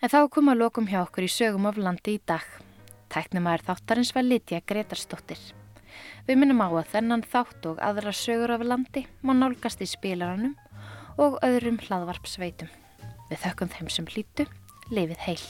En 0.05 0.13
þá 0.13 0.21
kom 0.29 0.53
að 0.53 0.61
lokum 0.67 0.93
hjá 0.93 1.01
okkur 1.07 1.25
í 1.25 1.33
sögum 1.33 1.73
af 1.73 1.81
landi 1.81 2.19
í 2.19 2.25
dag. 2.29 2.45
Tæknum 3.09 3.49
aðeir 3.49 3.71
þáttarins 3.73 4.13
var 4.13 4.29
Lítja 4.29 4.61
Gretarstóttir. 4.61 5.41
Við 6.29 6.45
minnum 6.45 6.61
á 6.61 6.69
að 6.69 6.93
þennan 6.93 7.25
þátt 7.25 7.73
og 7.73 7.81
aðra 7.81 8.13
sögur 8.13 8.53
af 8.53 8.69
landi 8.69 9.09
má 9.25 9.33
nálgast 9.33 9.81
í 9.81 9.89
spilaranum 9.89 10.59
og 11.19 11.39
öðrum 11.47 11.81
hlaðvarpsveitum. 11.83 12.71
Við 13.29 13.43
þökkum 13.43 13.73
þeim 13.75 13.91
sem 13.93 14.07
hlýtu, 14.15 14.47
lifið 14.95 15.25
heil. 15.27 15.43